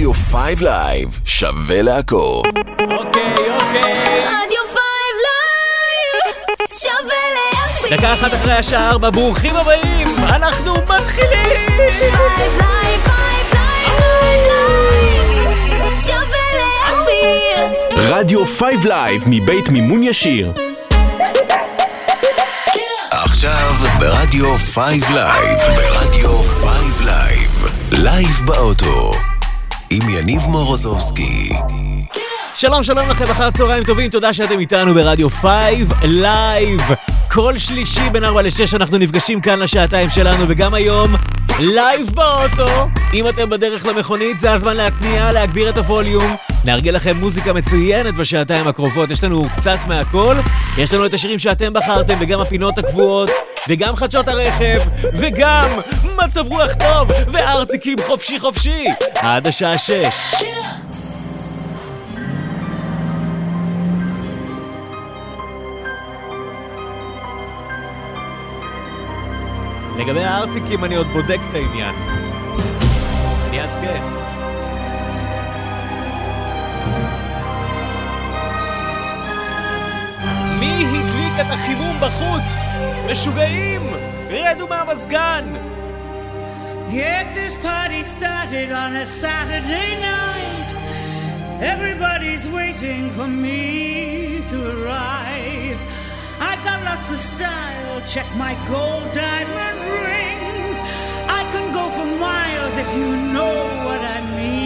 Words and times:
רדיו 0.00 0.12
5 0.14 0.60
לייב, 0.60 1.20
שווה 1.24 1.82
לעקוב. 1.82 2.46
אוקיי, 2.46 3.34
אוקיי. 3.50 4.20
רדיו 4.20 4.62
5 4.66 4.78
לייב, 5.26 6.34
שווה 6.68 7.16
להקפיד. 7.34 7.98
דקה 7.98 8.14
אחת 8.14 8.34
אחרי 8.34 8.52
השעה 8.52 8.90
ארבע, 8.90 9.10
ברוכים 9.10 9.56
הבאים, 9.56 10.08
אנחנו 10.28 10.74
מתחילים! 10.74 11.68
5 11.68 12.30
לייב, 12.56 13.00
5 13.04 13.12
לייב, 13.52 13.90
5 13.98 14.48
לייב, 14.48 16.00
שווה 16.00 16.44
להקפיד. 16.56 17.78
רדיו 17.96 18.46
5 18.46 18.84
לייב 18.84 19.22
מבית 19.26 19.68
מימון 19.68 20.02
ישיר. 20.02 20.52
עכשיו 23.10 23.72
ברדיו 23.98 24.58
5 24.58 25.10
לייב, 25.14 25.58
ברדיו 25.76 26.42
5 26.42 26.68
לייב, 27.00 27.68
לייב 27.90 28.40
באוטו, 28.44 29.12
עם 29.90 30.08
יניב 30.08 30.42
מורוזובסקי. 30.42 31.50
שלום 32.54 32.84
שלום 32.84 33.08
לכם, 33.08 33.24
אחר 33.30 33.50
צהריים 33.50 33.84
טובים, 33.84 34.10
תודה 34.10 34.34
שאתם 34.34 34.58
איתנו 34.58 34.94
ברדיו 34.94 35.30
5 35.30 35.50
לייב. 36.02 36.80
כל 37.30 37.58
שלישי 37.58 38.10
בין 38.12 38.24
4 38.24 38.42
ל-6 38.42 38.76
אנחנו 38.76 38.98
נפגשים 38.98 39.40
כאן 39.40 39.58
לשעתיים 39.58 40.10
שלנו, 40.10 40.44
וגם 40.48 40.74
היום 40.74 41.14
לייב 41.60 42.10
באוטו. 42.14 42.88
אם 43.14 43.28
אתם 43.28 43.50
בדרך 43.50 43.86
למכונית, 43.86 44.40
זה 44.40 44.52
הזמן 44.52 44.76
להתניע, 44.76 45.32
להגביר 45.32 45.68
את 45.68 45.78
הווליום. 45.78 46.36
נארגן 46.64 46.94
לכם 46.94 47.16
מוזיקה 47.16 47.52
מצוינת 47.52 48.14
בשעתיים 48.14 48.68
הקרובות, 48.68 49.10
יש 49.10 49.24
לנו 49.24 49.42
קצת 49.56 49.78
מהכל. 49.88 50.36
יש 50.78 50.94
לנו 50.94 51.06
את 51.06 51.14
השירים 51.14 51.38
שאתם 51.38 51.72
בחרתם, 51.72 52.14
וגם 52.20 52.40
הפינות 52.40 52.78
הקבועות, 52.78 53.30
וגם 53.68 53.96
חדשות 53.96 54.28
הרכב, 54.28 54.80
וגם 55.12 55.70
מצב 56.04 56.46
רוח 56.46 56.74
טוב, 56.74 57.10
וארטיקים 57.32 57.98
חופשי 58.06 58.40
חופשי. 58.40 58.84
עד 59.14 59.46
השעה 59.46 59.78
6. 59.78 59.94
לגבי 69.98 70.24
הארטיקים 70.24 70.84
אני 70.84 70.94
עוד 70.94 71.06
בודק 71.06 71.38
את 71.50 71.54
העניין. 71.54 71.94
אני 73.48 73.60
אעדכן. 73.60 74.02
מי 80.60 80.86
הדליק 80.86 81.19
את 81.41 81.45
החימום 81.51 81.99
בחוץ? 81.99 82.69
משוגעים! 83.11 83.81
רדו 84.29 84.67
מהמזגן! 84.67 85.45
Get 86.89 87.25
this 87.33 87.57
party 87.57 88.03
started 88.03 88.71
on 88.71 88.91
a 88.95 89.05
Saturday 89.21 89.89
night. 90.11 90.67
Everybody's 91.73 92.45
waiting 92.47 93.09
for 93.17 93.27
me 93.27 93.63
to 94.51 94.57
arrive. 94.73 95.79
I 96.51 96.53
got 96.67 96.79
lots 96.89 97.09
of 97.15 97.19
style, 97.33 97.95
check 98.13 98.27
my 98.43 98.53
gold 98.71 99.07
diamond 99.13 99.79
rings. 100.07 100.77
I 101.39 101.41
can 101.53 101.65
go 101.79 101.85
for 101.97 102.07
miles 102.27 102.75
if 102.83 102.89
you 102.99 103.09
know 103.35 103.55
what 103.85 104.01
I 104.15 104.19
mean. 104.39 104.65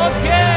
אוקיי! 0.00 0.53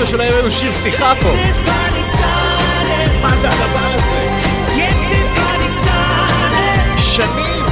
תגידו 0.00 0.10
שלא 0.12 0.22
יהיה 0.22 0.40
לנו 0.40 0.50
שיר 0.50 0.72
פתיחה 0.74 1.12
פה. 1.20 1.32
מה 3.22 3.36
זה 3.36 3.50
הדבר 3.50 3.86
הזה? 3.94 4.28
Get 4.76 4.94
this 5.12 5.38
party 5.38 5.82
started. 5.82 6.98
שנים! 6.98 7.66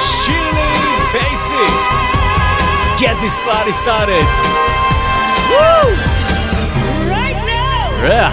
שירלי 0.00 0.96
בייסי! 1.12 1.66
Get 2.98 3.16
this 3.22 3.40
party 3.40 3.72
started! 3.84 4.26
Right 7.10 7.40
now. 8.02 8.32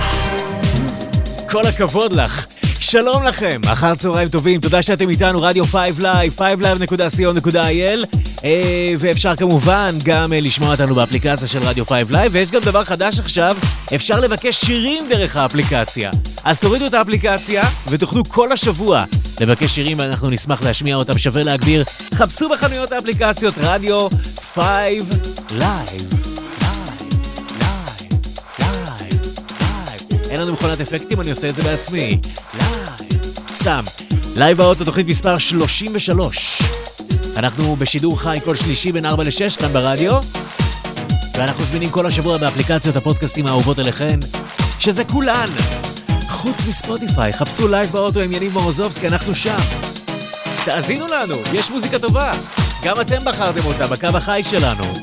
כל 1.52 1.66
הכבוד 1.68 2.14
לך. 2.14 2.53
שלום 2.94 3.24
לכם, 3.24 3.62
אחר 3.72 3.96
צהריים 3.96 4.30
טובים, 4.30 4.62
תודה 4.62 4.82
שאתם 4.82 5.10
איתנו, 5.10 5.42
רדיו 5.42 5.64
5 5.66 5.92
Live, 6.00 6.40
5live.co.il 6.40 8.06
אה, 8.44 8.94
ואפשר 9.00 9.36
כמובן 9.36 9.96
גם 10.04 10.34
אה, 10.34 10.40
לשמוע 10.42 10.72
אותנו 10.72 10.96
באפליקציה 10.96 11.48
של 11.48 11.64
רדיו 11.64 11.86
5 11.86 12.04
Live 12.04 12.30
ויש 12.32 12.52
גם 12.52 12.62
דבר 12.62 12.84
חדש 12.84 13.20
עכשיו, 13.20 13.56
אפשר 13.96 14.20
לבקש 14.20 14.66
שירים 14.66 15.10
דרך 15.10 15.38
האפליקציה. 15.38 16.12
אז 16.44 16.60
תורידו 16.60 16.86
את 16.86 16.94
האפליקציה 16.94 17.64
ותוכלו 17.88 18.24
כל 18.28 18.52
השבוע 18.52 19.04
לבקש 19.42 19.76
שירים 19.76 20.00
ואנחנו 20.00 20.30
נשמח 20.30 20.64
להשמיע 20.64 20.96
אותם, 20.96 21.18
שווה 21.18 21.44
להגביר. 21.44 21.84
חפשו 22.14 22.50
בחנויות 22.50 22.92
האפליקציות 22.92 23.54
רדיו 23.58 24.08
5 24.54 24.64
Live. 25.50 26.23
אין 30.34 30.42
לנו 30.42 30.54
מכונת 30.54 30.82
אפקטים, 30.82 31.22
אני 31.22 31.30
עושה 31.30 31.48
את 31.48 31.56
זה 31.56 31.64
בעצמי. 31.64 32.20
לייב. 32.54 32.90
סתם. 33.56 33.84
לייב 34.36 34.58
באוטו, 34.58 34.86
תוכנית 34.86 35.08
מספר 35.08 35.38
33. 35.38 36.62
אנחנו 37.38 37.76
בשידור 37.76 38.20
חי 38.20 38.38
כל 38.46 38.56
שלישי 38.56 38.92
בין 38.92 39.06
4 39.06 39.24
ל-6 39.24 39.60
כאן 39.60 39.74
ברדיו, 39.74 40.20
ואנחנו 41.38 41.66
זמינים 41.66 41.90
כל 41.90 42.06
השבוע 42.06 42.38
באפליקציות 42.38 42.96
הפודקאסטים 42.96 43.48
האהובות 43.48 43.80
אליכן, 43.80 44.20
שזה 44.80 45.04
כולן. 45.04 45.48
חוץ 46.30 46.56
מספוטיפיי, 46.68 47.34
חפשו 47.34 47.68
לייב 47.68 47.92
באוטו 47.92 48.20
עם 48.20 48.32
יניב 48.32 48.54
מורוזובסקי, 48.54 49.08
אנחנו 49.08 49.36
שם. 49.36 49.58
תאזינו 50.66 51.08
לנו, 51.08 51.36
יש 51.54 51.72
מוזיקה 51.72 52.00
טובה. 52.00 52.32
גם 52.84 53.02
אתם 53.02 53.26
בחרתם 53.26 53.66
אותה 53.66 53.88
בקו 53.88 54.18
החי 54.18 54.42
שלנו. 54.50 55.03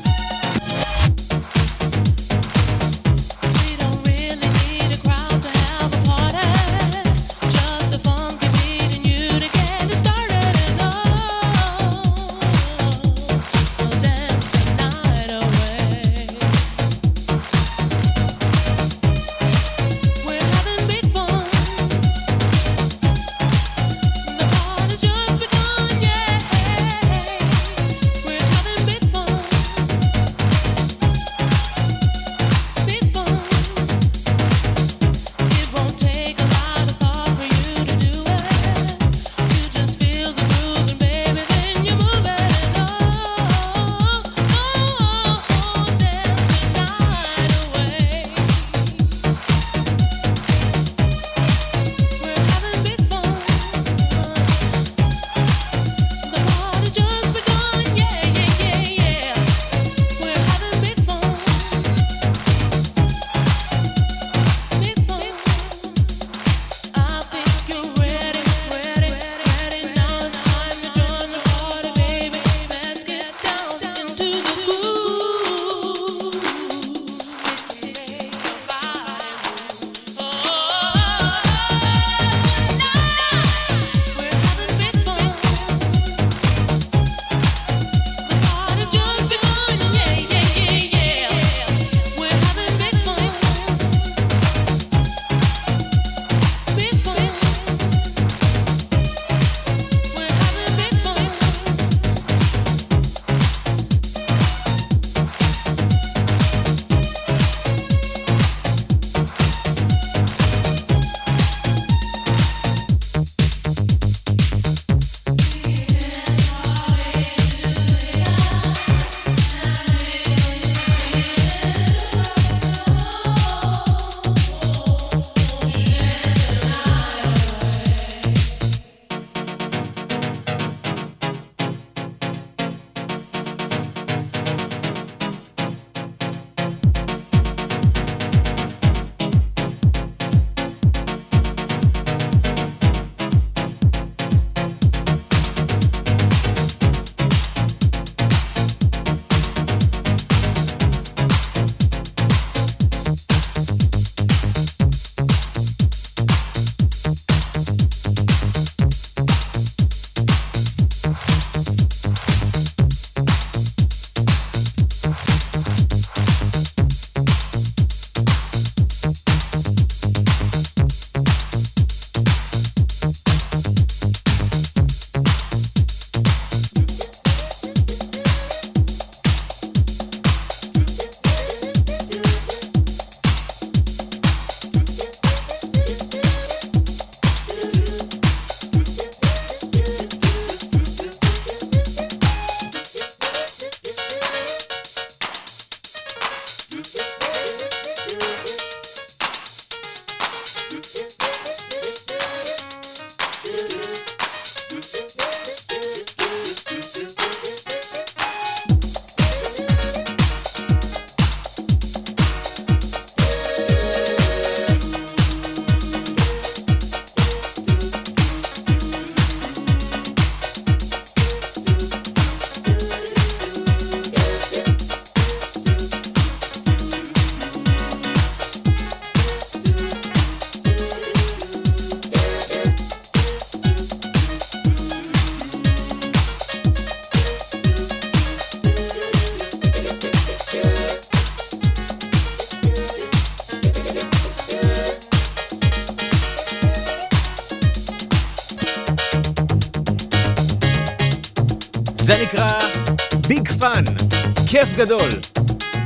כיף 254.61 254.75
גדול. 254.77 255.09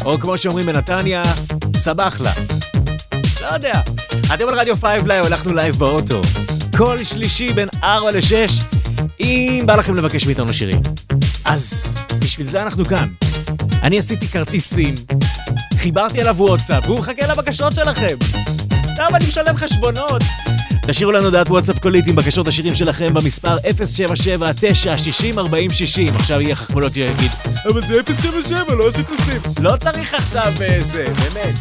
או 0.05 0.20
כמו 0.20 0.38
שאומרים 0.38 0.65
בנתניה, 0.65 1.24
סבחלה. 1.75 2.32
לא 3.41 3.48
יודע. 3.48 3.82
אתם 4.34 4.48
על 4.48 4.60
רדיו 4.60 4.75
5 4.75 5.01
לייב, 5.05 5.25
הלכנו 5.25 5.53
לייב 5.53 5.75
באוטו. 5.75 6.22
כל 6.77 7.03
שלישי 7.03 7.53
בין 7.53 7.70
4 7.84 8.12
ל-6, 8.12 8.63
אם 9.20 9.63
בא 9.65 9.75
לכם 9.75 9.96
לבקש 9.96 10.25
מאיתנו 10.25 10.53
שירים. 10.53 10.82
אז 11.46 11.96
בשביל 12.20 12.48
זה 12.48 12.62
אנחנו 12.62 12.86
כאן. 12.86 13.08
אני 13.84 14.00
עשיתי 14.00 14.27
כרטיסים, 14.27 14.96
חיברתי 15.77 16.22
עליו 16.22 16.36
וואטסאפ, 16.38 16.86
והוא 16.86 17.00
מחכה 17.00 17.27
לבקשות 17.27 17.75
שלכם. 17.75 18.15
סתם 18.86 19.15
אני 19.15 19.25
משלם 19.27 19.58
חשבונות. 19.58 20.22
תשאירו 20.88 21.12
לנו 21.12 21.30
דעת 21.30 21.50
וואטסאפ 21.50 21.80
קולית 21.80 22.08
עם 22.08 22.15
בקשות 22.15 22.48
השירים 22.48 22.75
שלכם 22.75 23.13
במספר 23.13 23.58
077-960-4060. 23.58 23.62
עכשיו 26.15 26.42
יהיה 26.42 26.56
חכמולוג 26.56 26.94
שיגיד, 26.94 27.32
אבל 27.70 27.82
זה 27.88 28.01
077, 28.22 28.74
לא 28.74 28.86
נושאים. 28.86 29.06
לא 29.60 29.75
צריך 29.80 30.13
עכשיו 30.13 30.54
אה, 30.62 30.82
זה, 30.82 31.06
באמת. 31.06 31.56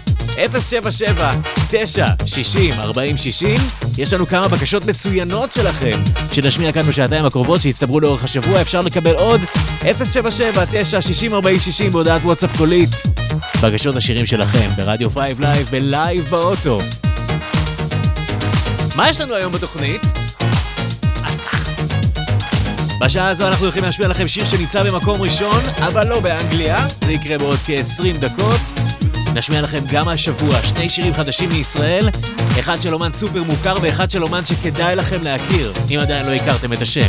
077-960-4060. 1.70 3.60
יש 3.98 4.12
לנו 4.12 4.26
כמה 4.26 4.48
בקשות 4.48 4.84
מצוינות 4.84 5.52
שלכם, 5.52 6.02
שנשמיע 6.32 6.72
כאן 6.72 6.82
בשעתיים 6.82 7.24
הקרובות, 7.24 7.62
שהצטברו 7.62 8.00
לאורך 8.00 8.24
השבוע. 8.24 8.60
אפשר 8.60 8.80
לקבל 8.80 9.14
עוד 9.14 9.40
077-960-4060 9.82 9.86
בהודעת 11.92 12.20
וואטסאפ 12.24 12.56
קולית. 12.56 12.90
בקשות 13.62 13.96
השירים 13.96 14.26
שלכם 14.26 14.70
ברדיו 14.76 15.10
5 15.10 15.32
לייב, 15.38 15.68
בלייב 15.70 16.26
באוטו. 16.30 16.78
מה 18.94 19.08
יש 19.08 19.20
לנו 19.20 19.34
היום 19.34 19.52
בתוכנית? 19.52 20.02
אז 21.24 21.40
ככה. 21.40 21.72
בשעה 23.00 23.28
הזו 23.28 23.46
אנחנו 23.46 23.64
הולכים 23.64 23.82
להשמיע 23.82 24.08
לכם 24.08 24.26
שיר 24.26 24.44
שנמצא 24.44 24.82
במקום 24.82 25.22
ראשון, 25.22 25.60
אבל 25.78 26.08
לא 26.08 26.20
באנגליה. 26.20 26.86
זה 27.04 27.12
יקרה 27.12 27.38
בעוד 27.38 27.58
כ-20 27.66 28.18
דקות. 28.18 28.60
נשמיע 29.34 29.60
לכם 29.60 29.80
גם 29.90 30.08
השבוע 30.08 30.62
שני 30.62 30.88
שירים 30.88 31.14
חדשים 31.14 31.48
מישראל, 31.48 32.08
אחד 32.60 32.82
של 32.82 32.94
אומן 32.94 33.12
סופר 33.12 33.42
מוכר 33.42 33.74
ואחד 33.82 34.10
של 34.10 34.22
אומן 34.22 34.46
שכדאי 34.46 34.96
לכם 34.96 35.22
להכיר, 35.22 35.72
אם 35.90 35.98
עדיין 36.00 36.26
לא 36.26 36.32
הכרתם 36.32 36.72
את 36.72 36.82
השם. 36.82 37.08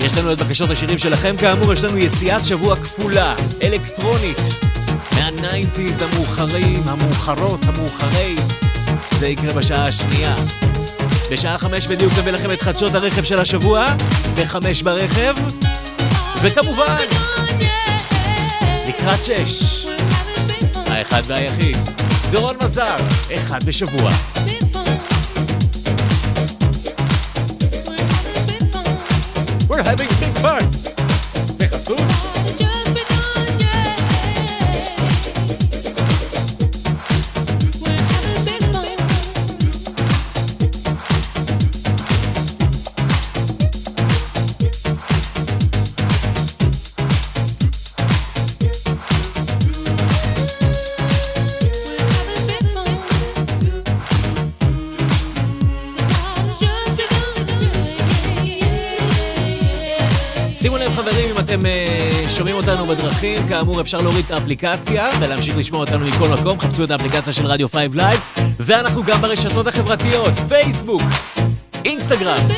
יש 0.00 0.16
לנו 0.18 0.32
את 0.32 0.38
בקשות 0.38 0.70
השירים 0.70 0.98
שלכם 0.98 1.36
כאמור, 1.36 1.72
יש 1.72 1.84
לנו 1.84 1.98
יציאת 1.98 2.44
שבוע 2.46 2.76
כפולה, 2.76 3.34
אלקטרונית, 3.62 4.58
מהניינטיז 5.40 6.02
המאוחרים, 6.02 6.82
המאוחרות, 6.86 7.60
המאוחרי. 7.64 8.36
זה 9.18 9.28
יקרה 9.28 9.52
בשעה 9.52 9.88
השנייה. 9.88 10.34
בשעה 11.30 11.58
חמש 11.58 11.86
בדיוק 11.86 12.12
נביא 12.18 12.32
לכם 12.32 12.52
את 12.52 12.60
חדשות 12.60 12.94
הרכב 12.94 13.24
של 13.24 13.40
השבוע, 13.40 13.86
בחמש 14.34 14.82
ברכב, 14.82 15.34
וכמובן, 16.42 17.04
לקראת 18.88 19.24
שש, 19.24 19.86
האחד 20.86 21.22
והיחיד, 21.26 21.76
דורון 22.30 22.56
מזר, 22.64 22.96
אחד 23.34 23.64
בשבוע. 23.64 24.10
We're 29.70 29.82
having 29.82 30.08
big 30.20 30.44
fun! 30.44 30.64
בחסות 31.58 32.00
אה, 62.38 62.40
שומעים 62.40 62.56
אותנו 62.56 62.86
בדרכים, 62.86 63.48
כאמור 63.48 63.80
אפשר 63.80 64.00
להוריד 64.00 64.24
את 64.24 64.30
האפליקציה 64.30 65.10
ולהמשיך 65.20 65.56
לשמוע 65.56 65.80
אותנו 65.80 66.06
מכל 66.06 66.28
מקום, 66.28 66.60
חפשו 66.60 66.84
את 66.84 66.90
האפליקציה 66.90 67.32
של 67.32 67.46
רדיו 67.46 67.68
5 67.68 67.88
לייב, 67.94 68.20
ואנחנו 68.60 69.02
גם 69.02 69.20
ברשתות 69.20 69.66
החברתיות, 69.66 70.32
פייסבוק, 70.48 71.02
אינסטגרם, 71.84 72.48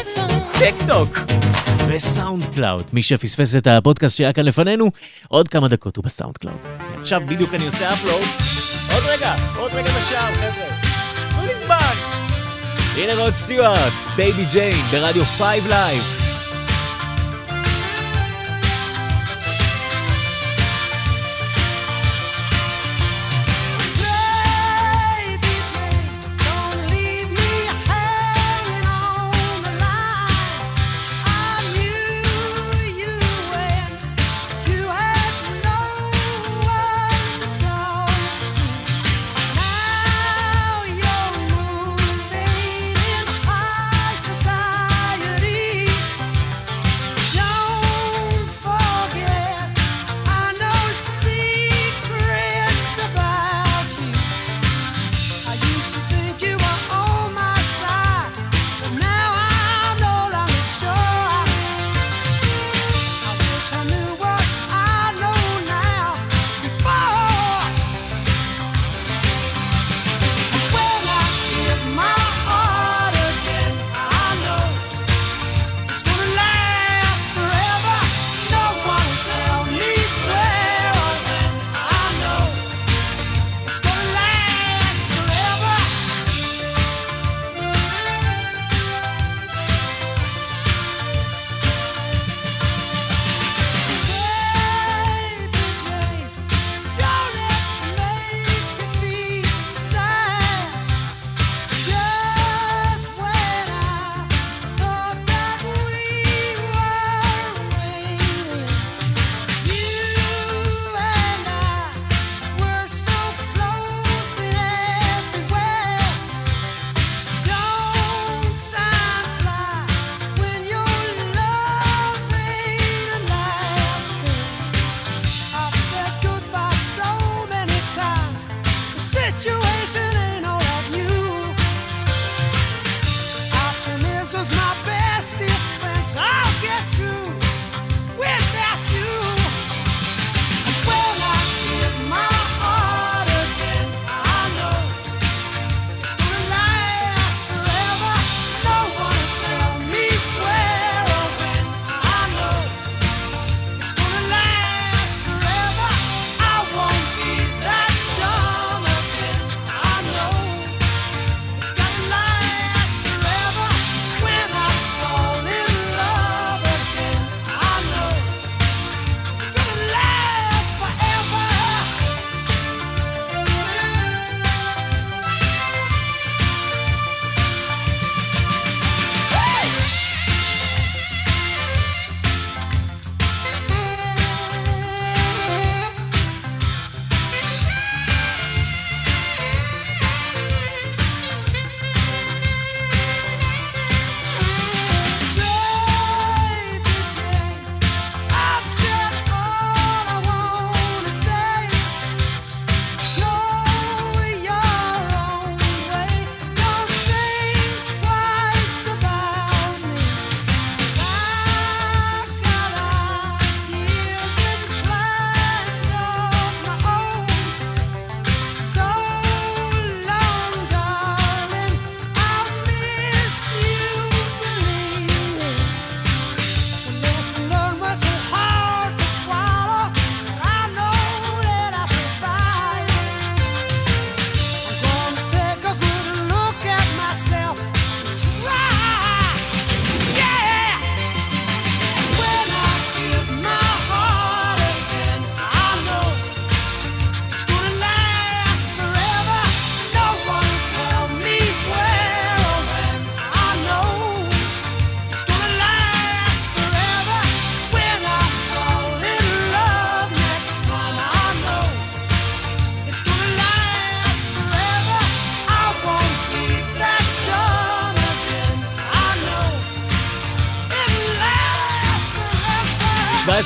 טיק 0.58 0.75
טוק 0.87 1.18
וסאונד 1.88 2.44
קלאוד. 2.54 2.84
מי 2.92 3.02
שפספס 3.02 3.54
את 3.54 3.66
הפודקאסט 3.66 4.16
שהיה 4.16 4.32
כאן 4.32 4.44
לפנינו, 4.44 4.90
עוד 5.28 5.49
כמה 5.49 5.68
דקות 5.68 5.96
הוא 5.96 6.04
בסאונד 6.04 6.37
קלאוד. 6.37 6.66
עכשיו 7.00 7.22
בדיוק 7.26 7.54
אני 7.54 7.66
עושה 7.66 7.92
upload, 7.92 8.26
עוד 8.94 9.02
רגע, 9.06 9.34
עוד 9.56 9.70
רגע 9.75 9.90
בשער 9.90 10.34
חבר'ה, 10.34 10.76
תנו 11.30 11.46
לי 11.46 11.56
זמן. 11.66 11.94
הנה 12.96 13.14
רוד 13.22 13.34
סטיוארט, 13.34 13.92
Baby 14.16 14.44
Jane, 14.44 14.87
ברדיו 14.90 15.25
5 15.25 15.40
לייב. 15.68 16.19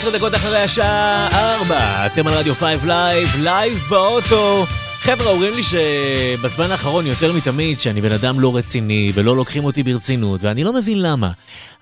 19 0.04 0.18
דקות 0.18 0.34
אחרי 0.34 0.58
השעה 0.58 1.56
4, 1.60 2.06
אתם 2.06 2.26
על 2.26 2.34
רדיו 2.34 2.54
5 2.54 2.84
לייב, 2.84 3.28
לייב 3.42 3.78
באוטו. 3.90 4.64
חבר'ה 5.00 5.30
אומרים 5.30 5.54
לי 5.54 5.62
שבזמן 5.62 6.70
האחרון 6.70 7.06
יותר 7.06 7.32
מתמיד 7.32 7.80
שאני 7.80 8.00
בן 8.00 8.12
אדם 8.12 8.40
לא 8.40 8.56
רציני 8.56 9.12
ולא 9.14 9.36
לוקחים 9.36 9.64
אותי 9.64 9.82
ברצינות 9.82 10.44
ואני 10.44 10.64
לא 10.64 10.72
מבין 10.72 11.02
למה. 11.02 11.32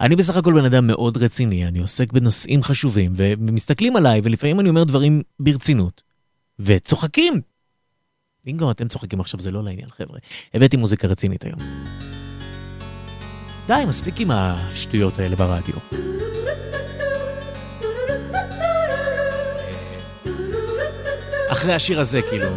אני 0.01 0.17
בסך 0.17 0.37
הכל 0.37 0.53
בן 0.55 0.65
אדם 0.65 0.87
מאוד 0.87 1.17
רציני, 1.17 1.69
אני 1.69 1.79
עוסק 1.79 2.13
בנושאים 2.13 2.63
חשובים 2.63 3.13
ומסתכלים 3.17 3.97
עליי 3.97 4.21
ולפעמים 4.25 4.61
אני 4.61 4.69
אומר 4.69 4.85
דברים 4.85 5.23
ברצינות 5.41 6.03
וצוחקים. 6.59 7.41
אם 8.47 8.57
גם 8.57 8.71
אתם 8.71 8.89
צוחקים 8.89 9.21
עכשיו 9.21 9.41
זה 9.41 9.51
לא 9.51 9.65
לעניין 9.65 9.89
חבר'ה. 9.99 10.19
הבאתי 10.55 10.77
מוזיקה 10.77 11.09
רצינית 11.09 11.45
היום. 11.45 11.59
די, 13.67 13.85
מספיק 13.89 14.21
עם 14.21 14.31
השטויות 14.31 15.19
האלה 15.19 15.37
ברדיו. 15.37 15.75
אחרי 21.52 21.74
השיר 21.74 22.00
הזה, 22.00 22.22
כאילו, 22.22 22.50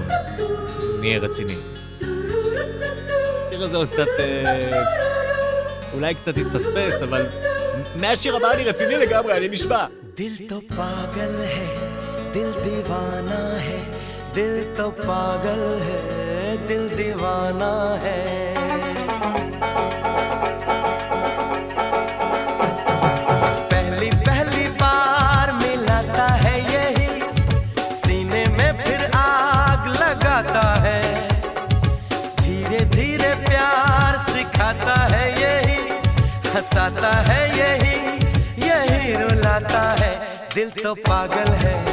נהיה 1.00 1.18
רציני. 1.18 1.56
השיר 3.46 3.62
הזה 3.64 3.76
הוא 3.76 3.86
קצת... 3.86 4.06
אה, 4.18 4.82
אולי 5.94 6.14
קצת 6.14 6.36
התפספס, 6.36 7.02
אבל 7.02 7.26
מהשיר 7.96 8.36
הבא 8.36 8.52
אני 8.52 8.64
רציני 8.64 8.96
לגמרי, 8.96 9.36
אני 9.36 9.48
נשבע. 9.48 9.86
दिल 10.20 10.34
तो 10.50 10.58
पागल 10.78 11.34
है 11.54 11.68
दिल 12.34 12.48
दीवाना 12.64 13.40
है 13.66 13.78
दिल 14.34 14.54
तो 14.76 14.86
पागल 15.08 15.62
है 15.86 16.00
दिल 16.68 16.88
दीवाना 16.98 17.72
है 18.04 18.53
हंसाता 36.75 37.11
है 37.27 37.43
यही 37.57 38.67
यही 38.67 39.13
रुलाता 39.13 39.83
है। 39.99 40.11
दिल 40.55 40.69
तो 40.83 40.93
पागल 40.95 41.53
है। 41.63 41.84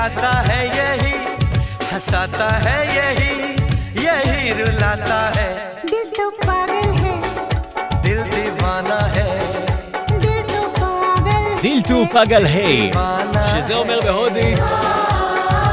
सिखाता 0.00 0.30
है 0.48 0.60
यही 0.76 1.14
हंसाता 1.92 2.48
है 2.64 2.76
यही 2.96 3.32
यही 4.04 4.52
रुलाता 4.60 5.18
है 5.36 5.48
दिल 5.90 6.06
तो 6.16 6.30
पागल 6.44 6.92
है 7.02 7.14
दिल 8.06 8.22
दीवाना 8.34 8.98
है 9.16 9.28
दिल 10.24 10.40
तो 10.52 10.62
पागल 10.80 11.26
है 11.26 11.60
דילטו 11.62 11.98
פגל 12.12 12.44
היי, 12.46 12.90
दीवाना 12.92 13.46
שזה 13.52 13.74
אומר 13.76 14.00
בהודית... 14.00 14.58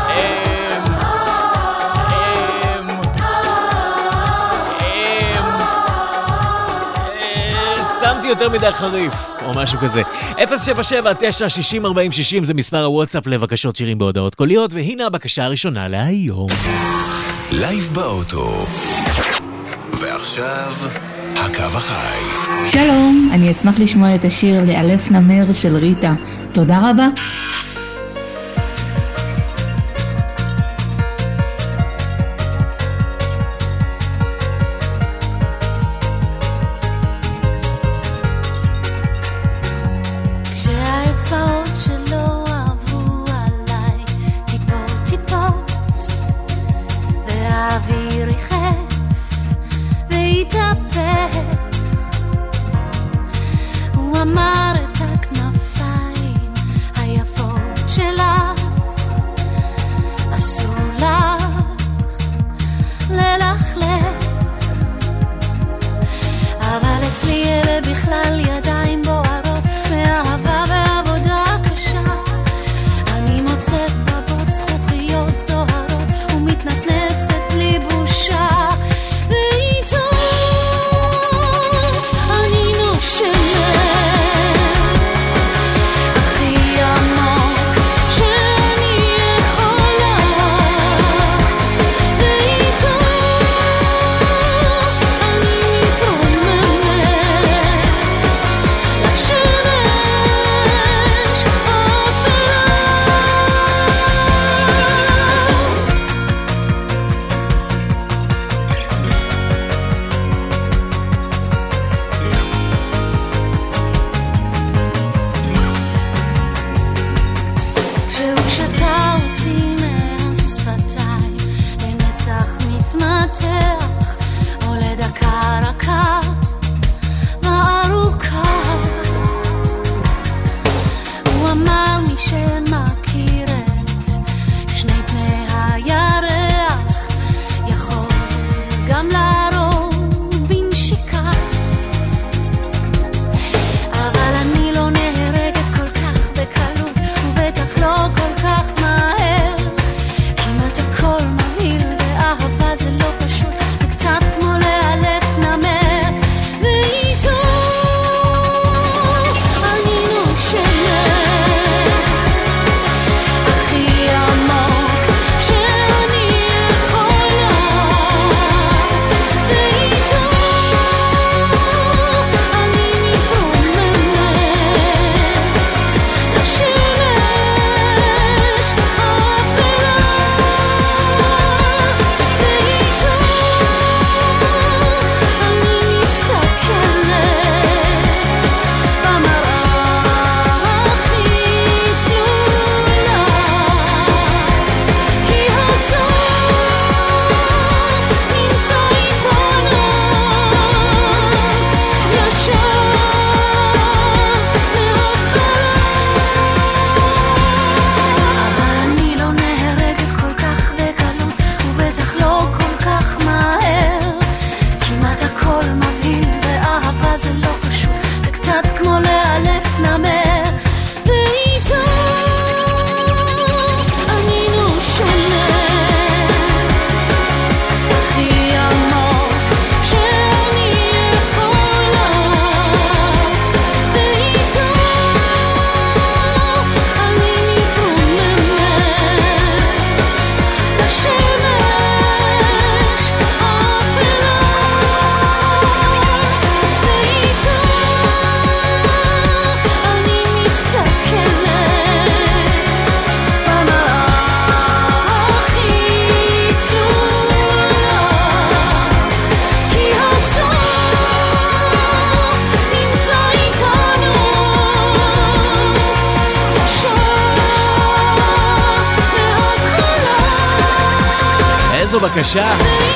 אמ, 0.09 0.83
אמ, 2.09 2.89
אמ, 4.81 5.45
אה, 7.21 7.75
שמתי 8.03 8.27
יותר 8.27 8.49
מדי 8.49 8.71
חריף, 8.71 9.13
או 9.48 9.54
משהו 9.54 9.78
כזה. 9.78 10.02
077-960-4060 10.36 10.44
זה 12.42 12.54
מספר 12.54 12.84
הוואטסאפ 12.84 13.26
לבקשות 13.26 13.76
שירים 13.76 13.98
בהודעות 13.98 14.34
קוליות, 14.34 14.74
והנה 14.74 15.06
הבקשה 15.06 15.44
הראשונה 15.44 15.88
להיום. 15.88 16.48
לייב 17.52 17.90
באוטו. 17.92 18.66
ועכשיו, 20.00 20.72
הקו 21.36 21.62
החי. 21.62 22.18
שלום, 22.70 23.30
אני 23.32 23.52
אשמח 23.52 23.78
לשמוע 23.78 24.14
את 24.14 24.24
השיר 24.24 24.64
לאלף 24.66 25.10
נמר 25.10 25.52
של 25.52 25.76
ריטה. 25.76 26.14
תודה 26.52 26.90
רבה. 26.90 27.08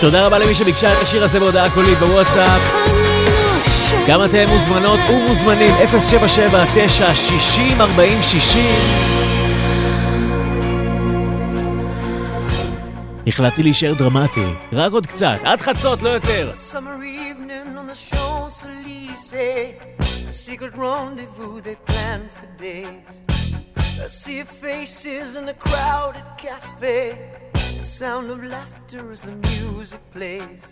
תודה 0.02 0.26
רבה 0.26 0.38
למי 0.38 0.54
שביקשה 0.54 0.92
את 0.92 0.98
השיר 1.02 1.24
הזה 1.24 1.40
בהודעה 1.40 1.70
קולית 1.70 1.98
בוואטסאפ. 1.98 2.60
גם 4.08 4.24
אתם 4.24 4.48
מוזמנות 4.48 5.00
ומוזמנים 5.10 5.74
077 6.00 6.64
9 6.74 7.14
60 7.14 7.80
40 7.80 8.22
60 8.22 8.64
החלטתי 13.26 13.62
להישאר 13.62 13.94
דרמטי, 13.94 14.46
רק 14.72 14.92
עוד 14.92 15.06
קצת, 15.06 15.38
עד 15.44 15.60
חצות, 15.60 16.02
לא 16.02 16.08
יותר. 16.08 16.52
A 24.04 24.08
sea 24.08 24.40
of 24.40 24.48
faces 24.48 25.36
in 25.36 25.48
a 25.48 25.56
crowded 25.64 26.26
cafe 26.38 27.51
sound 27.92 28.30
of 28.30 28.42
laughter 28.42 29.12
as 29.12 29.20
the 29.20 29.32
music 29.32 30.00
plays 30.12 30.62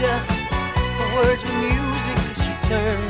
The 0.00 1.12
words 1.14 1.44
were 1.44 1.52
music 1.60 2.18
as 2.30 2.42
she 2.42 2.68
turned 2.68 3.09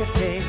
the 0.00 0.06
cafes. 0.06 0.44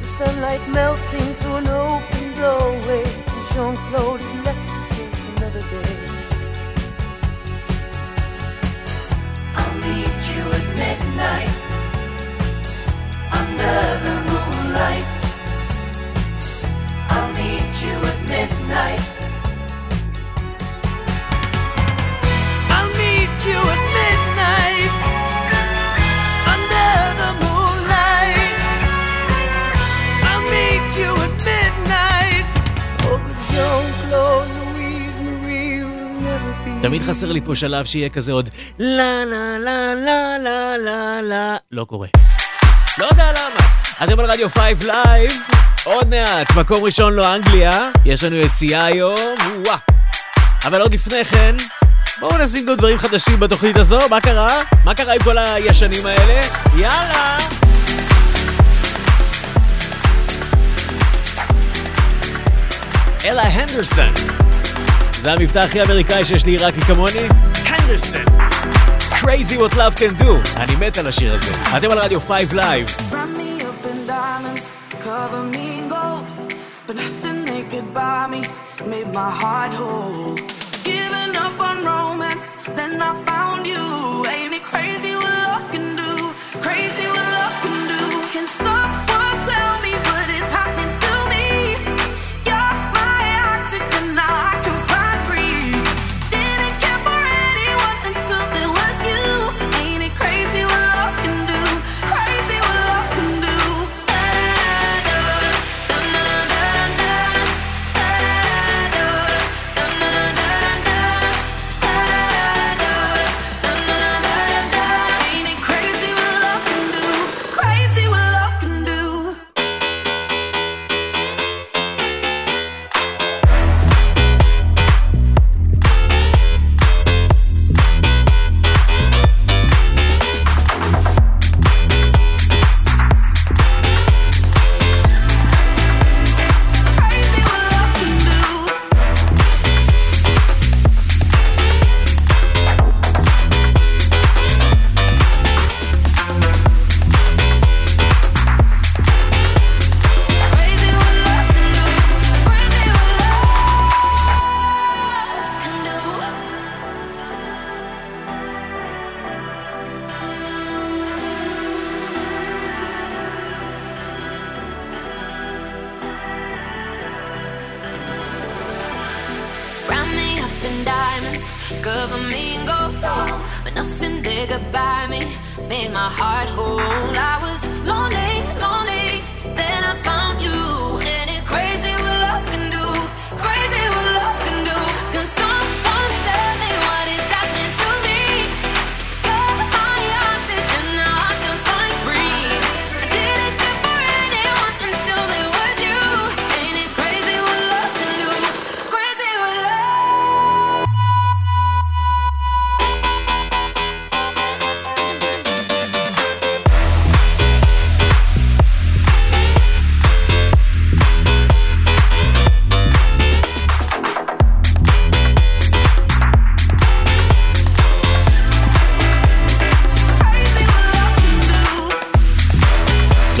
The 0.00 0.06
sunlight 0.06 0.68
melting 0.68 1.34
through 1.34 1.56
an 1.56 1.68
open 1.68 2.34
doorway, 2.34 3.04
and 3.04 3.44
Jean-Claude 3.52 4.20
is 4.20 4.34
left 4.44 4.68
to 4.68 4.94
face 4.94 5.26
another 5.36 5.62
day. 5.62 5.96
I'll 9.54 9.74
meet 9.86 10.20
you 10.32 10.42
at 10.58 10.66
midnight 10.82 11.54
under 13.40 13.78
the 14.04 14.14
moonlight. 14.30 15.06
I'll 17.10 17.32
meet 17.34 17.74
you 17.84 17.96
at 18.10 18.18
midnight. 18.28 19.09
תמיד 36.90 37.02
חסר 37.02 37.32
לי 37.32 37.40
פה 37.40 37.54
שלב 37.54 37.84
שיהיה 37.84 38.08
כזה 38.08 38.32
עוד 38.32 38.48
לה 38.78 39.24
לה 39.24 39.58
לה 39.58 39.94
לה 39.94 40.38
לה 40.38 40.76
לה 40.78 41.22
לה 41.22 41.56
לא 41.72 41.84
קורה. 41.84 42.08
לא 42.98 43.04
יודע 43.04 43.32
למה. 43.32 43.66
אתם 44.04 44.20
על 44.20 44.30
רדיו 44.30 44.48
5 44.48 44.62
לייב, 44.82 45.32
עוד 45.84 46.08
מעט, 46.08 46.56
מקום 46.56 46.84
ראשון 46.84 47.12
לא 47.12 47.34
אנגליה, 47.34 47.90
יש 48.04 48.24
לנו 48.24 48.36
יציאה 48.36 48.84
היום, 48.84 49.34
וואה. 49.66 49.76
אבל 50.64 50.80
עוד 50.80 50.94
לפני 50.94 51.24
כן, 51.24 51.56
בואו 52.20 52.38
נשים 52.38 52.66
גם 52.66 52.74
דברים 52.74 52.98
חדשים 52.98 53.40
בתוכנית 53.40 53.76
הזו, 53.76 53.98
מה 54.10 54.20
קרה? 54.20 54.62
מה 54.84 54.94
קרה 54.94 55.14
עם 55.14 55.22
כל 55.22 55.38
הישנים 55.38 56.06
האלה? 56.06 56.40
יאללה! 56.76 57.36
אלה 63.24 63.42
הנדרסון. 63.42 64.14
זה 65.20 65.32
המבטא 65.32 65.58
הכי 65.58 65.82
אמריקאי 65.82 66.24
שיש 66.24 66.44
לעיראקי 66.44 66.80
כמוני? 66.80 67.28
הנדרסון. 67.64 68.24
Crazy 69.10 69.56
what 69.58 69.74
love 69.74 69.94
can 69.98 70.22
do. 70.22 70.56
אני 70.56 70.76
מת 70.76 70.98
על 70.98 71.06
השיר 71.06 71.34
הזה. 71.34 71.52
אתם 71.76 71.90
על 71.90 71.98
רדיו 71.98 72.20
5 72.20 72.52
לייב. 72.52 72.86
Wrap 72.86 73.12
me 73.12 73.62
up 73.62 73.86
in 73.90 74.08
diamonds, 74.08 74.64
cover 75.04 75.42
me 75.54 75.78
in 75.78 75.88
gold. 75.88 76.24
But 76.86 76.96
nothing 76.96 77.38
they 77.44 77.62
could 77.70 77.88
buy 77.94 78.26
me 78.32 78.40
made 78.92 79.10
my 79.12 79.30
heart 79.40 79.72
whole. 79.80 80.34
Giving 80.90 81.32
up 81.44 81.56
on 81.68 81.76
romance, 81.90 82.48
then 82.76 82.92
I 83.08 83.29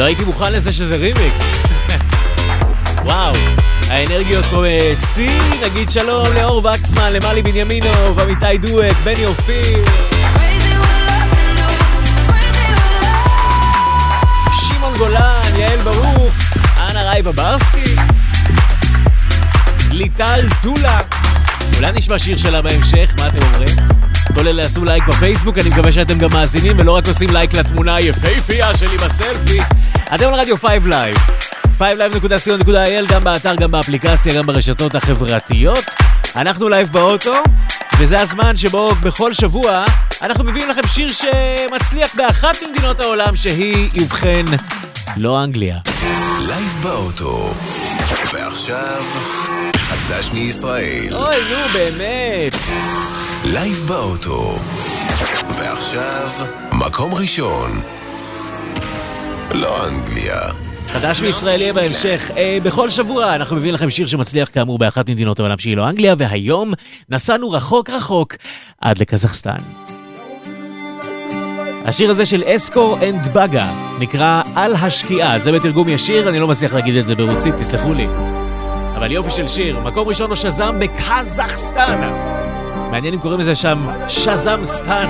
לא 0.00 0.04
הייתי 0.04 0.24
מוכן 0.24 0.52
לזה 0.52 0.72
שזה 0.72 0.96
רימיקס. 0.96 1.52
וואו, 3.06 3.32
האנרגיות 3.88 4.44
פה 4.44 4.64
בשיא, 4.64 5.40
נגיד 5.62 5.90
שלום 5.90 6.26
לאור 6.34 6.66
וקסמן, 6.66 7.12
למלי 7.12 7.42
בנימינוב, 7.42 8.20
עמיתי 8.20 8.58
דואק, 8.58 8.96
בני 9.04 9.26
אופיר. 9.26 9.84
שמעון 14.54 14.94
גולן, 14.98 15.56
יעל 15.56 15.78
ברוך, 15.78 16.34
אנה 16.78 17.10
ראי 17.10 17.22
בברסקי, 17.22 17.94
ליטל 19.92 20.46
טולה. 20.62 21.00
אולי 21.76 21.92
נשמע 21.92 22.18
שיר 22.18 22.36
שלה 22.36 22.62
בהמשך, 22.62 23.14
מה 23.18 23.26
אתם 23.26 23.42
אומרים? 23.42 23.76
כל 24.34 24.48
אלה 24.48 24.62
עשו 24.62 24.84
לייק 24.84 25.04
בפייסבוק, 25.08 25.58
אני 25.58 25.68
מקווה 25.68 25.92
שאתם 25.92 26.18
גם 26.18 26.30
מאזינים 26.32 26.78
ולא 26.78 26.96
רק 26.96 27.08
עושים 27.08 27.30
לייק 27.30 27.54
לתמונה 27.54 27.94
היפהפייה 27.94 28.76
שלי 28.76 28.96
בסלפי. 28.98 29.60
אתם 30.14 30.28
על 30.28 30.34
רדיו 30.34 30.56
5 30.56 30.68
לייב. 30.86 31.16
5live.co.il, 31.78 33.12
גם 33.12 33.24
באתר, 33.24 33.54
גם 33.54 33.70
באפליקציה, 33.70 34.34
גם 34.34 34.46
ברשתות 34.46 34.94
החברתיות. 34.94 35.84
אנחנו 36.36 36.68
לייב 36.68 36.92
באוטו, 36.92 37.34
וזה 37.98 38.20
הזמן 38.20 38.56
שבו 38.56 38.94
בכל 38.94 39.32
שבוע 39.32 39.82
אנחנו 40.22 40.44
מביאים 40.44 40.68
לכם 40.68 40.86
שיר 40.86 41.12
שמצליח 41.12 42.14
באחת 42.14 42.56
ממדינות 42.62 43.00
העולם 43.00 43.36
שהיא, 43.36 43.90
ובכן, 44.02 44.44
לא 45.16 45.44
אנגליה. 45.44 45.78
לייב 46.48 46.78
באוטו. 46.82 47.54
ועכשיו, 48.32 49.04
חדש 49.76 50.30
מישראל. 50.32 51.14
אוי, 51.14 51.36
נו, 51.50 51.68
באמת. 51.72 52.54
לייב 53.44 53.84
באוטו. 53.86 54.58
ועכשיו, 55.58 56.30
מקום 56.72 57.14
ראשון. 57.14 57.99
לא 59.54 59.88
אנגליה. 59.88 60.40
חדש 60.88 61.20
מישראל 61.20 61.60
יהיה 61.60 61.72
בהמשך. 61.72 62.30
אה, 62.38 62.58
בכל 62.62 62.90
שבוע 62.90 63.34
אנחנו 63.34 63.56
מביאים 63.56 63.74
לכם 63.74 63.90
שיר 63.90 64.06
שמצליח 64.06 64.50
כאמור 64.52 64.78
באחת 64.78 65.08
ממדינות 65.08 65.38
העולם 65.38 65.58
שהיא 65.58 65.76
לא 65.76 65.88
אנגליה, 65.88 66.14
והיום 66.18 66.72
נסענו 67.08 67.50
רחוק 67.50 67.90
רחוק 67.90 68.34
עד 68.80 68.98
לקזחסטן. 68.98 69.58
השיר 71.84 72.10
הזה 72.10 72.26
של 72.26 72.42
אסקו 72.46 72.96
אנד 73.02 73.28
בגה 73.34 73.72
נקרא 73.98 74.42
על 74.54 74.74
השקיעה, 74.74 75.38
זה 75.38 75.52
בתרגום 75.52 75.88
ישיר, 75.88 76.28
אני 76.28 76.38
לא 76.38 76.48
מצליח 76.48 76.74
להגיד 76.74 76.96
את 76.96 77.06
זה 77.06 77.14
ברוסית, 77.14 77.54
תסלחו 77.54 77.92
לי. 77.92 78.06
אבל 78.96 79.12
יופי 79.12 79.30
של 79.30 79.48
שיר, 79.48 79.80
מקום 79.80 80.08
ראשון 80.08 80.28
הוא 80.30 80.36
שזם 80.36 80.78
בקזחסטן. 80.80 82.00
מעניין 82.90 83.14
אם 83.14 83.20
קוראים 83.20 83.40
לזה 83.40 83.54
שם 83.54 83.88
שזם 84.08 84.60
סטן. 84.64 85.06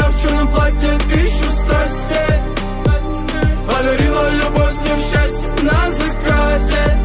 Тебя 0.00 0.10
в 0.10 0.22
черном 0.22 0.48
платье 0.48 0.98
Тысячу 1.12 1.50
страстей 1.50 2.38
Подарила 3.66 4.30
любовь 4.30 4.74
мне 4.82 4.94
в 4.94 5.00
счастье 5.00 5.50
На 5.62 5.90
закате. 5.90 6.98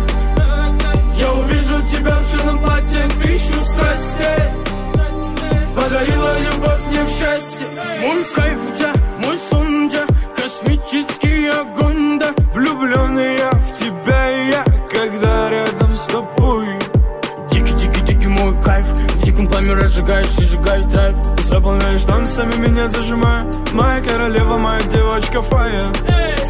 Я 1.18 1.34
увижу 1.34 1.82
тебя 1.92 2.18
в 2.18 2.32
черном 2.32 2.60
платье 2.60 3.08
Тысячу 3.22 3.60
страстей 3.60 4.44
Подарила 5.76 6.40
любовь 6.40 6.82
мне 6.90 7.04
в 7.04 7.10
счастье. 7.10 7.68
Мой 8.02 8.24
кайф 8.36 8.60
да, 8.80 8.94
мой 9.26 9.38
сон 9.50 9.90
да 9.90 10.06
Космический 10.36 11.48
огонь 11.48 12.20
да. 12.20 12.34
Влюбленный 12.54 13.38
я 13.38 13.52
в 13.52 13.78
тебя 13.78 14.30
я 14.50 14.64
Когда 14.92 15.50
рядом 15.50 15.92
с 15.92 16.06
тобой 16.06 16.55
диком 19.36 19.48
пламя 19.48 19.76
разжигаешь 19.76 20.28
и 20.40 20.44
сжигаешь 20.44 20.86
драйв 20.86 21.16
Заполняешь 21.38 22.04
танцами, 22.04 22.56
меня 22.56 22.90
зажимая. 22.90 23.46
Моя 23.74 24.02
королева, 24.02 24.58
моя 24.58 24.82
девочка 24.82 25.42
Фая 25.42 25.84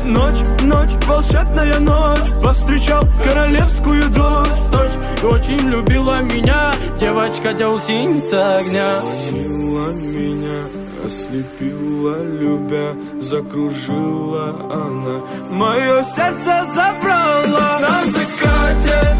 Ночь, 0.05 0.41
ночь, 0.61 0.91
волшебная 1.07 1.79
ночь. 1.79 2.31
Повстречал 2.43 3.03
королевскую 3.23 4.03
дочь. 4.09 4.47
Дочь 4.71 5.23
очень 5.23 5.67
любила 5.69 6.21
меня. 6.21 6.73
Девочка 6.99 7.53
делсинца 7.53 8.57
огня. 8.57 8.99
Манила 9.31 9.89
меня, 9.91 10.63
ослепила, 11.05 12.23
любя 12.23 12.93
Закружила 13.19 14.55
она. 14.71 15.21
Мое 15.49 16.03
сердце 16.03 16.63
забрала 16.65 17.79
На 17.79 18.05
закате 18.05 19.17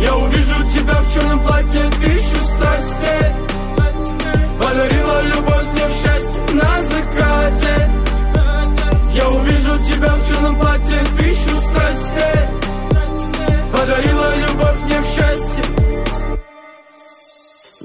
я 0.00 0.14
увижу 0.16 0.56
тебя 0.70 1.00
в 1.00 1.12
черном 1.12 1.40
платье, 1.40 1.90
тысячу 2.00 2.36
страстей 2.36 3.32
Подарила 4.58 5.22
любовь 5.22 5.66
мне 5.74 5.86
в 5.86 5.92
счастье 5.92 6.42
на 6.54 6.82
закате. 6.82 7.90
Я 9.14 9.28
увижу 9.30 9.78
тебя 9.78 10.14
в 10.14 10.28
черном 10.28 10.56
платье, 10.56 10.98
тысячу 11.18 11.56
страстей 11.56 12.42
Подарила 13.72 14.36
любовь 14.36 14.80
мне 14.84 15.00
в 15.00 15.06
счастье 15.06 15.85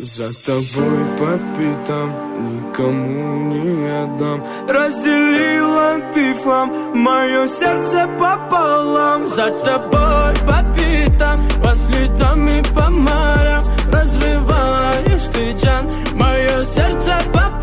за 0.01 0.28
тобой 0.47 1.05
по 1.18 1.39
пятам 1.57 2.12
никому 2.51 3.51
не 3.51 3.89
отдам 4.05 4.45
Разделила 4.68 5.99
ты 6.12 6.34
флам, 6.34 6.93
мое 6.95 7.47
сердце 7.47 8.09
пополам 8.18 9.26
За 9.28 9.51
тобой 9.51 10.34
по 10.47 10.62
пятам, 10.74 11.39
по 11.62 11.74
следам 11.74 12.47
и 12.49 12.62
по 12.74 12.91
морям 12.91 13.62
Разрываешь 13.91 15.28
ты, 15.32 15.53
Джан, 15.53 15.87
мое 16.14 16.64
сердце 16.66 17.14
пополам 17.32 17.57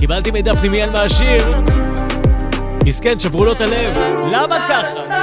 קיבלתי 0.00 0.30
מידע 0.30 0.56
פנימי 0.56 0.82
על 0.82 0.90
מהשיר. 0.90 1.44
מסכן, 2.84 3.18
שברו 3.18 3.44
לו 3.44 3.52
את 3.52 3.60
הלב. 3.60 3.96
למה 4.32 4.56
ככה? 4.68 5.20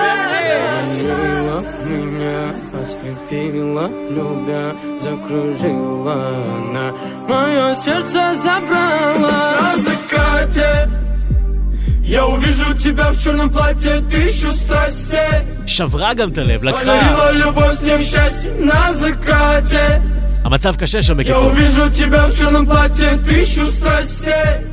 Манила 2.82 2.82
меня, 2.82 2.82
ослепила, 2.82 3.90
любя, 4.10 4.76
закружила 5.00 6.14
она 6.58 6.92
Мое 7.28 7.76
сердце 7.76 8.34
забрала 8.36 9.56
На 9.62 9.78
закате 9.78 10.90
Я 12.04 12.26
увижу 12.26 12.74
тебя 12.78 13.12
в 13.12 13.20
черном 13.20 13.50
платье, 13.50 14.02
тысячу 14.10 14.52
страстей 14.52 15.46
שברה 15.68 16.14
גם 16.14 16.30
את 16.30 16.38
הלב, 16.38 16.64
לקחה. 16.64 16.80
Подарила 16.80 17.32
любовь 17.32 17.82
мне 17.82 17.98
в 17.98 18.02
счастье 18.02 18.52
на 18.60 18.94
закате 18.94 20.02
המצב 20.44 20.76
קשה 20.76 21.04
שם 21.04 21.20
Я 21.20 21.24
בקיצור. 21.24 21.52
увижу 21.52 21.90
тебя 21.92 22.26
в 22.28 22.34
черном 22.38 22.66
платье, 22.66 23.18
тысячу 23.28 23.66
страстей 23.66 24.66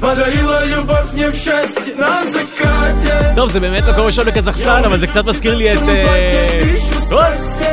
Подарила 0.00 0.64
любовь 0.64 1.12
мне 1.14 1.30
в 1.30 1.34
счастье 1.36 1.94
на 1.96 2.24
закате 2.24 2.79
טוב, 3.35 3.49
זה 3.49 3.59
באמת 3.59 3.83
מקום 3.83 4.05
ראשון 4.05 4.25
בקזחסן, 4.25 4.81
אבל 4.85 4.99
זה 4.99 5.07
קצת 5.07 5.25
מזכיר 5.25 5.55
לי 5.55 5.73
את... 5.73 5.77
אה, 5.87 6.47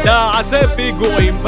תעשה 0.03 0.69
פיגורים. 0.77 1.39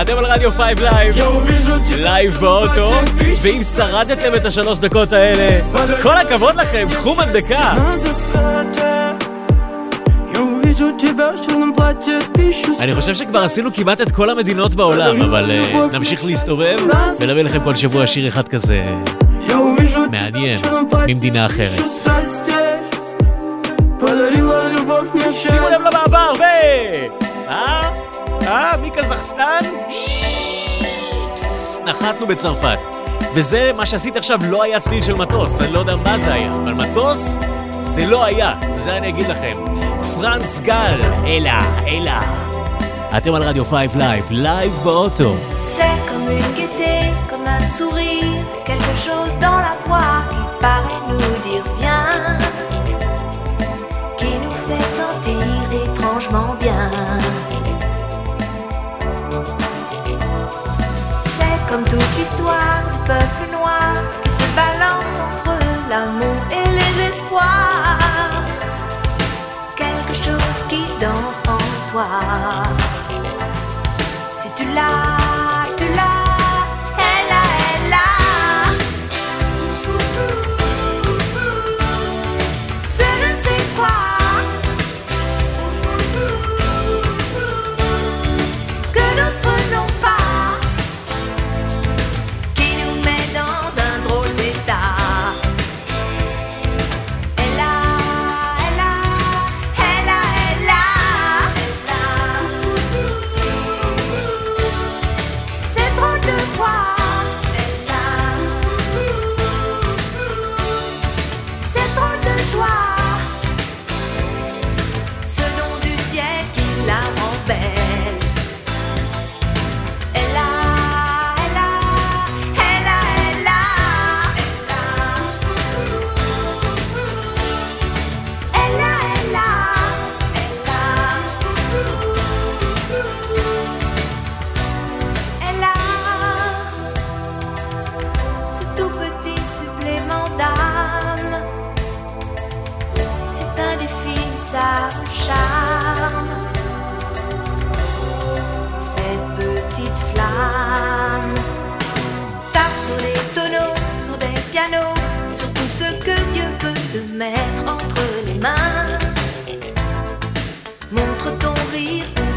אתם 0.00 0.18
על 0.18 0.24
רדיו 0.24 0.50
5 0.52 0.62
לייב, 0.80 1.14
לייב 1.96 2.32
באוטו, 2.40 2.92
ואם 3.42 3.62
שרדתם 3.76 4.34
את 4.34 4.46
השלוש 4.46 4.78
דקות 4.78 5.12
האלה, 5.12 5.60
כל 6.02 6.16
הכבוד 6.16 6.56
לכם, 6.56 6.88
קחו 6.92 7.14
מדבקה. 7.14 7.74
אני 12.80 12.94
חושב 12.94 13.14
שכבר 13.14 13.44
עשינו 13.44 13.72
כמעט 13.72 14.00
את 14.00 14.12
כל 14.12 14.30
המדינות 14.30 14.74
בעולם, 14.74 15.22
אבל 15.22 15.50
אה, 15.50 15.86
נמשיך 15.92 16.24
להסתובב 16.24 16.76
ונביא 17.20 17.42
לכם 17.42 17.64
כל 17.64 17.76
שבוע 17.76 18.06
שיר 18.06 18.28
אחד 18.28 18.48
כזה. 18.48 18.84
מעניין, 20.10 20.58
ממדינה 21.08 21.46
אחרת. 21.46 21.80
שימו 25.32 25.68
לב 25.68 25.80
למעבר, 25.86 26.32
ו... 26.38 26.42
אה? 27.48 27.90
אה? 28.46 28.72
מקזחסטן? 28.82 29.60
נחתנו 31.84 32.26
בצרפת. 32.26 32.78
וזה 33.34 33.70
מה 33.76 33.86
שעשית 33.86 34.16
עכשיו 34.16 34.38
לא 34.48 34.62
היה 34.62 34.80
צליל 34.80 35.02
של 35.02 35.14
מטוס, 35.14 35.60
אני 35.60 35.72
לא 35.72 35.78
יודע 35.78 35.96
מה 35.96 36.18
זה 36.18 36.32
היה, 36.34 36.52
אבל 36.52 36.74
מטוס 36.74 37.36
זה 37.80 38.06
לא 38.06 38.24
היה, 38.24 38.54
זה 38.72 38.96
אני 38.96 39.08
אגיד 39.08 39.26
לכם. 39.26 39.52
פרנס 40.14 40.60
גל, 40.60 41.00
אלה, 41.26 41.60
אלה. 41.86 42.20
אתם 43.16 43.34
על 43.34 43.42
רדיו 43.42 43.64
5 43.64 43.90
לייב, 43.94 44.24
לייב 44.30 44.72
באוטו. 44.84 45.36
זה 45.76 45.88
קומיקטי, 46.08 47.10
un 47.46 47.60
sourire, 47.76 48.44
quelque 48.64 48.96
chose 48.96 49.32
dans 49.40 49.58
la 49.58 49.74
voix 49.86 50.22
qui 50.30 50.42
paraît 50.60 51.02
nous 51.08 51.18
dire 51.46 51.64
viens, 51.78 52.38
qui 54.18 54.32
nous 54.42 54.56
fait 54.66 54.86
sentir 54.98 55.44
étrangement 55.84 56.54
bien. 56.60 56.90
C'est 61.36 61.58
comme 61.70 61.84
toute 61.84 62.12
l'histoire 62.18 62.82
du 62.90 62.98
peuple 63.06 63.44
noir 63.52 63.94
qui 64.22 64.30
se 64.30 64.48
balance 64.56 65.14
entre 65.28 65.54
l'amour 65.90 66.40
et 66.50 66.68
les 66.78 66.94
espoirs. 67.10 68.32
Quelque 69.76 70.14
chose 70.14 70.58
qui 70.68 70.82
danse 71.00 71.42
en 71.48 71.90
toi. 71.90 72.06
Si 74.40 74.48
tu 74.56 74.64
l'as 74.74 75.03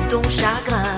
ton 0.09 0.21
chagrin. 0.29 0.97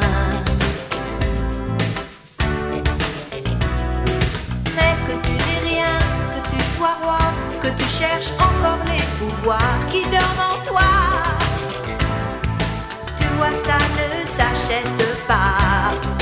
Mais 4.76 4.96
que 5.08 5.14
tu 5.26 5.32
dis 5.32 5.60
rien, 5.70 5.98
que 6.34 6.50
tu 6.50 6.60
sois 6.76 6.96
roi, 7.02 7.18
que 7.62 7.70
tu 7.70 7.86
cherches 7.86 8.32
encore 8.38 8.84
les 8.88 9.04
pouvoirs 9.20 9.80
qui 9.92 10.04
dorment 10.04 10.48
en 10.54 10.66
toi. 10.66 10.90
Tu 13.18 13.26
vois, 13.38 13.54
ça 13.66 13.78
ne 13.98 14.26
s'achète 14.38 15.28
pas. 15.28 16.19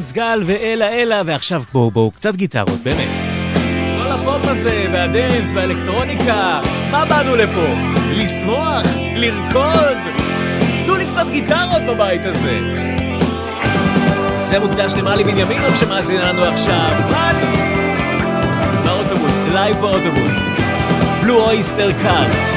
גלגלצ 0.00 0.12
גל 0.12 0.42
ואלה 0.46 0.88
אלה, 0.88 1.22
ועכשיו 1.26 1.62
בואו 1.72 1.90
בואו, 1.90 2.10
קצת 2.10 2.36
גיטרות, 2.36 2.78
באמת. 2.82 3.08
כל 4.02 4.12
הפופ 4.12 4.46
הזה, 4.46 4.86
והדנס, 4.92 5.54
והאלקטרוניקה, 5.54 6.60
מה 6.90 7.04
באנו 7.04 7.36
לפה? 7.36 7.66
לשמוח? 8.10 8.86
לרקוד? 9.16 9.98
תנו 10.84 10.96
לי 10.96 11.06
קצת 11.06 11.26
גיטרות 11.30 11.82
בבית 11.88 12.24
הזה. 12.24 12.60
זה 14.38 14.58
מוקדש 14.58 14.92
למלי 14.94 15.24
בנימינוב 15.24 15.76
שמאזין 15.76 16.20
לנו 16.20 16.44
עכשיו. 16.44 16.90
מלי! 17.10 17.46
באוטובוס, 18.84 19.48
לייב 19.48 19.76
באוטובוס. 19.76 20.36
Blue 21.22 21.44
Öyster 21.44 21.92
Cult, 22.02 22.48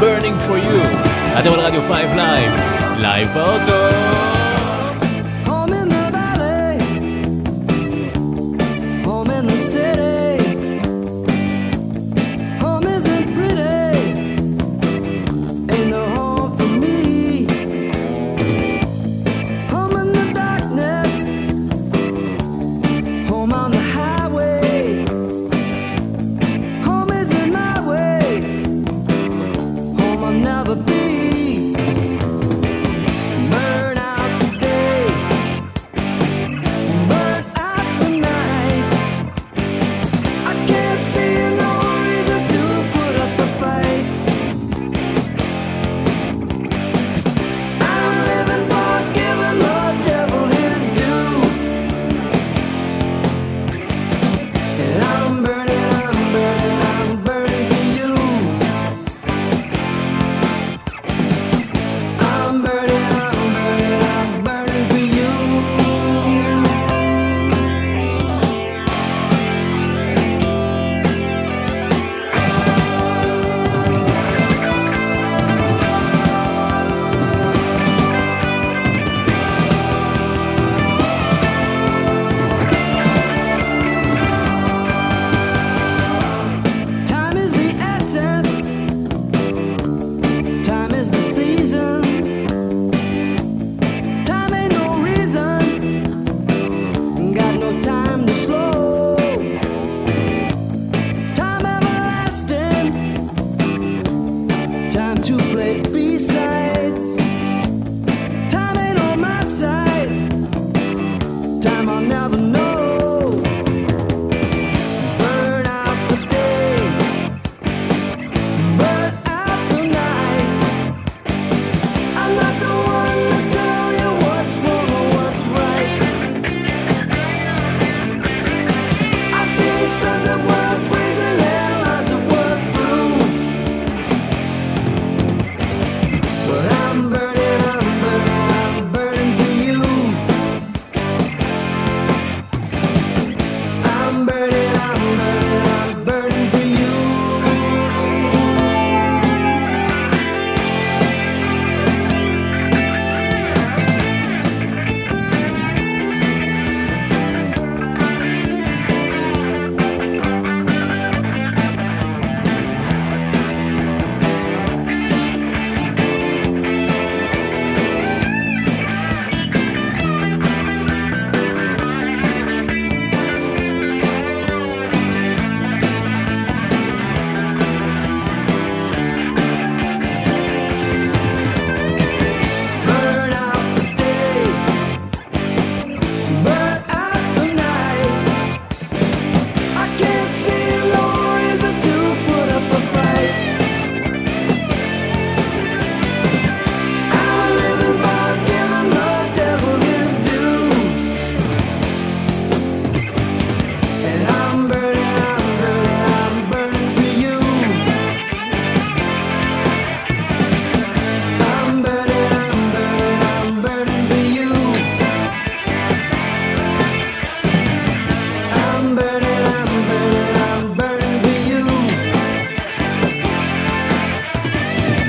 burning 0.00 0.46
for 0.46 0.56
you. 0.56 0.80
אתם 1.38 1.52
על 1.52 1.60
רדיו 1.60 1.82
פייב 1.82 2.14
לייב, 2.14 2.52
לייב 2.98 3.28
באוטובוס. 3.34 4.29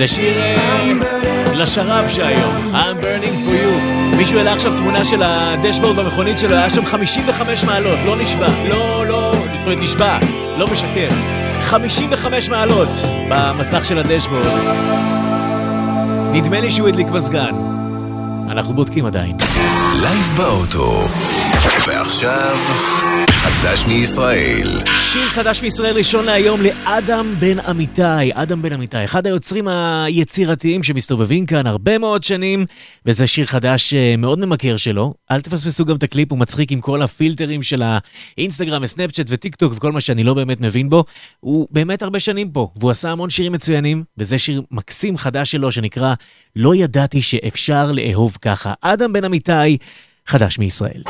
זה 0.02 0.08
שיר 0.08 0.42
אה, 0.42 0.92
לשרב 1.56 2.10
שהיום, 2.10 2.74
I'm 2.74 3.04
burning 3.04 3.48
for 3.48 3.52
you. 3.52 4.18
מישהו 4.18 4.38
העלה 4.38 4.54
עכשיו 4.54 4.78
תמונה 4.78 5.06
של 5.06 5.22
הדשבורד 5.24 5.96
במכונית 5.96 6.40
שלו, 6.40 6.56
היה 6.56 6.70
שם 6.70 6.86
55 6.86 7.64
מעלות, 7.64 8.00
לא 8.06 8.16
נשבע, 8.16 8.48
לא, 8.70 9.06
לא, 9.08 9.32
זאת 9.34 9.64
אומרת 9.66 9.78
נשבע, 9.82 10.18
לא 10.58 10.68
משקר. 10.68 11.08
55 11.60 12.50
מעלות 12.50 12.90
במסך 13.30 13.86
של 13.86 13.98
הדשבורד. 13.98 14.48
נדמה 16.32 16.60
לי 16.60 16.72
שהוא 16.72 16.88
הדליק 16.88 17.08
מזגן. 17.08 17.56
אנחנו 18.50 18.74
בודקים 18.74 19.06
עדיין. 19.06 19.38
לייב 20.02 20.34
באוטו. 20.38 21.08
ועכשיו, 21.88 22.58
חדש 23.42 23.86
מישראל. 23.88 24.68
שיר 24.86 25.26
חדש 25.26 25.62
מישראל 25.62 25.98
ראשון 25.98 26.26
להיום 26.26 26.62
לאדם 26.62 27.36
בן 27.40 27.60
אמיתי. 27.60 28.32
אדם 28.34 28.62
בן 28.62 28.74
אמיתי, 28.74 29.04
אחד 29.04 29.28
היוצרים 29.28 29.68
היצירתיים 29.68 30.84
שמסתובבים 30.84 31.46
כאן 31.46 31.68
הרבה 31.68 31.98
מאוד 31.98 32.24
שנים, 32.24 32.66
וזה 33.06 33.28
שיר 33.28 33.46
חדש 33.46 33.94
אה, 33.94 34.16
מאוד 34.18 34.40
ממכר 34.40 34.78
שלו. 34.78 35.14
אל 35.32 35.42
תפספסו 35.42 35.86
גם 35.86 35.96
את 35.96 36.04
הקליפ, 36.04 36.32
הוא 36.32 36.40
מצחיק 36.40 36.72
עם 36.72 36.82
כל 36.82 37.02
הפילטרים 37.02 37.64
של 37.64 37.84
האינסטגרם 38.38 38.82
וסנאפצ'אט 38.84 39.26
וטיק 39.30 39.56
טוק 39.56 39.74
וכל 39.76 39.92
מה 39.92 40.02
שאני 40.02 40.24
לא 40.24 40.34
באמת 40.34 40.62
מבין 40.62 40.90
בו. 40.90 41.04
הוא 41.40 41.68
באמת 41.72 42.02
הרבה 42.02 42.20
שנים 42.20 42.52
פה, 42.52 42.68
והוא 42.76 42.92
עשה 42.92 43.12
המון 43.12 43.30
שירים 43.30 43.52
מצוינים, 43.52 44.04
וזה 44.18 44.40
שיר 44.40 44.62
מקסים 44.72 45.18
חדש 45.18 45.52
שלו 45.52 45.72
שנקרא 45.72 46.14
"לא 46.56 46.76
ידעתי 46.76 47.22
שאפשר 47.22 47.92
לאהוב 47.92 48.38
ככה". 48.42 48.74
אדם 48.82 49.14
בן 49.14 49.24
אמיתי, 49.24 49.78
חדש 50.28 50.60
מישראל. 50.60 51.02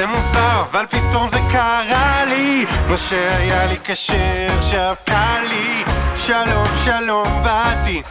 זה 0.00 0.06
מוזר, 0.06 0.62
אבל 0.70 0.86
פתאום 0.86 1.30
זה 1.30 1.38
קרה 1.52 2.24
לי. 2.24 2.66
מה 2.88 2.98
שהיה 2.98 3.66
לי 3.66 3.76
קשה 3.76 4.56
עכשיו 4.58 4.94
קל 5.04 5.44
לי. 5.48 5.84
שלום 6.16 6.66
שלום 6.84 7.42
באתי. 7.44 8.02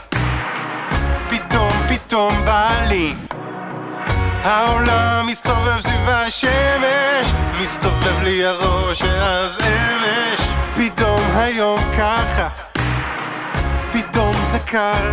פתאום 1.30 1.70
פתאום 1.90 2.46
בא 2.46 2.82
לי. 2.88 3.16
העולם 4.44 5.28
מסתובב 5.28 5.82
סביב 5.82 6.10
השמש 6.10 7.34
מסתובב 7.62 8.24
לי 8.24 8.46
הראש 8.46 9.02
אז 9.02 9.52
אמש. 9.62 10.42
פתאום 10.76 11.22
היום 11.36 11.80
ככה 11.98 12.50
פתאום 13.92 14.34
זה 14.52 14.60
קל. 14.60 15.12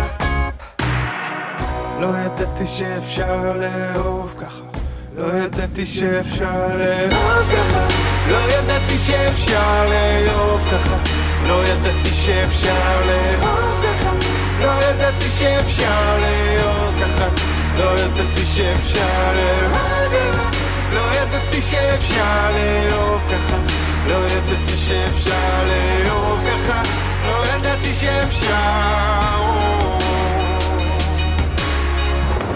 לא 1.99 2.07
ידעתי 2.25 2.67
שאפשר 2.67 3.53
לאהוב 3.55 4.33
ככה 4.41 4.76
לא 5.17 5.37
ידעתי 5.37 5.85
שאפשר 5.85 6.67
לאהוב 6.77 7.51
ככה. 7.51 7.87
לא 8.29 8.37
ידעתי 8.37 8.97
שאפשר 8.97 9.89
לאהוב 9.89 10.61
ככה. 10.71 10.95
לא 11.47 11.61
ידעתי 11.63 12.09
שאפשר 12.13 13.01
לאהוב 13.05 13.83
ככה. 13.83 14.11
לא 14.61 14.71
ידעתי 14.89 15.29
שאפשר 15.39 16.17
לאהוב 16.21 16.95
ככה. 17.01 17.27
לא 17.77 17.99
ידעתי 17.99 18.45
שאפשר 18.45 19.31
לאהוב 19.35 20.13
ככה. 20.13 20.59
לא 20.93 21.01
ידעתי 21.21 21.61
שאפשר 21.61 22.51
לאהוב 22.55 23.21
ככה. 23.29 23.57
לא 24.07 24.25
ידעתי 24.25 24.77
שאפשר 24.77 25.63
לאהוב 25.67 26.39
ככה. 26.45 26.81
לא 27.25 27.43
ידעתי 27.55 27.93
שאפשר 27.93 29.37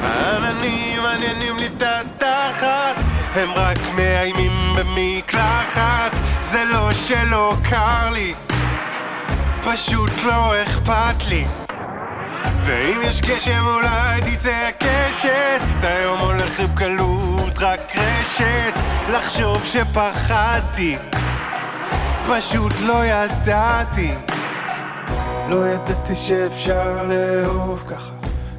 העננים 0.04 1.04
מעניינים 1.04 1.58
לי 1.58 1.68
את 1.68 1.84
התחת 1.84 3.04
הם 3.36 3.50
רק 3.56 3.78
מאיימים 3.96 4.52
במקלחת 4.76 6.12
זה 6.52 6.64
לא 6.64 6.92
שלא 6.92 7.54
קר 7.70 8.10
לי 8.10 8.34
פשוט 9.64 10.12
לא 10.24 10.64
אכפת 10.64 11.28
לי. 11.28 11.46
ואם 12.66 13.02
יש 13.04 13.22
גשם 13.22 13.66
אולי 13.68 14.22
תצא 14.22 14.70
הקשת 14.70 15.62
היום 15.84 16.20
הולך 16.20 16.60
עם 16.60 16.76
קלות 16.76 17.58
רק 17.58 17.96
רשת 17.98 18.80
לחשוב 19.12 19.66
שפחדתי. 19.66 20.98
פשוט 22.30 22.74
לא 22.82 23.06
ידעתי 23.06 24.12
לא 25.50 25.68
ידעתי 25.68 26.16
שאפשר 26.16 27.04
לאהוב 27.04 27.84
ככה 27.88 28.11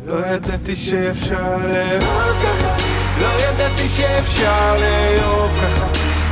לא 0.07 0.27
ידעתי 0.27 0.77
שאפשר 0.77 1.57
לאהוב 1.59 2.37
ככה. 2.43 2.77
לא 3.21 3.27
ידעתי 3.27 3.89
שאפשר 3.89 4.77
לאהוב 4.81 5.51
ככה. 5.63 5.87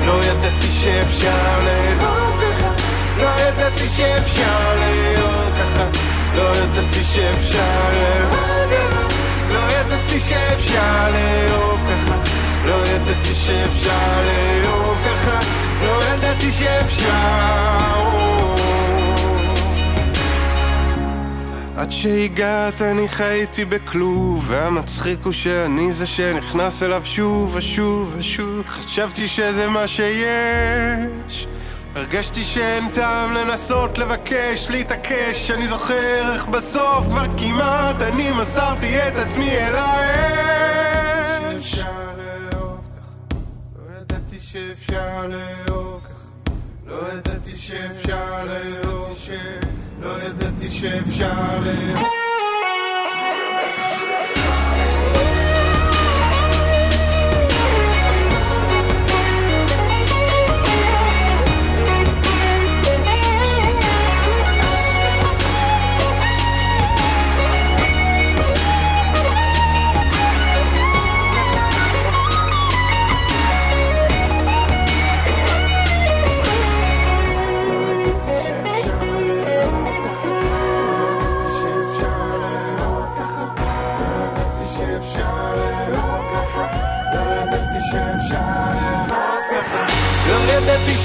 לא 0.06 0.20
ידעתי 0.24 0.66
שאפשר 0.82 1.58
לאהוב 1.64 2.40
ככה. 2.40 2.72
לא 3.18 3.28
ידעתי 3.42 3.88
שאפשר 3.88 4.74
לאהוב 4.80 5.52
ככה. 5.58 5.84
לא 6.36 6.50
ידעתי 6.56 7.02
שאפשר 7.02 7.90
לאהוב 7.92 8.58
ככה. 8.70 9.06
לא 9.52 9.60
ידעתי 9.72 10.20
שאפשר 10.20 11.08
לאהוב 11.12 11.80
ככה. 11.88 12.16
לא 12.66 12.82
ידעתי 12.86 13.34
שאפשר 13.34 14.22
לאהוב 14.26 14.98
ככה. 15.04 15.38
לא 15.82 16.00
ידעתי 16.04 16.52
שאפשר 16.52 17.99
עד 21.80 21.92
שהגעת 21.92 22.82
אני 22.82 23.08
חייתי 23.08 23.64
בכלוב 23.64 24.44
והמצחיק 24.48 25.18
הוא 25.24 25.32
שאני 25.32 25.92
זה 25.92 26.06
שנכנס 26.06 26.82
אליו 26.82 27.02
שוב 27.04 27.54
ושוב 27.54 28.12
ושוב. 28.16 28.66
חשבתי 28.68 29.28
שזה 29.28 29.68
מה 29.68 29.86
שיש. 29.86 31.46
הרגשתי 31.94 32.44
שאין 32.44 32.88
טעם 32.88 33.34
לנסות 33.34 33.98
לבקש 33.98 34.66
להתעקש. 34.70 35.50
אני 35.50 35.68
זוכר 35.68 36.32
איך 36.34 36.46
בסוף 36.46 37.04
כבר 37.06 37.26
כמעט 37.38 38.02
אני 38.02 38.30
מסרתי 38.30 39.08
את 39.08 39.16
עצמי 39.16 39.50
אל 39.50 39.76
האש. 39.76 41.70
שאפשר 41.70 41.92
לאהוב 42.52 42.80
ככה. 42.96 43.36
לא 43.76 44.00
ידעתי 44.00 44.40
שאפשר 44.40 45.26
לאהוב 45.28 46.00
לא 46.86 46.96
ידעתי 47.12 47.56
שאפשר 47.56 48.44
לאהוב 48.44 49.18
לא 50.00 50.22
ידעתי 50.22 50.39
się 50.80 51.02
wzięły. 51.06 52.19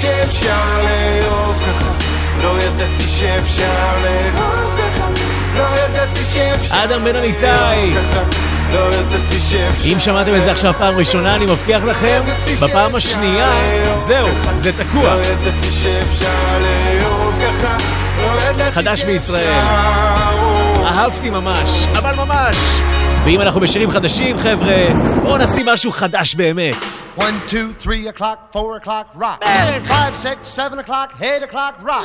שאפשר 0.00 0.56
לאהוב 0.82 1.56
ככה 1.62 1.90
לא 2.42 2.58
ידעתי 2.62 3.08
שאפשר 3.08 3.96
לאהוב 4.02 4.78
ככה 4.78 5.08
לא 5.56 5.64
ידעתי 5.84 6.20
שאפשר 6.32 6.84
אדם 6.84 7.04
בן 7.04 7.16
אמיתי. 7.16 7.46
לא 8.72 8.90
אם 9.84 10.00
שמעתם 10.00 10.34
את 10.34 10.44
זה 10.44 10.50
עכשיו 10.50 10.74
פעם 10.78 10.94
ראשונה, 10.98 11.34
אני 11.34 11.44
מבטיח 11.44 11.84
לכם, 11.84 12.22
בפעם 12.60 12.94
השנייה, 12.94 13.50
זהו, 13.94 14.28
זה 14.56 14.72
תקוע. 14.72 15.16
לא 18.18 18.34
לא 18.58 18.70
חדש 18.70 19.04
בישראל. 19.04 19.62
אהבתי 20.84 21.30
ממש, 21.30 21.86
אבל 21.98 22.14
ממש. 22.16 22.56
ואם 23.26 23.40
אנחנו 23.40 23.60
בשירים 23.60 23.90
חדשים, 23.90 24.38
חבר'ה, 24.38 24.86
בואו 25.22 25.38
נשים 25.38 25.66
משהו 25.66 25.92
חדש 25.92 26.34
באמת. 26.34 26.74
One, 27.18 27.50
two, 27.50 27.84
three 27.84 28.06
o'clock, 28.06 28.38
four 28.52 28.80
o'clock, 28.80 29.06
rock. 29.16 29.44
Five, 29.88 30.14
six, 30.26 30.36
seven 30.60 30.78
o'clock, 30.78 31.08
eight 31.20 31.42
o'clock, 31.48 31.74
rock. 31.82 32.04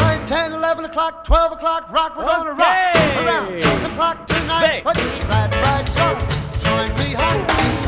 Nine, 0.00 0.20
ten, 0.26 0.48
eleven 0.52 0.84
o'clock, 0.90 1.12
twelve 1.24 1.52
o'clock, 1.56 1.82
rock. 1.98 2.12
We're 2.16 2.24
gonna 2.24 2.56
rock 2.64 2.76
around 3.20 3.46
the 3.86 3.92
clock 3.98 4.16
tonight. 4.34 4.82
Put 4.88 4.96
your 5.02 5.28
glad 5.28 5.50
rags 5.64 5.96
on, 6.06 6.16
join 6.64 6.88
me 7.00 7.08
home. 7.22 7.85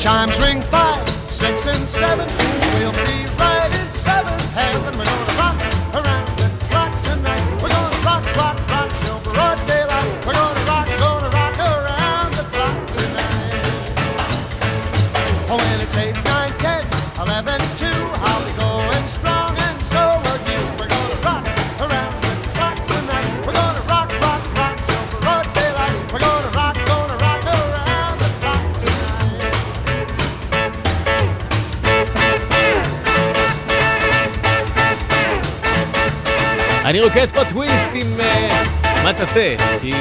Chimes 0.00 0.40
ring 0.40 0.62
five, 0.62 1.06
six, 1.30 1.66
and 1.66 1.86
seven, 1.86 2.26
we'll 2.72 2.90
be 3.04 3.26
right 3.38 3.66
in 3.66 3.86
seventh 3.92 4.40
heaven. 4.52 4.98
We're 4.98 5.04
gonna 5.04 5.39
אני 36.90 37.00
רוקד 37.00 37.32
פה 37.32 37.44
טוויסט 37.44 37.90
עם 37.94 38.20
אה, 38.20 38.62
מטאטה, 39.04 39.64
כי 39.80 39.92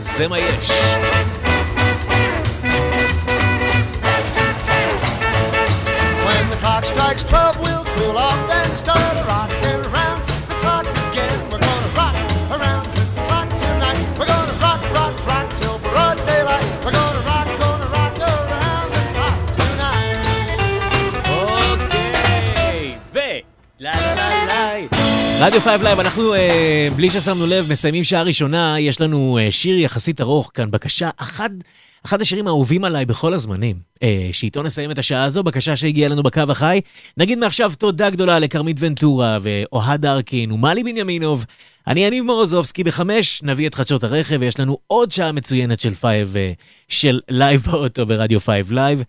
זה 0.00 0.28
מה 0.28 0.38
יש. 0.38 0.70
When 6.24 6.50
the 6.50 6.56
clock 6.62 6.84
strikes 6.84 7.24
12, 7.24 7.60
we'll 7.60 7.84
cool 7.84 8.18
off, 8.18 8.48
then 8.50 8.74
start 8.74 9.16
a 9.16 9.24
rockin' 9.28 9.77
רדיו 25.40 25.60
5 25.60 25.82
לייב, 25.82 26.00
אנחנו, 26.00 26.34
אה, 26.34 26.88
בלי 26.96 27.10
ששמנו 27.10 27.46
לב, 27.46 27.72
מסיימים 27.72 28.04
שעה 28.04 28.22
ראשונה, 28.22 28.80
יש 28.80 29.00
לנו 29.00 29.38
אה, 29.40 29.50
שיר 29.50 29.78
יחסית 29.78 30.20
ארוך 30.20 30.50
כאן, 30.54 30.70
בקשה, 30.70 31.10
אחד, 31.16 31.50
אחד 32.06 32.20
השירים 32.20 32.46
האהובים 32.46 32.84
עליי 32.84 33.04
בכל 33.04 33.34
הזמנים. 33.34 33.76
אה, 34.02 34.28
שאיתו 34.32 34.62
נסיים 34.62 34.90
את 34.90 34.98
השעה 34.98 35.24
הזו, 35.24 35.42
בקשה 35.42 35.76
שהגיעה 35.76 36.08
לנו 36.08 36.22
בקו 36.22 36.40
החי. 36.48 36.80
נגיד 37.16 37.38
מעכשיו 37.38 37.72
תודה 37.78 38.10
גדולה 38.10 38.38
לכרמית 38.38 38.76
ונטורה 38.80 39.38
ואוהד 39.42 40.06
ארקין 40.06 40.52
ומלי 40.52 40.82
בנימינוב. 40.82 41.44
אני 41.86 42.00
יניב 42.00 42.24
מורוזובסקי 42.24 42.84
בחמש, 42.84 43.42
נביא 43.42 43.68
את 43.68 43.74
חדשות 43.74 44.04
הרכב, 44.04 44.36
ויש 44.40 44.60
לנו 44.60 44.78
עוד 44.86 45.10
שעה 45.10 45.32
מצוינת 45.32 45.80
של 45.80 45.94
פייב, 45.94 46.36
אה, 46.36 46.52
של 46.88 47.20
לייב 47.28 47.60
באוטו 47.60 48.06
ברדיו 48.06 48.40
פייב 48.40 48.72
לייב. 48.72 49.02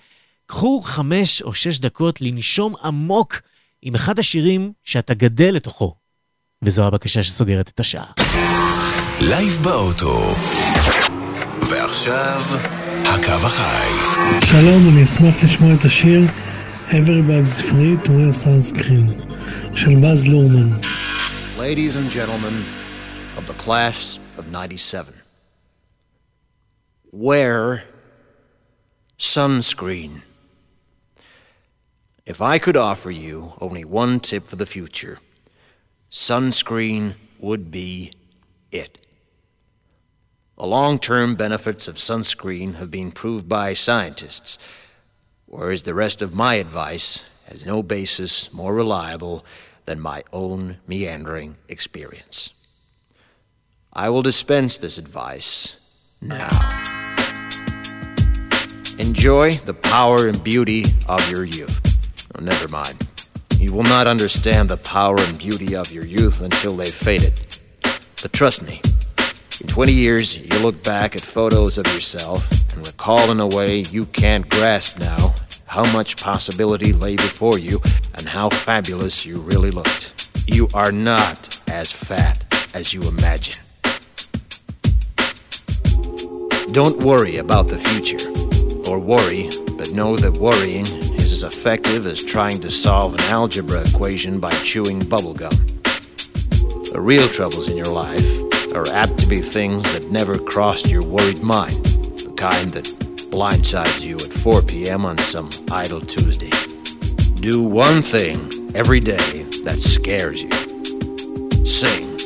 קחו 0.45 0.81
חמש 0.83 1.41
או 1.41 1.53
שש 1.53 1.79
דקות 1.79 2.21
לנשום 2.21 2.73
עמוק 2.83 3.41
עם 3.81 3.95
אחד 3.95 4.19
השירים 4.19 4.71
שאתה 4.83 5.13
גדל 5.13 5.55
לתוכו. 5.55 5.99
וזו 6.64 6.86
הבקשה 6.86 7.22
שסוגרת 7.22 7.68
את 7.68 7.80
השעה. 7.80 8.12
לייב 9.20 9.58
באוטו. 9.62 10.34
ועכשיו, 11.70 12.42
הקו 13.04 13.46
החי. 13.46 13.88
שלום, 14.44 14.88
אני 14.88 15.04
אשמח 15.04 15.44
לשמוע 15.44 15.74
את 15.80 15.84
השיר 15.84 16.20
Everybody's 16.88 17.60
Free 17.70 17.96
to 18.04 18.10
wear 18.10 18.32
sunscreen 18.32 19.34
של 19.76 19.90
באז 20.02 20.26
לורמן. 20.28 20.70
Ladies 21.56 21.96
and 21.96 22.10
gentlemen 22.10 22.64
of 23.36 23.46
the 23.46 23.54
class 23.54 24.18
of 24.38 24.46
97, 24.50 25.14
wear 27.12 27.84
sunscreen. 29.18 30.22
If 32.26 32.40
I 32.40 32.58
could 32.58 32.76
offer 32.76 33.10
you 33.10 33.52
only 33.60 33.84
one 33.84 34.20
tip 34.20 34.44
for 34.44 34.56
the 34.56 34.66
future, 34.66 35.18
sunscreen 36.09 37.15
would 37.39 37.71
be 37.71 38.11
it. 38.71 39.05
The 40.57 40.65
long 40.65 40.99
term 40.99 41.35
benefits 41.35 41.87
of 41.87 41.95
sunscreen 41.95 42.75
have 42.75 42.91
been 42.91 43.11
proved 43.11 43.47
by 43.47 43.73
scientists, 43.73 44.57
whereas 45.45 45.83
the 45.83 45.93
rest 45.93 46.21
of 46.21 46.33
my 46.33 46.55
advice 46.55 47.23
has 47.47 47.65
no 47.65 47.81
basis 47.81 48.51
more 48.51 48.73
reliable 48.73 49.45
than 49.85 49.99
my 49.99 50.23
own 50.33 50.77
meandering 50.87 51.55
experience. 51.67 52.53
I 53.93 54.09
will 54.09 54.21
dispense 54.21 54.77
this 54.77 54.97
advice 54.97 55.75
now. 56.21 56.49
Enjoy 58.99 59.53
the 59.55 59.73
power 59.73 60.27
and 60.27 60.43
beauty 60.43 60.83
of 61.07 61.31
your 61.31 61.45
youth. 61.45 61.81
Oh, 62.35 62.41
never 62.41 62.67
mind. 62.67 63.07
You 63.59 63.73
will 63.73 63.83
not 63.83 64.07
understand 64.07 64.69
the 64.69 64.77
power 64.77 65.17
and 65.19 65.37
beauty 65.37 65.75
of 65.75 65.91
your 65.91 66.05
youth 66.05 66.39
until 66.39 66.77
they've 66.77 66.93
faded. 66.93 67.33
But 68.21 68.31
trust 68.31 68.61
me, 68.61 68.81
in 69.59 69.67
20 69.67 69.91
years, 69.91 70.37
you'll 70.37 70.61
look 70.61 70.81
back 70.81 71.13
at 71.13 71.21
photos 71.21 71.77
of 71.77 71.85
yourself 71.87 72.49
and 72.73 72.87
recall 72.87 73.31
in 73.31 73.41
a 73.41 73.47
way 73.47 73.79
you 73.91 74.05
can't 74.05 74.47
grasp 74.47 74.97
now 74.97 75.35
how 75.65 75.83
much 75.91 76.15
possibility 76.15 76.93
lay 76.93 77.17
before 77.17 77.59
you 77.59 77.81
and 78.15 78.25
how 78.25 78.47
fabulous 78.49 79.25
you 79.25 79.39
really 79.39 79.71
looked. 79.71 80.31
You 80.47 80.69
are 80.73 80.93
not 80.93 81.61
as 81.67 81.91
fat 81.91 82.45
as 82.73 82.93
you 82.93 83.01
imagine. 83.09 83.61
Don't 86.71 86.99
worry 86.99 87.37
about 87.37 87.67
the 87.67 87.77
future, 87.77 88.29
or 88.89 88.99
worry, 88.99 89.49
but 89.77 89.91
know 89.91 90.15
that 90.15 90.37
worrying 90.37 90.85
as 91.39 91.55
effective 91.55 92.05
as 92.05 92.21
trying 92.21 92.59
to 92.59 92.69
solve 92.69 93.13
an 93.13 93.21
algebra 93.31 93.81
equation 93.87 94.41
by 94.41 94.51
chewing 94.65 94.99
bubblegum. 94.99 95.53
The 96.91 96.99
real 96.99 97.29
troubles 97.29 97.69
in 97.69 97.77
your 97.77 97.85
life 97.85 98.25
are 98.73 98.85
apt 98.89 99.17
to 99.19 99.25
be 99.25 99.41
things 99.41 99.83
that 99.93 100.11
never 100.11 100.37
crossed 100.37 100.89
your 100.89 101.01
worried 101.01 101.41
mind, 101.41 101.85
the 101.85 102.33
kind 102.35 102.71
that 102.71 102.83
blindsides 103.31 104.01
you 104.01 104.15
at 104.15 104.33
4 104.33 104.63
p.m. 104.63 105.05
on 105.05 105.17
some 105.19 105.49
idle 105.71 106.01
Tuesday. 106.01 106.51
Do 107.39 107.63
one 107.63 108.01
thing 108.01 108.75
every 108.75 108.99
day 108.99 109.43
that 109.63 109.79
scares 109.79 110.43
you. 110.43 110.51
Sing. 111.65 112.17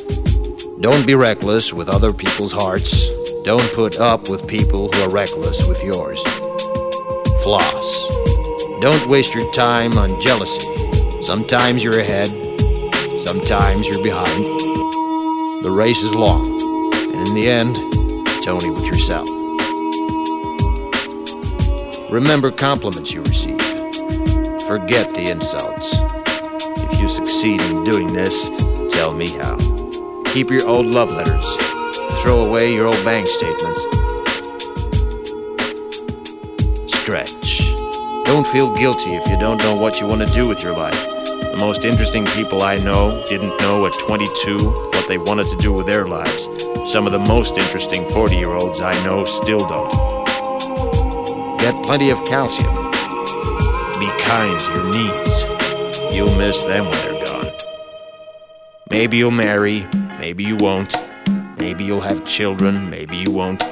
Don't 0.81 1.05
be 1.05 1.13
reckless 1.13 1.71
with 1.71 1.87
other 1.87 2.13
people's 2.13 2.53
hearts. 2.53 3.07
Don't 3.43 3.71
put 3.73 3.99
up 3.99 4.27
with 4.27 4.47
people 4.47 4.91
who 4.91 5.03
are 5.03 5.09
reckless 5.09 5.67
with 5.67 5.83
yours. 5.83 6.19
Floss. 7.43 8.22
Don't 8.83 9.07
waste 9.07 9.33
your 9.33 9.49
time 9.53 9.97
on 9.97 10.19
jealousy. 10.19 10.59
Sometimes 11.21 11.85
you're 11.85 12.01
ahead, 12.01 12.27
sometimes 13.21 13.87
you're 13.87 14.03
behind. 14.03 14.43
The 15.63 15.71
race 15.71 16.03
is 16.03 16.13
long, 16.13 16.91
and 16.93 17.25
in 17.29 17.33
the 17.33 17.47
end, 17.47 17.77
it's 18.27 18.45
only 18.45 18.69
with 18.69 18.85
yourself. 18.85 19.25
Remember 22.11 22.51
compliments 22.51 23.13
you 23.13 23.21
receive. 23.21 23.61
Forget 24.67 25.13
the 25.13 25.29
insults. 25.31 25.95
If 26.91 26.99
you 27.01 27.07
succeed 27.07 27.61
in 27.61 27.85
doing 27.85 28.11
this, 28.11 28.49
tell 28.93 29.13
me 29.13 29.29
how. 29.29 29.55
Keep 30.33 30.49
your 30.49 30.67
old 30.67 30.87
love 30.87 31.09
letters. 31.09 31.55
Throw 32.21 32.43
away 32.43 32.73
your 32.73 32.87
old 32.87 33.05
bank 33.05 33.27
statements. 33.27 33.81
Stretch. 36.93 37.42
Don't 38.25 38.47
feel 38.47 38.73
guilty 38.75 39.15
if 39.15 39.27
you 39.27 39.37
don't 39.37 39.57
know 39.59 39.75
what 39.75 39.99
you 39.99 40.07
want 40.07 40.21
to 40.21 40.33
do 40.33 40.47
with 40.47 40.63
your 40.63 40.75
life. 40.75 41.05
The 41.51 41.57
most 41.59 41.85
interesting 41.85 42.25
people 42.25 42.61
I 42.61 42.77
know 42.77 43.23
didn't 43.27 43.59
know 43.59 43.85
at 43.85 43.93
22 43.99 44.69
what 44.69 45.07
they 45.07 45.17
wanted 45.17 45.47
to 45.47 45.57
do 45.57 45.73
with 45.73 45.85
their 45.85 46.07
lives. 46.07 46.47
Some 46.91 47.05
of 47.05 47.11
the 47.11 47.19
most 47.19 47.57
interesting 47.57 48.05
40 48.09 48.35
year 48.35 48.51
olds 48.51 48.81
I 48.81 48.93
know 49.03 49.25
still 49.25 49.59
don't. 49.59 49.91
Get 51.59 51.75
plenty 51.83 52.09
of 52.09 52.17
calcium. 52.25 52.73
Be 53.99 54.07
kind 54.19 54.59
to 54.59 54.71
your 54.73 54.91
knees. 54.91 55.43
You'll 56.15 56.35
miss 56.37 56.63
them 56.63 56.85
when 56.85 57.01
they're 57.01 57.25
gone. 57.25 57.51
Maybe 58.89 59.17
you'll 59.17 59.31
marry, 59.31 59.85
maybe 60.17 60.43
you 60.43 60.55
won't. 60.55 60.95
Maybe 61.57 61.83
you'll 61.83 62.01
have 62.01 62.25
children, 62.25 62.89
maybe 62.89 63.17
you 63.17 63.31
won't. 63.31 63.63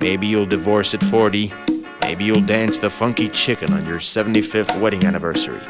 Maybe 0.00 0.28
you'll 0.28 0.46
divorce 0.46 0.94
at 0.94 1.02
40. 1.02 1.52
Maybe 2.18 2.32
you'll 2.32 2.40
dance 2.40 2.80
the 2.80 2.90
funky 2.90 3.28
chicken 3.28 3.72
on 3.72 3.86
your 3.86 4.00
75th 4.00 4.80
wedding 4.80 5.04
anniversary. 5.04 5.60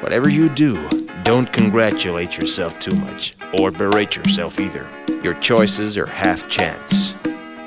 Whatever 0.00 0.30
you 0.30 0.48
do, 0.48 0.88
don't 1.22 1.52
congratulate 1.52 2.38
yourself 2.38 2.80
too 2.80 2.94
much, 2.94 3.36
or 3.52 3.70
berate 3.70 4.16
yourself 4.16 4.58
either. 4.58 4.88
Your 5.22 5.34
choices 5.34 5.98
are 5.98 6.06
half 6.06 6.48
chance. 6.48 7.14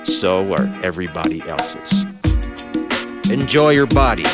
So 0.01 0.51
are 0.55 0.65
everybody 0.81 1.43
else's. 1.43 2.03
Enjoy 3.29 3.69
your 3.69 3.85
body. 3.85 4.25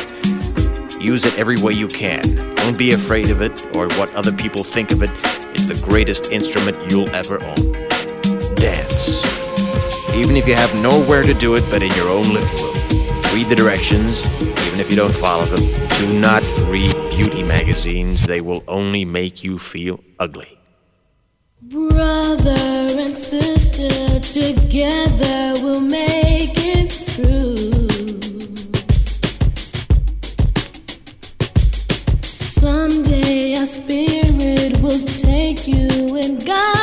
Use 1.02 1.26
it 1.26 1.38
every 1.38 1.58
way 1.58 1.74
you 1.74 1.90
can. 1.90 2.56
Don't 2.56 2.78
be 2.78 2.94
afraid 2.94 3.30
of 3.30 3.42
it 3.42 3.76
or 3.76 3.90
what 3.98 4.10
other 4.16 4.32
people 4.32 4.64
think 4.64 4.92
of 4.92 5.04
it. 5.04 5.12
It's 5.54 5.68
the 5.68 5.86
greatest 5.86 6.32
instrument 6.32 6.78
you'll 6.90 7.14
ever 7.14 7.44
own. 7.44 7.74
Dance. 8.56 9.26
Even 10.14 10.38
if 10.38 10.48
you 10.48 10.56
have 10.56 10.74
nowhere 10.82 11.24
to 11.24 11.34
do 11.34 11.56
it 11.56 11.66
but 11.70 11.84
in 11.84 11.92
your 11.96 12.08
own 12.08 12.24
living 12.34 12.64
room. 12.64 12.77
Read 13.34 13.50
the 13.50 13.56
directions, 13.56 14.24
even 14.42 14.80
if 14.80 14.90
you 14.90 14.96
don't 14.96 15.14
follow 15.14 15.46
them. 15.46 15.64
Do 16.00 16.20
not 16.20 16.44
read 16.68 16.94
beauty 17.12 17.44
magazines, 17.44 18.26
they 18.26 18.42
will 18.42 18.64
only 18.68 19.06
make 19.06 19.44
you 19.44 19.60
feel 19.60 20.04
ugly. 20.20 20.58
Brother 21.62 22.56
and 23.00 23.18
sister, 23.18 24.20
together 24.20 25.54
we'll 25.64 25.82
make 25.82 26.54
it 26.56 26.92
through. 26.92 27.56
Someday 32.24 33.56
our 33.56 33.66
spirit 33.66 34.82
will 34.82 35.06
take 35.06 35.68
you 35.68 36.18
and 36.18 36.44
guide 36.46 36.77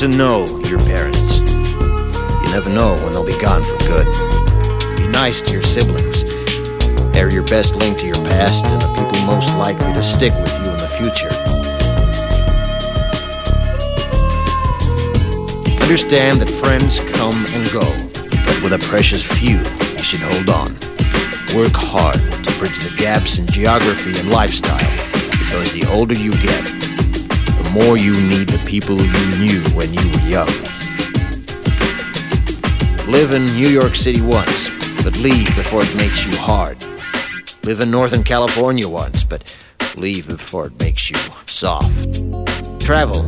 to 0.00 0.08
know 0.08 0.46
your 0.64 0.78
parents. 0.80 1.36
You 1.36 2.50
never 2.54 2.70
know 2.70 2.94
when 3.02 3.12
they'll 3.12 3.26
be 3.26 3.38
gone 3.38 3.60
for 3.62 3.76
good. 3.80 4.06
Be 4.96 5.06
nice 5.08 5.42
to 5.42 5.52
your 5.52 5.62
siblings. 5.62 6.24
They're 7.12 7.30
your 7.30 7.42
best 7.42 7.74
link 7.74 7.98
to 7.98 8.06
your 8.06 8.16
past 8.24 8.64
and 8.64 8.80
the 8.80 8.88
people 8.94 9.20
most 9.26 9.54
likely 9.56 9.92
to 9.92 10.02
stick 10.02 10.32
with 10.32 10.58
you 10.64 10.70
in 10.70 10.78
the 10.78 10.88
future. 10.96 11.28
Understand 15.82 16.40
that 16.40 16.48
friends 16.48 17.00
come 17.20 17.44
and 17.48 17.70
go, 17.70 17.84
but 18.46 18.62
with 18.62 18.72
a 18.72 18.78
precious 18.88 19.22
few, 19.22 19.58
you 19.58 20.02
should 20.02 20.20
hold 20.20 20.48
on. 20.48 20.72
Work 21.54 21.76
hard 21.76 22.16
to 22.16 22.58
bridge 22.58 22.78
the 22.78 22.94
gaps 22.96 23.36
in 23.36 23.46
geography 23.48 24.18
and 24.18 24.30
lifestyle, 24.30 24.78
because 25.30 25.74
the 25.74 25.86
older 25.92 26.14
you 26.14 26.32
get, 26.40 26.79
the 27.70 27.84
more 27.84 27.96
you 27.96 28.12
need 28.12 28.48
the 28.48 28.58
people 28.66 28.96
you 28.96 29.38
knew 29.38 29.62
when 29.76 29.92
you 29.92 30.00
were 30.10 30.28
young. 30.28 30.46
Live 33.06 33.32
in 33.32 33.46
New 33.46 33.68
York 33.68 33.94
City 33.94 34.20
once, 34.20 34.70
but 35.02 35.16
leave 35.18 35.46
before 35.56 35.82
it 35.82 35.96
makes 35.96 36.26
you 36.26 36.36
hard. 36.36 36.78
Live 37.64 37.80
in 37.80 37.90
Northern 37.90 38.22
California 38.22 38.88
once, 38.88 39.24
but 39.24 39.56
leave 39.96 40.26
before 40.26 40.66
it 40.66 40.80
makes 40.80 41.10
you 41.10 41.18
soft. 41.46 42.22
Travel. 42.80 43.24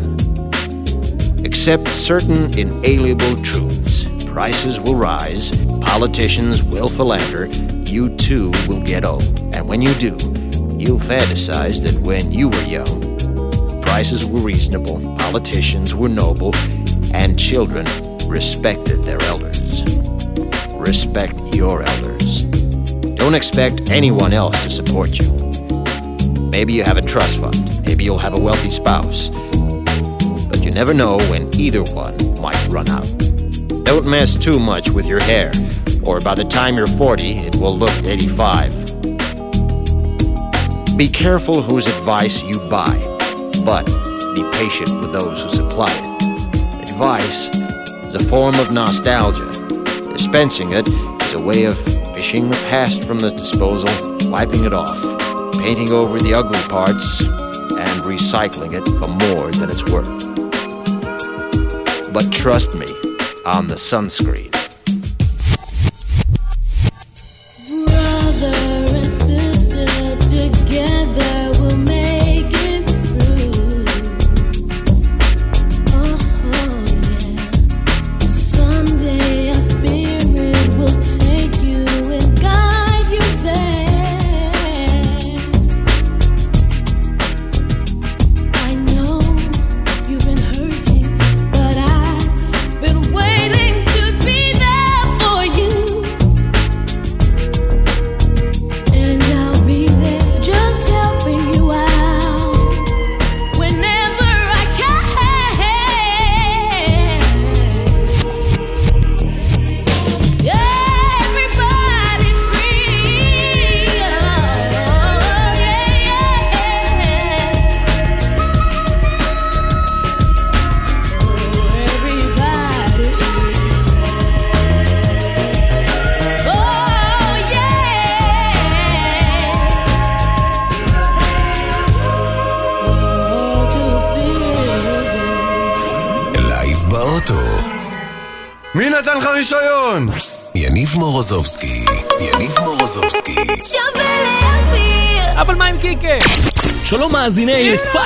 Accept 1.45 1.86
certain 1.88 2.57
inalienable 2.59 3.43
truths. 3.43 4.05
Prices 4.26 4.80
will 4.80 4.97
rise, 4.97 5.51
politicians 5.80 6.62
will 6.62 6.88
philander, 6.88 7.47
you 7.84 8.16
too 8.16 8.51
will 8.66 8.80
get 8.80 9.05
old. 9.05 9.24
And 9.55 9.68
when 9.68 9.82
you 9.82 9.93
do, 9.95 10.16
you'll 10.78 10.99
fantasize 10.99 11.82
that 11.82 12.01
when 12.01 12.32
you 12.32 12.49
were 12.49 12.62
young, 12.62 13.11
prices 13.93 14.24
were 14.24 14.40
reasonable, 14.40 14.99
politicians 15.16 15.95
were 15.95 16.09
noble, 16.09 16.51
and 17.12 17.38
children 17.38 17.84
respected 18.26 19.05
their 19.05 19.20
elders. 19.24 19.84
Respect 20.70 21.34
your 21.55 21.82
elders. 21.82 22.45
Don't 23.16 23.34
expect 23.34 23.90
anyone 23.90 24.32
else 24.32 24.59
to 24.62 24.70
support 24.70 25.18
you. 25.18 25.30
Maybe 26.51 26.72
you 26.72 26.84
have 26.84 26.97
a 26.97 27.03
trust 27.03 27.38
fund, 27.38 27.84
maybe 27.84 28.03
you'll 28.03 28.18
have 28.18 28.32
a 28.32 28.40
wealthy 28.40 28.70
spouse, 28.70 29.28
but 30.49 30.64
you 30.64 30.70
never 30.70 30.95
know 30.95 31.18
when 31.28 31.55
either 31.61 31.82
one 31.82 32.16
might 32.40 32.66
run 32.68 32.88
out. 32.88 33.07
Don't 33.84 34.07
mess 34.07 34.36
too 34.36 34.59
much 34.59 34.88
with 34.88 35.05
your 35.05 35.22
hair, 35.22 35.53
or 36.03 36.18
by 36.20 36.34
the 36.34 36.45
time 36.45 36.78
you're 36.78 36.86
40, 36.86 37.32
it 37.32 37.57
will 37.57 37.76
look 37.76 37.93
85. 38.03 38.72
Be 40.97 41.11
careful 41.11 41.61
whose 41.61 41.86
advice 41.86 42.43
you 42.43 42.59
buy, 42.70 43.11
but 43.64 43.86
be 44.34 44.42
patient 44.52 45.00
with 45.00 45.12
those 45.12 45.42
who 45.42 45.48
supply 45.50 45.92
it. 45.92 46.82
Advice 46.82 47.48
is 48.04 48.14
a 48.14 48.24
form 48.24 48.54
of 48.56 48.70
nostalgia. 48.70 49.46
Dispensing 50.12 50.72
it 50.72 50.88
is 50.88 51.34
a 51.34 51.40
way 51.40 51.64
of 51.64 51.78
fishing 52.14 52.48
the 52.48 52.56
past 52.68 53.04
from 53.04 53.18
the 53.18 53.30
disposal, 53.30 53.90
wiping 54.30 54.64
it 54.64 54.72
off, 54.72 55.00
painting 55.54 55.90
over 55.90 56.18
the 56.18 56.34
ugly 56.34 56.60
parts, 56.68 57.20
and 57.20 58.02
recycling 58.02 58.72
it 58.74 58.84
for 58.98 59.08
more 59.08 59.50
than 59.52 59.70
it's 59.70 59.84
worth. 59.90 60.08
But 62.12 62.30
trust 62.32 62.74
me 62.74 62.86
on 63.44 63.68
the 63.68 63.76
sunscreen. 63.76 64.61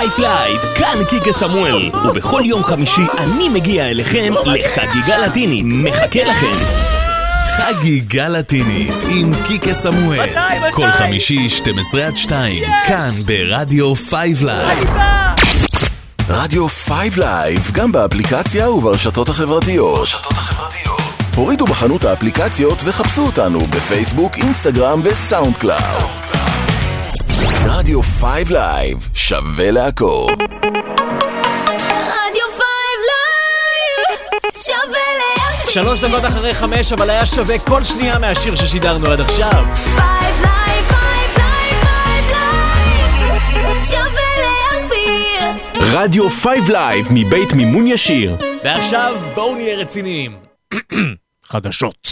פייב 0.07 0.19
לייב, 0.19 0.61
כאן 0.75 0.99
קיקה 1.09 1.33
סמואל, 1.33 1.91
ובכל 2.09 2.43
יום 2.45 2.65
חמישי 2.65 3.01
אני 3.19 3.49
מגיע 3.49 3.87
אליכם 3.91 4.35
לחגיגה 4.45 5.19
לטינית, 5.19 5.65
מחכה 5.69 6.25
לכם. 6.25 6.57
חגיגה 7.57 8.29
לטינית 8.29 8.95
עם 9.09 9.33
קיקה 9.47 9.75
סמואל. 9.75 10.31
מתי, 10.31 10.59
מתי? 10.61 10.73
כל 10.73 10.91
חמישי, 10.91 11.49
12 11.49 12.07
עד 12.07 12.17
2, 12.17 12.63
כאן 12.87 13.11
ברדיו 13.27 13.97
פייב 13.97 14.43
לייב. 14.43 14.91
רדיו 16.29 16.69
5 16.69 17.17
לייב, 17.17 17.71
גם 17.73 17.93
באפליקציה 17.93 18.71
וברשתות 18.71 19.29
החברתיות. 19.29 20.09
הורידו 21.37 21.65
בחנות 21.65 22.05
האפליקציות 22.05 22.79
וחפשו 22.85 23.23
אותנו 23.23 23.61
בפייסבוק, 23.61 24.37
אינסטגרם 24.37 25.01
וסאונד 25.05 25.57
קלאוד. 25.57 25.96
רדיו 27.87 28.03
5 28.03 28.51
לייב, 28.51 29.09
שווה 29.15 29.71
לעקוב. 29.71 30.31
רדיו 31.91 32.47
פייב 32.57 33.01
לייב 33.09 34.07
שווה 34.53 34.99
להקשיב 35.19 35.71
שלוש 35.71 36.05
דקות 36.05 36.25
אחרי 36.25 36.55
חמש, 36.55 36.93
אבל 36.93 37.11
היה 37.11 37.27
שווה 37.27 37.59
כל 37.59 37.85
שנייה 37.85 38.19
מהשיר 38.19 38.57
ששידרנו 38.57 39.07
עד 39.07 39.21
עכשיו. 39.21 39.65
פייב 39.75 40.41
לייב 40.41 40.85
פייב 40.89 41.31
לייב 41.37 41.83
פייב 41.83 42.31
לייב 43.55 43.85
שווה 43.85 44.23
להגביר 44.41 45.45
רדיו 45.99 46.31
5 46.31 46.53
לייב 46.69 47.07
מבית 47.11 47.53
מימון 47.53 47.87
ישיר. 47.87 48.37
ועכשיו 48.65 49.17
בואו 49.35 49.55
נהיה 49.55 49.77
רציניים. 49.77 50.37
חדשות. 51.53 52.09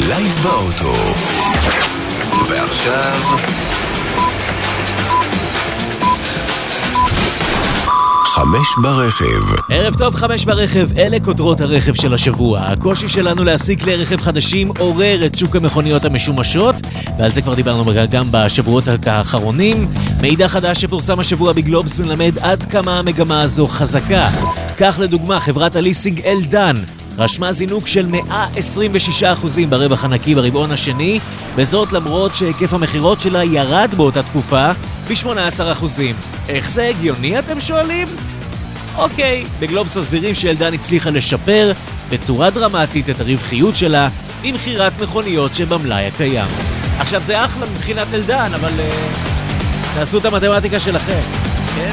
לייב 0.00 0.38
באוטו. 0.42 0.94
ועכשיו... 2.48 3.65
חמש 8.36 8.76
ברכב. 8.82 9.42
ערב 9.70 9.94
טוב, 9.94 10.14
חמש 10.14 10.44
ברכב, 10.44 10.98
אלה 10.98 11.16
כותרות 11.24 11.60
הרכב 11.60 11.94
של 11.94 12.14
השבוע. 12.14 12.60
הקושי 12.60 13.08
שלנו 13.08 13.44
להשיג 13.44 13.80
כלי 13.80 13.96
רכב 13.96 14.20
חדשים 14.20 14.72
עורר 14.78 15.26
את 15.26 15.34
שוק 15.34 15.56
המכוניות 15.56 16.04
המשומשות, 16.04 16.74
ועל 17.18 17.32
זה 17.32 17.42
כבר 17.42 17.54
דיברנו 17.54 17.84
גם 18.10 18.26
בשבועות 18.30 18.84
האחרונים. 19.06 19.88
מידע 20.20 20.48
חדש 20.48 20.80
שפורסם 20.80 21.20
השבוע 21.20 21.52
בגלובס 21.52 21.98
מלמד 21.98 22.38
עד 22.40 22.64
כמה 22.64 22.98
המגמה 22.98 23.42
הזו 23.42 23.66
חזקה. 23.66 24.28
כך 24.78 24.96
לדוגמה, 25.00 25.40
חברת 25.40 25.76
הליסינג 25.76 26.20
אלדן 26.20 26.76
רשמה 27.18 27.52
זינוק 27.52 27.86
של 27.86 28.06
126% 28.12 29.66
ברווח 29.68 30.04
הנקי 30.04 30.34
ברבעון 30.34 30.72
השני, 30.72 31.20
וזאת 31.54 31.92
למרות 31.92 32.34
שהיקף 32.34 32.72
המכירות 32.72 33.20
שלה 33.20 33.44
ירד 33.44 33.90
באותה 33.96 34.22
תקופה 34.22 34.70
ב-18%. 35.08 36.35
איך 36.48 36.70
זה 36.70 36.88
הגיוני 36.88 37.38
אתם 37.38 37.60
שואלים? 37.60 38.08
אוקיי, 38.96 39.44
בגלובס 39.60 39.96
מסבירים 39.96 40.34
שאלדן 40.34 40.74
הצליחה 40.74 41.10
לשפר 41.10 41.72
בצורה 42.10 42.50
דרמטית 42.50 43.10
את 43.10 43.20
הרווחיות 43.20 43.76
שלה 43.76 44.08
ממכירת 44.42 44.92
מכוניות 45.00 45.54
שבמלאי 45.54 46.06
הקיים. 46.06 46.48
עכשיו 46.98 47.22
זה 47.22 47.44
אחלה 47.44 47.66
מבחינת 47.66 48.06
אלדן, 48.14 48.50
אבל 48.54 48.68
uh, 48.68 49.94
תעשו 49.94 50.18
את 50.18 50.24
המתמטיקה 50.24 50.80
שלכם, 50.80 51.20
כן? 51.76 51.90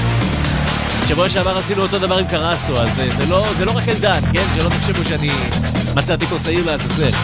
שבוע 1.08 1.30
שעבר 1.30 1.58
עשינו 1.58 1.82
אותו 1.82 2.00
דבר 2.00 2.18
עם 2.18 2.28
קרסו, 2.28 2.78
אז 2.78 3.00
אה, 3.00 3.10
זה 3.16 3.26
לא, 3.26 3.46
זה 3.58 3.66
לא 3.66 3.72
רק 3.72 3.90
אלדן, 3.90 4.20
כן? 4.34 4.44
שלא 4.56 4.70
תחשבו 4.70 5.06
שאני 5.06 5.30
מצאתי 5.96 6.26
פה 6.26 6.40
שעיר 6.40 6.66
לעזאזל. 6.66 7.18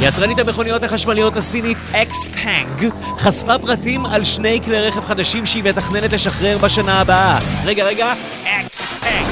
יצרנית 0.00 0.38
המכוניות 0.38 0.82
החשמליות 0.82 1.36
הסינית 1.36 1.78
אקספנג 2.44 2.90
חשפה 3.18 3.58
פרטים 3.58 4.06
על 4.06 4.24
שני 4.24 4.60
כלי 4.64 4.80
רכב 4.80 5.04
חדשים 5.04 5.46
שהיא 5.46 5.64
מתכננת 5.64 6.12
לשחרר 6.12 6.58
בשנה 6.58 7.00
הבאה. 7.00 7.38
רגע, 7.64 7.84
רגע, 7.84 8.12
אקספנג. 8.44 9.26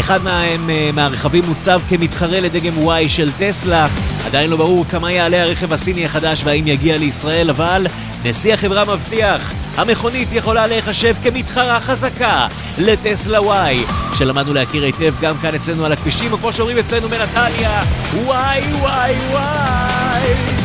אחד 0.00 0.22
מהם, 0.24 0.70
אה, 0.70 0.90
מהרכבים 0.94 1.44
מוצב 1.44 1.80
כמתחרה 1.88 2.40
לדגם 2.40 2.88
Y 2.88 3.08
של 3.08 3.30
טסלה. 3.38 3.86
עדיין 4.26 4.50
לא 4.50 4.56
ברור 4.56 4.84
כמה 4.90 5.12
יעלה 5.12 5.42
הרכב 5.42 5.72
הסיני 5.72 6.04
החדש 6.04 6.42
והאם 6.44 6.66
יגיע 6.66 6.98
לישראל, 6.98 7.50
אבל 7.50 7.86
נשיא 8.24 8.54
החברה 8.54 8.84
מבטיח, 8.84 9.52
המכונית 9.76 10.32
יכולה 10.32 10.66
להיחשב 10.66 11.14
כמתחרה 11.22 11.80
חזקה 11.80 12.46
לטסלה 12.78 13.38
Y, 13.38 13.92
שלמדנו 14.14 14.54
להכיר 14.54 14.84
היטב 14.84 15.14
גם 15.20 15.34
כאן 15.42 15.54
אצלנו 15.54 15.84
על 15.84 15.92
הכבישים, 15.92 16.32
או 16.32 16.38
כמו 16.38 16.52
שאומרים 16.52 16.78
אצלנו 16.78 17.08
בנתניה, 17.08 17.82
וואי 18.24 18.62
וואי 18.80 19.14
וואי. 19.30 20.57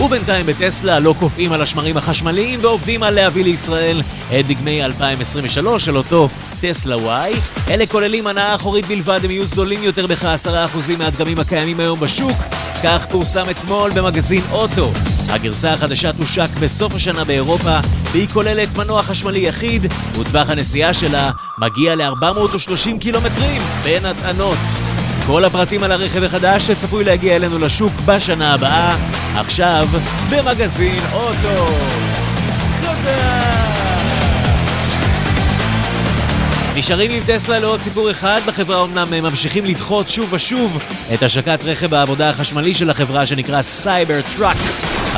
ובינתיים 0.00 0.46
בטסלה 0.46 0.98
לא 0.98 1.14
קופאים 1.18 1.52
על 1.52 1.62
השמרים 1.62 1.96
החשמליים 1.96 2.60
ועובדים 2.62 3.02
על 3.02 3.14
להביא 3.14 3.44
לישראל 3.44 4.02
את 4.40 4.46
דגמי 4.46 4.84
2023 4.84 5.84
של 5.84 5.96
אותו 5.96 6.28
טסלה 6.60 6.96
Y. 6.96 7.36
אלה 7.70 7.86
כוללים 7.86 8.26
הנאה 8.26 8.54
אחורית 8.54 8.86
בלבד, 8.86 9.20
הם 9.24 9.30
יהיו 9.30 9.46
זולים 9.46 9.82
יותר 9.82 10.06
בכ-10% 10.06 10.98
מהדגמים 10.98 11.38
הקיימים 11.38 11.80
היום 11.80 12.00
בשוק. 12.00 12.36
כך 12.84 13.06
פורסם 13.10 13.50
אתמול 13.50 13.90
במגזין 13.90 14.42
אוטו. 14.52 14.90
הגרסה 15.28 15.72
החדשה 15.72 16.12
תושק 16.12 16.48
בסוף 16.60 16.94
השנה 16.94 17.24
באירופה, 17.24 17.78
והיא 18.12 18.28
כוללת 18.28 18.76
מנוע 18.78 19.02
חשמלי 19.02 19.40
יחיד, 19.40 19.92
וטווח 20.18 20.50
הנסיעה 20.50 20.94
שלה 20.94 21.30
מגיע 21.58 21.94
ל-430 21.94 22.98
קילומטרים 23.00 23.62
בין 23.84 24.06
הטענות. 24.06 24.93
כל 25.26 25.44
הפרטים 25.44 25.82
על 25.82 25.92
הרכב 25.92 26.22
החדש 26.22 26.66
שצפוי 26.66 27.04
להגיע 27.04 27.36
אלינו 27.36 27.58
לשוק 27.58 27.92
בשנה 28.06 28.54
הבאה, 28.54 28.96
עכשיו 29.36 29.88
במגזין 30.30 31.02
אוטו. 31.12 31.66
נשארים 36.76 37.10
עם 37.10 37.22
טסלה 37.26 37.58
לעוד 37.58 37.80
סיפור 37.80 38.10
אחד, 38.10 38.40
בחברה 38.46 38.76
אומנם 38.76 39.06
ממשיכים 39.22 39.64
לדחות 39.64 40.08
שוב 40.08 40.32
ושוב 40.32 40.82
את 41.14 41.22
השקת 41.22 41.64
רכב 41.64 41.94
העבודה 41.94 42.30
החשמלי 42.30 42.74
של 42.74 42.90
החברה 42.90 43.26
שנקרא 43.26 43.62
סייבר 43.62 44.20
טראק. 44.36 44.56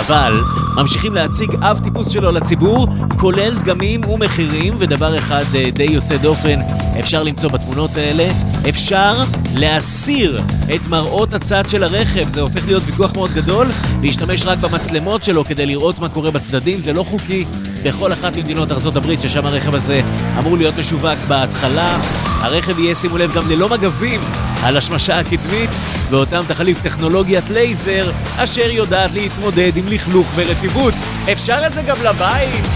אבל 0.01 0.41
ממשיכים 0.77 1.15
להציג 1.15 1.55
אב 1.63 1.79
טיפוס 1.79 2.13
שלו 2.13 2.33
לציבור, 2.33 2.87
כולל 3.19 3.55
דגמים 3.59 4.05
ומחירים, 4.05 4.75
ודבר 4.79 5.19
אחד 5.19 5.45
אה, 5.55 5.71
די 5.71 5.85
יוצא 5.85 6.17
דופן 6.17 6.61
אפשר 7.01 7.23
למצוא 7.23 7.51
בתמונות 7.51 7.97
האלה, 7.97 8.25
אפשר 8.69 9.15
להסיר 9.55 10.43
את 10.75 10.87
מראות 10.89 11.35
הצד 11.35 11.69
של 11.69 11.83
הרכב, 11.83 12.29
זה 12.29 12.41
הופך 12.41 12.67
להיות 12.67 12.83
ויכוח 12.87 13.15
מאוד 13.15 13.31
גדול, 13.31 13.67
להשתמש 14.03 14.45
רק 14.45 14.59
במצלמות 14.59 15.25
שלו 15.25 15.45
כדי 15.45 15.67
לראות 15.67 15.99
מה 15.99 16.09
קורה 16.09 16.31
בצדדים, 16.31 16.81
זה 16.81 16.93
לא 16.93 17.03
חוקי 17.03 17.45
בכל 17.83 18.13
אחת 18.13 18.37
ממדינות 18.37 18.73
ארה"ב 18.73 19.21
ששם 19.21 19.47
הרכב 19.47 19.75
הזה 19.75 20.03
אמור 20.39 20.57
להיות 20.57 20.79
משווק 20.79 21.19
בהתחלה. 21.29 21.99
הרכב 22.25 22.79
יהיה, 22.79 22.95
שימו 22.95 23.19
לב, 23.19 23.35
גם 23.35 23.51
ללא 23.51 23.69
מגבים 23.69 24.21
על 24.63 24.77
השמשה 24.77 25.19
הקדמית, 25.19 25.71
ואותם 26.11 26.43
תחליף 26.49 26.83
טכנולוגיית 26.83 27.51
לייזר, 27.51 28.13
אשר 28.37 28.71
יודעת 28.71 29.13
להתמודד 29.13 29.77
עם 29.77 29.85
לכלוך 29.89 30.27
ורטיבות. 30.35 30.95
אפשר 31.33 31.59
את 31.67 31.73
זה 31.73 31.83
גם 31.83 31.97
לבית? 32.05 32.71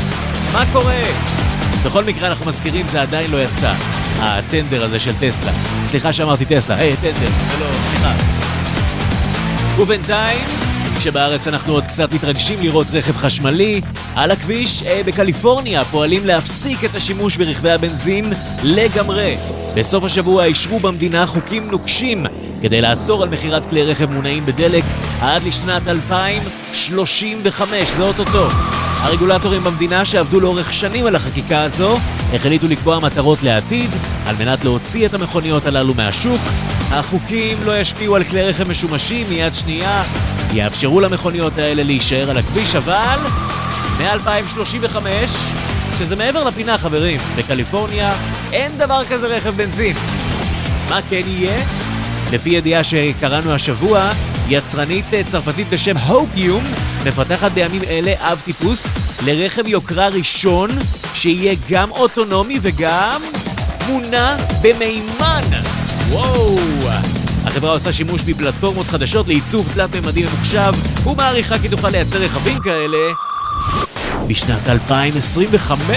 מה 0.52 0.64
קורה? 0.72 1.02
בכל 1.84 2.04
מקרה 2.04 2.28
אנחנו 2.28 2.46
מזכירים, 2.46 2.86
זה 2.86 3.02
עדיין 3.02 3.30
לא 3.30 3.42
יצא, 3.42 3.72
הטנדר 4.18 4.84
הזה 4.84 5.00
של 5.00 5.12
טסלה. 5.20 5.52
סליחה 5.84 6.12
שאמרתי 6.12 6.44
טסלה, 6.44 6.76
היי, 6.76 6.96
טנדר, 6.96 7.28
לא, 7.60 7.66
סליחה. 7.90 8.12
ובינתיים, 9.78 10.48
כשבארץ 10.98 11.48
אנחנו 11.48 11.72
עוד 11.72 11.84
קצת 11.84 12.12
מתרגשים 12.12 12.58
לראות 12.62 12.86
רכב 12.92 13.16
חשמלי, 13.16 13.80
על 14.16 14.30
הכביש 14.30 14.82
אה, 14.82 15.00
בקליפורניה 15.06 15.84
פועלים 15.84 16.26
להפסיק 16.26 16.84
את 16.84 16.94
השימוש 16.94 17.36
ברכבי 17.36 17.70
הבנזין 17.70 18.32
לגמרי. 18.62 19.36
בסוף 19.74 20.04
השבוע 20.04 20.44
אישרו 20.44 20.80
במדינה 20.80 21.26
חוקים 21.26 21.70
נוקשים 21.70 22.26
כדי 22.62 22.80
לאסור 22.80 23.22
על 23.22 23.28
מכירת 23.28 23.66
כלי 23.66 23.82
רכב 23.82 24.10
מונעים 24.10 24.46
בדלק 24.46 24.84
עד 25.20 25.42
לשנת 25.42 25.88
2035, 25.88 27.88
זה 27.88 28.02
אוטוטו. 28.02 28.48
הרגולטורים 29.02 29.64
במדינה 29.64 30.04
שעבדו 30.04 30.40
לאורך 30.40 30.72
שנים 30.72 31.06
על 31.06 31.16
החקיקה 31.16 31.62
הזו 31.62 31.98
החליטו 32.34 32.66
לקבוע 32.68 32.98
מטרות 32.98 33.42
לעתיד 33.42 33.90
על 34.26 34.36
מנת 34.36 34.64
להוציא 34.64 35.06
את 35.06 35.14
המכוניות 35.14 35.66
הללו 35.66 35.94
מהשוק. 35.94 36.40
החוקים 36.90 37.58
לא 37.64 37.80
ישפיעו 37.80 38.16
על 38.16 38.24
כלי 38.24 38.42
רכב 38.42 38.68
משומשים 38.68 39.26
מיד 39.28 39.54
שנייה, 39.54 40.02
יאפשרו 40.52 41.00
למכוניות 41.00 41.58
האלה 41.58 41.82
להישאר 41.82 42.30
על 42.30 42.38
הכביש, 42.38 42.74
אבל 42.74 43.18
מ-2035, 43.98 44.96
שזה 45.98 46.16
מעבר 46.16 46.44
לפינה 46.44 46.78
חברים, 46.78 47.20
בקליפורניה 47.36 48.14
אין 48.52 48.72
דבר 48.78 49.04
כזה 49.04 49.26
רכב 49.26 49.50
בנזין. 49.56 49.96
מה 50.88 51.00
כן 51.10 51.22
יהיה? 51.26 51.64
לפי 52.32 52.50
ידיעה 52.50 52.84
שקראנו 52.84 53.52
השבוע, 53.52 54.10
יצרנית 54.50 55.14
אה, 55.14 55.24
צרפתית 55.24 55.68
בשם 55.68 55.96
הוגיום 55.96 56.64
מפתחת 57.06 57.52
בימים 57.52 57.82
אלה 57.82 58.14
אב 58.18 58.42
טיפוס 58.44 58.92
לרכב 59.24 59.66
יוקרה 59.66 60.08
ראשון 60.08 60.70
שיהיה 61.14 61.54
גם 61.70 61.90
אוטונומי 61.90 62.58
וגם 62.62 63.20
מונע 63.88 64.36
במימן. 64.62 65.40
וואו! 66.08 66.58
החברה 67.44 67.72
עושה 67.72 67.92
שימוש 67.92 68.22
בפלטפורמות 68.22 68.86
חדשות 68.86 69.28
לעיצוב 69.28 69.68
תלת-ממדי 69.74 70.24
ממוחשב 70.24 70.72
ומעריכה 71.06 71.58
כי 71.58 71.68
תוכל 71.68 71.90
לייצר 71.90 72.18
רכבים 72.18 72.58
כאלה 72.58 72.98
בשנת 74.26 74.68
2025? 74.68 75.96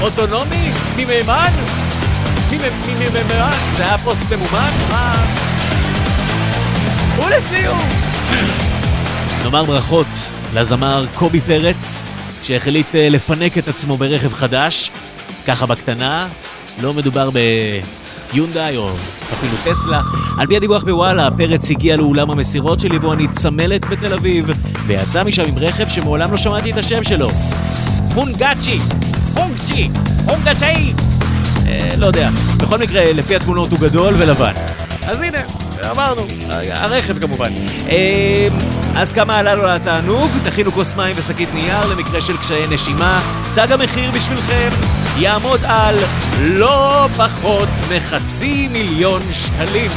אוטונומי? 0.00 0.70
ממימן? 0.96 1.52
ממימן? 2.50 3.56
זה 3.76 3.84
היה 3.84 3.98
פוסט 3.98 4.24
ממומן? 4.32 4.70
מה? 4.90 5.49
ולסיום! 7.18 7.78
נאמר 9.44 9.64
ברכות 9.64 10.06
לזמר 10.54 11.06
קובי 11.14 11.40
פרץ, 11.40 12.02
שהחליט 12.42 12.94
אה, 12.94 13.08
לפנק 13.08 13.58
את 13.58 13.68
עצמו 13.68 13.96
ברכב 13.96 14.32
חדש, 14.32 14.90
ככה 15.46 15.66
בקטנה, 15.66 16.28
לא 16.82 16.94
מדובר 16.94 17.30
ביונדאי 17.30 18.76
או 18.76 18.90
אפילו 19.32 19.56
טסלה. 19.64 20.00
על 20.38 20.46
פי 20.46 20.56
הדיווח 20.56 20.82
בוואלה, 20.82 21.28
פרץ 21.36 21.70
הגיע 21.70 21.96
לאולם 21.96 22.30
המסירות 22.30 22.80
של 22.80 22.94
יבואנית 22.94 23.30
צמלת 23.30 23.86
בתל 23.86 24.12
אביב, 24.12 24.50
ויצא 24.86 25.24
משם 25.24 25.44
עם 25.46 25.58
רכב 25.58 25.88
שמעולם 25.88 26.30
לא 26.30 26.36
שמעתי 26.36 26.72
את 26.72 26.78
השם 26.78 27.04
שלו. 27.04 27.30
הונגאצ'י! 28.14 28.78
הונגצ'י! 29.36 29.90
הונגאצ'י! 30.26 30.92
אה, 31.66 31.88
לא 31.98 32.06
יודע. 32.06 32.30
בכל 32.56 32.78
מקרה, 32.78 33.12
לפי 33.12 33.36
התמונות 33.36 33.70
הוא 33.70 33.78
גדול 33.78 34.14
ולבן. 34.18 34.52
אז 35.06 35.20
הנה, 35.20 35.38
אמרנו, 35.90 36.26
הרכב 36.70 37.18
כמובן. 37.18 37.50
אה, 37.90 38.48
אז 38.96 39.12
כמה 39.12 39.38
עלה 39.38 39.54
לו 39.54 39.62
לתענוג? 39.66 40.30
תכינו 40.44 40.72
כוס 40.72 40.94
מים 40.94 41.16
ושקית 41.18 41.54
נייר 41.54 41.86
למקרה 41.86 42.20
של 42.20 42.36
קשיי 42.36 42.66
נשימה. 42.70 43.22
תג 43.54 43.72
המחיר 43.72 44.10
בשבילכם 44.10 44.68
יעמוד 45.18 45.60
על 45.64 45.96
לא 46.40 47.08
פחות 47.16 47.68
מחצי 47.90 48.68
מיליון 48.68 49.22
שקלים. 49.32 49.90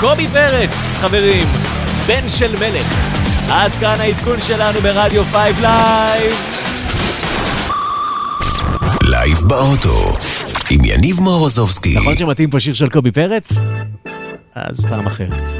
קובי 0.00 0.26
פרץ, 0.26 0.96
חברים, 1.00 1.46
בן 2.06 2.28
של 2.28 2.56
מלך. 2.56 3.20
עד 3.50 3.72
כאן 3.80 3.96
העדכון 4.00 4.40
שלנו 4.40 4.80
ברדיו 4.80 5.24
5 5.24 5.60
לייב. 5.60 6.32
לייב 9.02 9.38
באוטו, 9.46 10.16
עם 10.70 10.84
יניב 10.84 11.20
מורוזובסקי. 11.20 11.96
נכון 11.96 12.16
שמתאים 12.16 12.50
פה 12.50 12.60
שיר 12.60 12.74
של 12.74 12.88
קובי 12.88 13.12
פרץ? 13.12 13.52
אז 14.54 14.86
פעם 14.86 15.06
אחרת. 15.06 15.59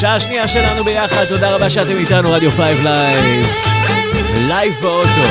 שעה 0.00 0.20
שנייה 0.20 0.48
שלנו 0.48 0.84
ביחד, 0.84 1.24
תודה 1.24 1.54
רבה 1.54 1.70
שאתם 1.70 1.96
איתנו, 1.96 2.32
רדיו 2.32 2.50
5 2.50 2.60
לייב. 2.84 3.46
לייב 4.48 4.74
באוטו. 4.82 5.26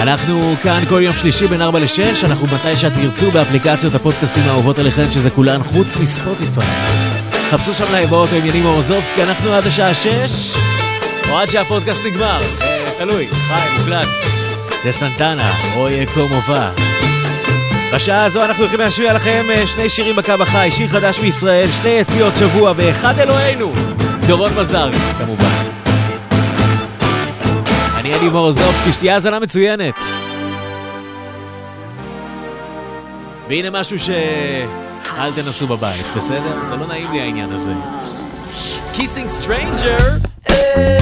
אנחנו 0.00 0.54
כאן 0.62 0.82
כל 0.88 1.00
יום 1.02 1.16
שלישי 1.16 1.46
בין 1.46 1.62
4 1.62 1.78
ל-6, 1.78 2.26
אנחנו 2.26 2.46
מתי 2.46 2.76
שתרצו 2.76 3.30
באפליקציות 3.30 3.94
הפודקאסטים 3.94 4.42
האהובות 4.48 4.78
עליכן, 4.78 5.04
שזה 5.04 5.30
כולן 5.30 5.62
חוץ 5.62 5.96
מספוטיפיי. 5.96 6.66
חפשו 7.50 7.74
שם 7.74 7.92
לייב 7.92 8.10
באוטו 8.10 8.36
עם 8.36 8.46
יניב 8.46 8.66
מורוזובסקי, 8.66 9.22
אנחנו 9.22 9.52
עד 9.52 9.66
השעה 9.66 9.94
6, 9.94 10.10
או 11.30 11.38
עד 11.38 11.50
שהפודקאסט 11.50 12.04
נגמר, 12.04 12.40
אה, 12.62 12.92
תלוי, 12.98 13.28
חי, 13.32 13.78
מוקלט. 13.78 14.08
זה 14.84 14.92
סנטנה, 14.92 15.52
Oye 15.74 16.06
Como 16.06 16.52
Va. 16.52 16.87
בשעה 17.94 18.24
הזו 18.24 18.44
אנחנו 18.44 18.62
הולכים 18.62 18.80
להשמיע 18.80 19.14
לכם 19.14 19.42
אה, 19.50 19.66
שני 19.66 19.88
שירים 19.88 20.16
בקו 20.16 20.32
החי, 20.40 20.70
שיר 20.72 20.88
חדש 20.88 21.20
מישראל, 21.20 21.72
שני 21.72 21.90
יציאות 21.90 22.36
שבוע 22.36 22.72
ואחד 22.76 23.18
אלוהינו, 23.18 23.72
דורון 24.26 24.54
מזר, 24.60 24.90
כמובן. 25.18 25.64
אני 27.96 28.14
אלי 28.14 28.28
מורוזובסקי, 28.28 28.92
שתהיה 28.92 29.14
האזנה 29.14 29.38
מצוינת. 29.38 30.04
והנה 33.48 33.80
משהו 33.80 33.98
ש... 33.98 34.10
אל 35.18 35.32
תנסו 35.32 35.66
בבית, 35.66 36.06
בסדר? 36.16 36.64
זה 36.68 36.76
לא 36.76 36.86
נעים 36.86 37.12
לי 37.12 37.20
העניין 37.20 37.52
הזה. 37.52 37.72
Kissing 38.96 39.44
Stranger! 39.44 40.00
I'm 40.48 40.97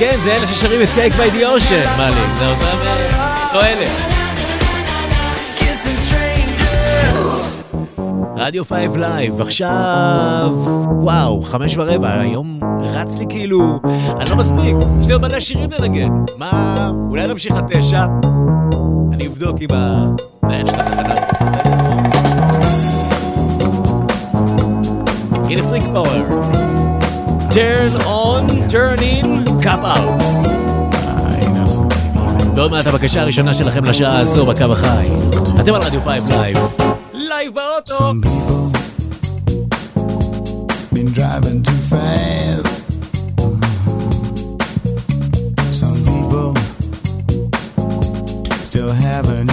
כן, 0.00 0.20
זה 0.20 0.36
אלה 0.36 0.46
ששרים 0.46 0.82
את 0.82 0.88
Cake 0.94 1.14
by 1.14 1.30
the 1.30 1.46
Ocean. 1.46 1.84
מה 1.96 2.10
לי, 2.10 2.28
זה 2.28 2.48
אותם... 2.48 2.76
לא 3.54 3.64
אלה. 3.64 3.86
רדיו 8.36 8.64
5 8.64 8.78
לייב, 8.96 9.40
עכשיו... 9.40 10.52
וואו, 11.00 11.42
חמש 11.42 11.76
ורבע, 11.76 12.20
היום 12.20 12.60
רץ 12.80 13.16
לי 13.18 13.24
כאילו... 13.28 13.80
אני 14.20 14.30
לא 14.30 14.36
מספיק, 14.36 14.76
יש 15.00 15.06
לי 15.06 15.12
עוד 15.12 15.22
מלא 15.22 15.40
שירים 15.40 15.70
לנגן. 15.78 16.08
מה... 16.36 16.90
אולי 17.10 17.28
נמשיך 17.28 17.52
עד 17.56 17.64
תשע? 17.68 18.04
אני 19.12 19.26
אבדוק 19.26 19.56
עם 19.60 19.68
המנהל 19.72 20.66
של 20.66 20.80
התחנה. 20.80 21.14
הנה 25.48 25.62
Freak 25.68 25.84
Power. 25.92 26.59
Turn 27.50 27.92
on, 28.02 28.46
tune 28.70 29.02
in, 29.02 29.44
cop 29.62 29.84
out. 29.84 30.22
ועוד 32.56 32.70
מעט 32.70 32.86
הבקשה 32.86 33.20
הראשונה 33.20 33.54
שלכם 33.54 33.84
לשעה 33.84 34.18
הזו 34.18 34.46
בקו 34.46 34.64
החי. 34.72 35.08
אתם 35.60 35.74
על 35.74 35.82
רדיו 35.82 36.00
5 36.00 36.20
לייב. 36.30 36.56
לייב 37.12 37.52
באוטו! 37.54 38.12
been 40.92 41.12
driving 41.20 41.62
too 41.62 41.80
fast. 41.92 42.72
Some 45.80 45.98
people 46.10 46.52
still 48.68 48.92
having 49.08 49.48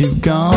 you've 0.00 0.22
gone 0.22 0.47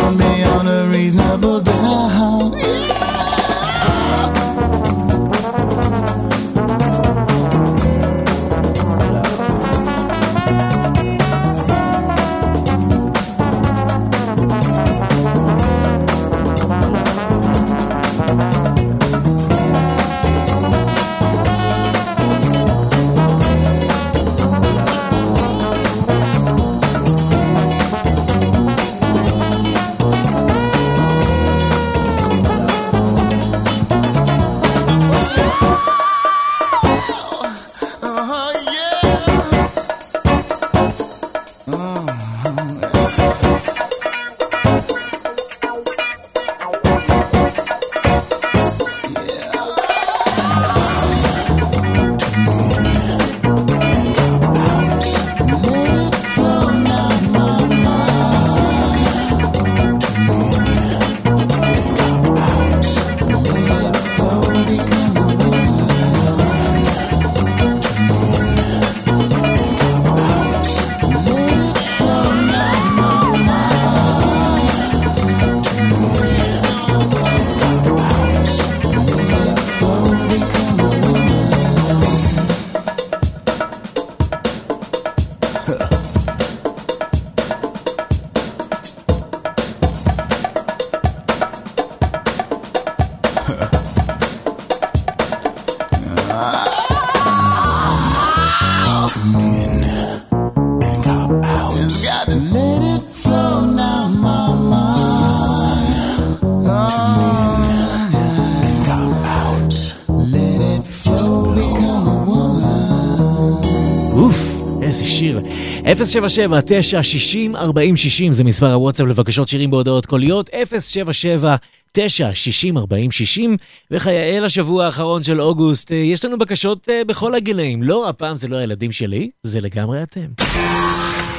077 116.06 116.60
9 116.66 117.02
60 117.02 117.56
40 117.56 117.96
60 117.96 118.32
זה 118.32 118.44
מספר 118.44 118.72
הוואטסאפ 118.72 119.06
לבקשות 119.06 119.48
שירים 119.48 119.70
בהודעות 119.70 120.06
קוליות. 120.06 120.50
077 120.80 121.56
9 121.92 122.34
60 122.34 122.78
40 122.78 123.12
60 123.12 123.56
וכיאה 123.90 124.40
לשבוע 124.40 124.86
האחרון 124.86 125.22
של 125.22 125.40
אוגוסט, 125.40 125.92
אה, 125.92 125.96
יש 125.96 126.24
לנו 126.24 126.38
בקשות 126.38 126.88
אה, 126.88 127.02
בכל 127.06 127.34
הגילאים. 127.34 127.82
לא, 127.82 128.08
הפעם 128.08 128.36
זה 128.36 128.48
לא 128.48 128.56
הילדים 128.56 128.92
שלי, 128.92 129.30
זה 129.42 129.60
לגמרי 129.60 130.02
אתם. 130.02 130.26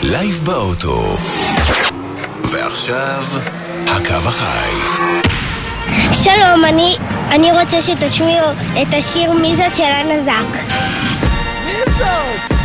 לייב 0.03 0.41
באוטו. 0.43 1.17
ועכשיו, 2.51 3.23
הקו 3.87 4.13
החי. 4.13 4.69
שלום, 6.13 6.65
אני, 6.65 6.95
אני 7.31 7.51
רוצה 7.51 7.81
שתשמיעו 7.81 8.47
את 8.81 8.93
השיר 8.93 9.33
מי 9.33 9.55
זאת 9.57 9.75
של 9.75 9.83
אנה 9.83 10.23
זק. 10.23 10.59
מי 11.65 11.93
זאת? 11.93 12.62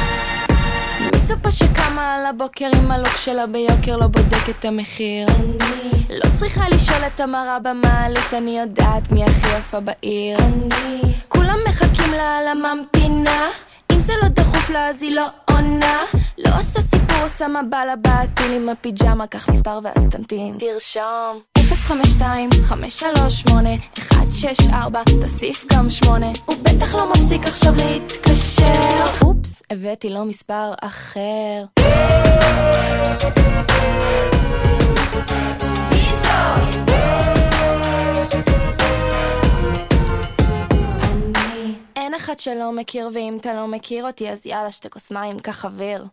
מי 1.38 1.42
זו 1.42 1.50
פה 1.50 1.52
שקמה 1.52 2.14
על 2.14 2.26
הבוקר 2.26 2.70
עם 2.76 2.90
הלוק 2.90 3.16
שלה 3.16 3.46
ביוקר 3.46 3.96
לא 3.96 4.06
בודק 4.06 4.48
את 4.50 4.64
המחיר? 4.64 5.28
אני 5.28 5.58
לא 6.10 6.30
צריכה 6.38 6.68
לשאול 6.68 7.06
את 7.06 7.20
המראה 7.20 7.58
במעלית 7.58 8.34
אני 8.34 8.58
יודעת 8.58 9.12
מי 9.12 9.24
הכי 9.24 9.58
יפה 9.58 9.80
בעיר. 9.80 10.38
אני 10.38 11.02
כולם 11.28 11.58
מחכים 11.68 12.12
לה 12.12 12.38
על 12.38 12.48
הממתינה. 12.48 13.48
אם 13.92 14.00
זה 14.00 14.12
לא 14.22 14.28
דחוף 14.28 14.70
לה 14.70 14.88
אז 14.88 15.02
היא 15.02 15.14
לא 15.14 15.26
עונה. 15.50 16.02
לא 16.38 16.50
עושה 16.58 16.80
סיפור 16.80 17.22
עושה 17.22 17.48
מבט 17.48 17.78
לבעטיל 17.92 18.52
עם 18.52 18.68
הפיג'מה 18.68 19.26
קח 19.26 19.48
מספר 19.48 19.78
ואז 19.82 20.06
תמתין. 20.10 20.56
תרשום 20.58 21.57
052 21.88 22.50
538 22.64 23.70
164 24.12 25.02
תוסיף 25.20 25.66
גם 25.72 25.90
8 25.90 26.26
הוא 26.44 26.56
בטח 26.62 26.94
לא 26.94 27.10
מפסיק 27.10 27.46
עכשיו 27.46 27.72
להתקשר. 27.76 29.26
אופס 29.26 29.62
הבאתי 29.70 30.10
לו 30.10 30.24
מספר 30.24 30.72
אחר. 30.80 31.64
אין 41.96 42.14
אחד 42.14 42.38
שלא 42.38 42.72
מכיר 42.72 43.10
ואם 43.14 43.36
אתה 43.40 43.54
לא 43.54 43.68
מכיר 43.68 44.06
אותי 44.06 44.30
אז 44.30 44.46
יאללה 44.46 44.72
שתי 44.72 44.90
כוס 44.90 45.10
מים 45.10 45.38
קח 45.38 45.64
אוויר 45.64 46.04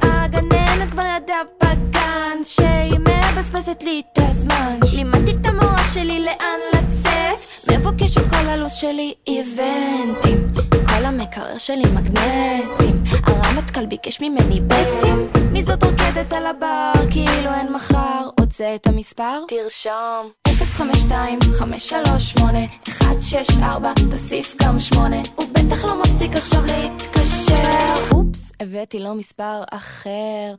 הגננת 0.00 0.90
כבר 0.90 1.02
ידעה 1.16 1.42
בגן 1.62 2.38
שהיא 2.44 2.98
מבזבזת 2.98 3.82
לי 3.82 4.02
את 4.12 4.18
הזמן. 4.18 4.78
לימדתי 4.94 5.30
את 5.40 5.46
המורה 5.46 5.84
שלי 5.94 6.24
לאן 6.24 6.58
לצאת? 6.74 7.70
מבוקשת 7.70 8.30
כל 8.30 8.48
הלו"ז 8.48 8.72
שלי? 8.72 9.14
איבנטים. 9.26 10.52
כל 10.70 11.04
המקרר 11.04 11.58
שלי 11.58 11.84
מגנטים. 11.94 13.02
הרמטכ"ל 13.22 13.86
ביקש 13.86 14.20
ממני 14.20 14.60
בטים. 14.60 15.28
מי 15.52 15.62
זאת 15.62 15.84
רוקדת 15.84 16.32
על 16.32 16.46
הבר? 16.46 16.92
כאילו 17.10 17.50
אין 17.54 17.72
מחר. 17.72 18.28
רוצה 18.40 18.74
את 18.74 18.86
המספר? 18.86 19.44
תרשום. 19.48 20.30
052 20.64 21.38
538 21.52 22.58
164 22.88 23.92
תוסיף 24.10 24.56
גם 24.62 24.78
8 24.78 25.16
הוא 25.36 25.46
בטח 25.52 25.84
לא 25.84 26.00
מפסיק 26.02 26.36
עכשיו 26.36 26.60
להתקשר 26.66 28.21
אופס 28.32 28.52
הבאתי 28.60 28.98
לו 29.00 29.14
מספר 29.14 29.62
אחר. 29.70 30.54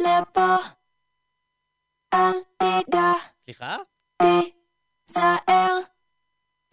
לפה. 0.00 0.56
אל 2.14 2.32
תיגע. 2.58 3.12
סליחה? 3.44 3.76
תיזהר 4.22 5.91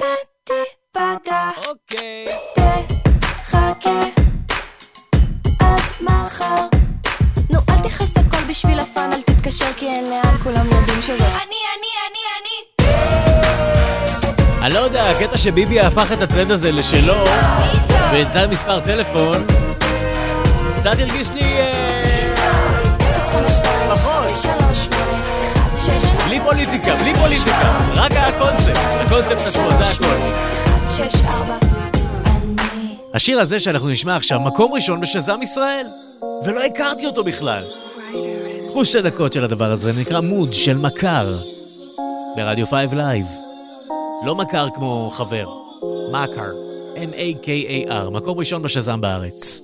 ותיפגע 0.02 1.50
אוקיי. 1.68 2.28
תחכה 2.56 4.02
עד 5.60 5.82
מחר. 6.02 6.56
נו 7.50 7.60
אל 7.70 7.80
תכעס 7.84 8.18
הכל 8.18 8.44
בשביל 8.50 8.80
הפאן 8.80 9.14
אל 9.14 9.22
תתקשר 9.22 9.74
כי 9.78 9.88
אין 9.88 10.10
לאן 10.10 10.38
כולם 10.44 10.66
יודעים 10.66 11.02
שזה. 11.02 11.26
אני 11.28 11.60
אני 11.76 11.90
אני 12.10 12.20
אני. 12.40 12.86
אני 14.66 14.74
לא 14.74 14.80
יודע, 14.80 15.10
הקטע 15.10 15.38
שביבי 15.38 15.80
הפך 15.80 16.12
את 16.12 16.22
הטרנד 16.22 16.52
הזה 16.52 16.72
לשלו 16.72 17.24
ונתן 18.12 18.50
מספר 18.50 18.80
טלפון. 18.80 19.48
קצת 20.80 21.00
הרגיש 21.00 21.32
לי... 21.32 21.99
פוליטיקה, 26.44 26.96
בלי 26.96 27.14
פוליטיקה. 27.16 27.90
רק 27.96 28.12
הקונספט. 28.12 28.78
הקונספט 28.78 29.48
עצמו, 29.48 29.74
זה 29.74 29.88
הכל. 29.88 30.06
השיר 33.14 33.40
הזה 33.40 33.60
שאנחנו 33.60 33.90
נשמע 33.90 34.16
עכשיו, 34.16 34.40
מקום 34.40 34.74
ראשון 34.74 35.02
בשזם 35.02 35.42
ישראל. 35.42 35.88
ולא 36.44 36.64
הכרתי 36.64 37.06
אותו 37.06 37.24
בכלל. 37.24 37.64
קחו 38.70 38.86
שתי 38.86 39.02
דקות 39.02 39.34
של 39.34 39.44
הדבר 39.44 39.72
הזה, 39.72 39.94
נקרא 39.94 40.20
מוד 40.20 40.54
של 40.54 40.78
מכר. 40.78 41.38
ברדיו 42.36 42.68
פייב 42.68 42.94
לייב. 42.94 43.26
לא 44.26 44.36
מכר 44.36 44.68
כמו 44.76 45.10
חבר, 45.14 45.50
מכר. 46.12 46.52
M-A-K-A-R, 46.96 48.10
מקום 48.10 48.40
ראשון 48.40 48.62
בשזם 48.62 49.02
בארץ. 49.02 49.62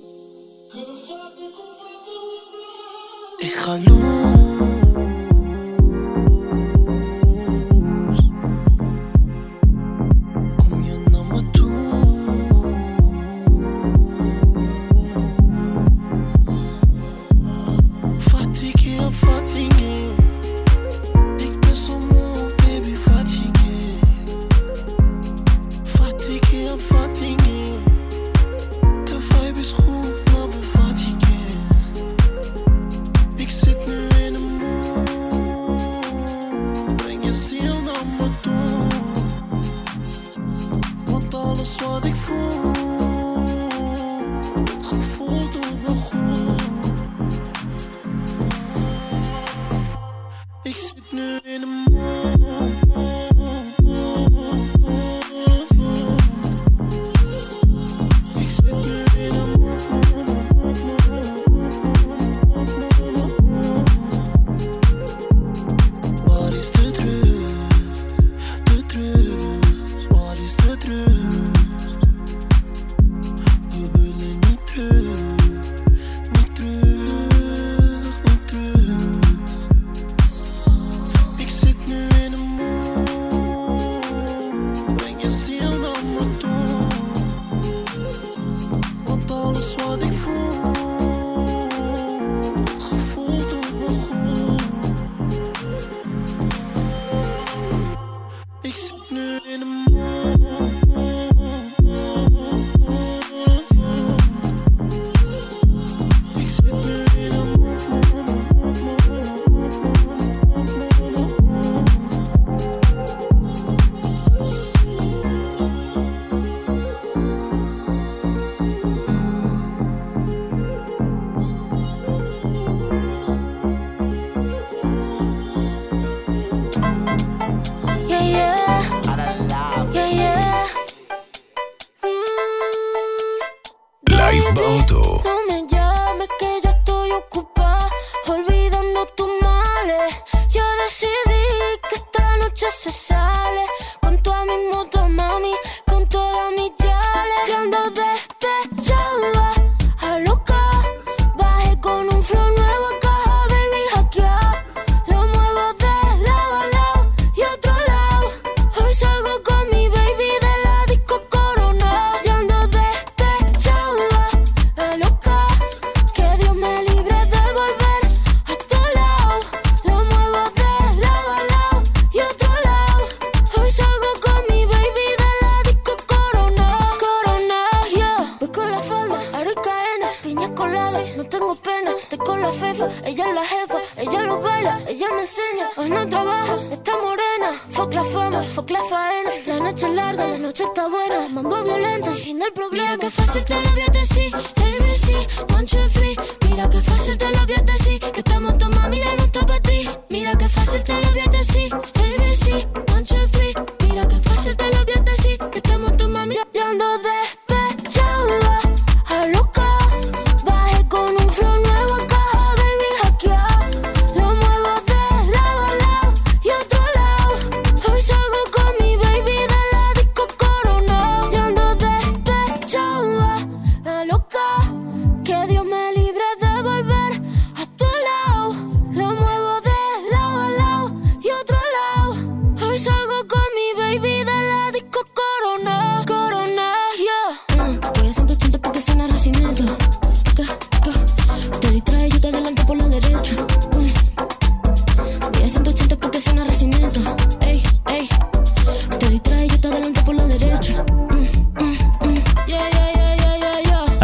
החלום 3.42 4.35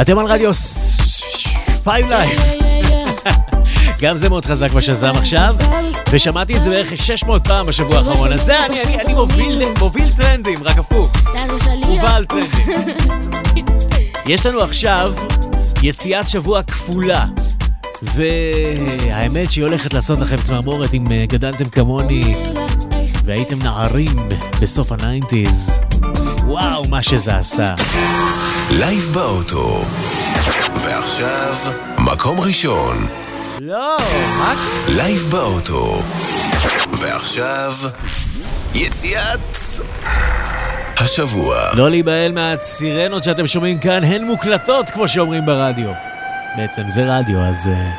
אתם 0.02 0.18
על 0.18 0.26
רדיו 0.26 0.50
פייב 1.84 2.06
לייב. 2.08 2.40
גם 4.02 4.16
זה 4.16 4.28
מאוד 4.28 4.44
חזק 4.44 4.70
בשזם 4.70 5.12
עכשיו, 5.16 5.54
ושמעתי 6.10 6.56
את 6.56 6.62
זה 6.62 6.70
בערך 6.70 7.04
600 7.04 7.48
פעם 7.48 7.66
בשבוע 7.66 7.98
האחרון. 7.98 8.32
אז 8.32 8.44
זה, 8.44 8.66
אני, 8.66 8.82
אני, 8.82 9.00
אני 9.00 9.14
מוביל, 9.14 9.62
מוביל 9.80 10.10
טרנדים, 10.16 10.58
רק 10.62 10.78
הפוך. 10.78 11.12
מובל 11.86 12.24
טרנדים. 12.24 13.66
יש 14.32 14.46
לנו 14.46 14.60
עכשיו 14.60 15.12
יציאת 15.82 16.28
שבוע 16.28 16.62
כפולה. 16.62 17.26
והאמת 18.02 19.52
שהיא 19.52 19.64
הולכת 19.64 19.94
לעשות 19.94 20.18
לכם 20.18 20.36
צמרמורת 20.36 20.94
אם 20.94 21.12
אה, 21.12 21.24
גדלתם 21.28 21.68
כמוני 21.68 22.34
והייתם 23.24 23.58
נערים 23.58 24.28
בסוף 24.62 24.92
ה 24.92 25.01
nineties. 25.01 25.81
וואו, 26.52 26.84
מה 26.88 27.02
שזה 27.02 27.36
עשה. 27.36 27.74
לייב 28.70 29.08
באוטו. 29.12 29.84
ועכשיו, 30.74 31.54
מקום 31.98 32.40
ראשון. 32.40 33.06
לא, 33.60 33.96
מה? 34.38 34.54
לייב 34.88 35.26
באוטו. 35.30 36.02
ועכשיו, 36.92 37.72
יציאת... 38.74 39.56
השבוע. 40.96 41.56
לא 41.74 41.90
להיבהל 41.90 42.32
מהסירנות 42.32 43.24
שאתם 43.24 43.46
שומעים 43.46 43.78
כאן, 43.78 44.04
הן 44.04 44.24
מוקלטות, 44.24 44.90
כמו 44.90 45.08
שאומרים 45.08 45.46
ברדיו. 45.46 45.90
בעצם 46.56 46.82
זה 46.88 47.18
רדיו, 47.18 47.38
אז... 47.38 47.68
אה, 47.68 47.90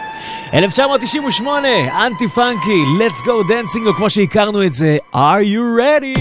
1998, 0.53 1.67
אנטי 2.05 2.27
פאנקי, 2.27 2.83
Let's 2.99 3.21
Go 3.23 3.49
Dancing, 3.49 3.87
או 3.87 3.93
כמו 3.93 4.09
שהכרנו 4.09 4.63
את 4.63 4.73
זה, 4.73 4.97
Are 5.15 5.43
You 5.43 5.79
Ready? 5.79 6.19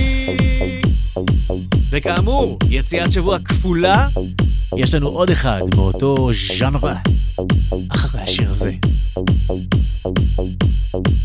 וכאמור, 1.93 2.59
יציאת 2.71 3.13
שבוע 3.13 3.39
כפולה, 3.39 4.09
יש 4.77 4.95
לנו 4.95 5.09
עוד 5.09 5.31
אחד 5.31 5.61
מאותו 5.75 6.31
ז'אנרה, 6.59 6.95
אחרי 7.89 8.21
השיר 8.21 8.51
הזה. 8.51 8.73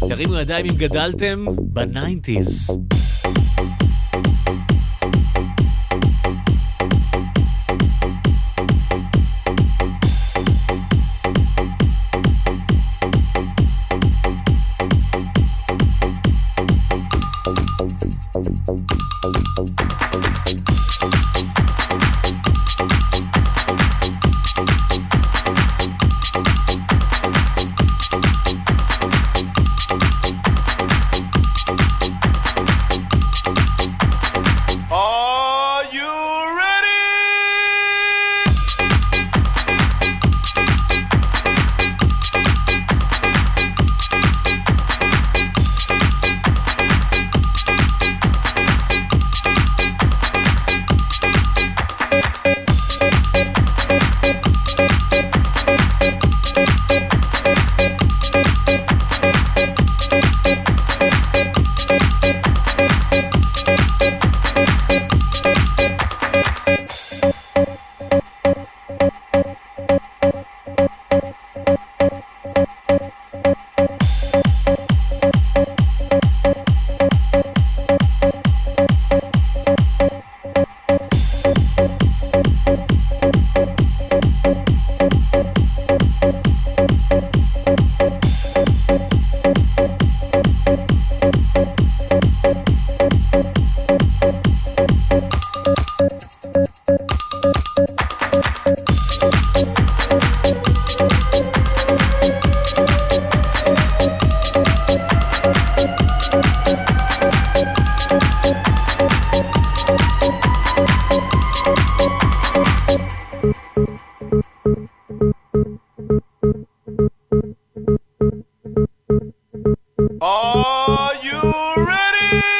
תרימו 0.09 0.35
ידיים 0.35 0.65
אם 0.65 0.75
גדלתם 0.75 1.45
בניינטיז. 1.59 2.77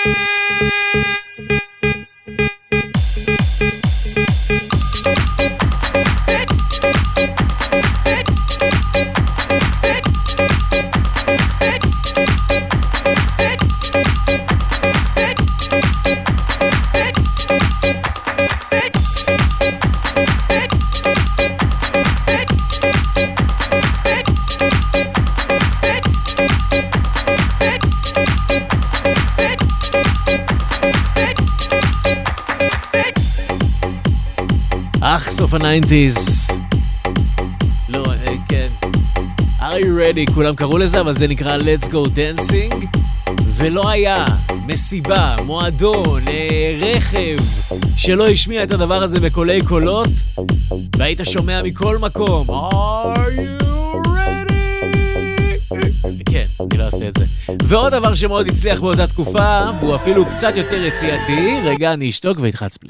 Thank 0.07 0.31
you. 0.31 0.36
ה-90's. 35.65 36.53
לא, 37.89 38.05
אה, 38.27 38.33
כן. 38.49 38.67
are 39.59 39.81
you 39.81 39.85
ready, 39.85 40.33
כולם 40.33 40.55
קראו 40.55 40.77
לזה, 40.77 40.99
אבל 40.99 41.17
זה 41.17 41.27
נקרא 41.27 41.57
Let's 41.57 41.85
Go 41.85 42.07
Dancing. 42.07 42.85
ולא 43.55 43.89
היה 43.89 44.25
מסיבה, 44.65 45.35
מועדון, 45.45 46.21
רכב, 46.81 47.37
שלא 47.95 48.27
השמיע 48.27 48.63
את 48.63 48.71
הדבר 48.71 49.03
הזה 49.03 49.19
בקולי 49.19 49.61
קולות, 49.61 50.09
והיית 50.97 51.19
שומע 51.23 51.61
מכל 51.63 51.97
מקום, 51.97 52.47
are 52.49 53.15
you 53.15 53.63
ready? 54.05 54.53
כן, 56.31 56.45
אני 56.59 56.77
לא 56.77 56.83
אעשה 56.83 57.07
את 57.07 57.17
זה. 57.17 57.25
ועוד 57.63 57.93
דבר 57.93 58.15
שמאוד 58.15 58.47
הצליח 58.47 58.79
באותה 58.79 59.07
תקופה, 59.07 59.61
והוא 59.79 59.95
אפילו 59.95 60.25
קצת 60.25 60.53
יותר 60.55 60.81
יציאתי, 60.83 61.59
רגע, 61.63 61.93
אני 61.93 62.09
אשתוק 62.09 62.37
ואתחץ 62.41 62.77
פליי. 62.77 62.86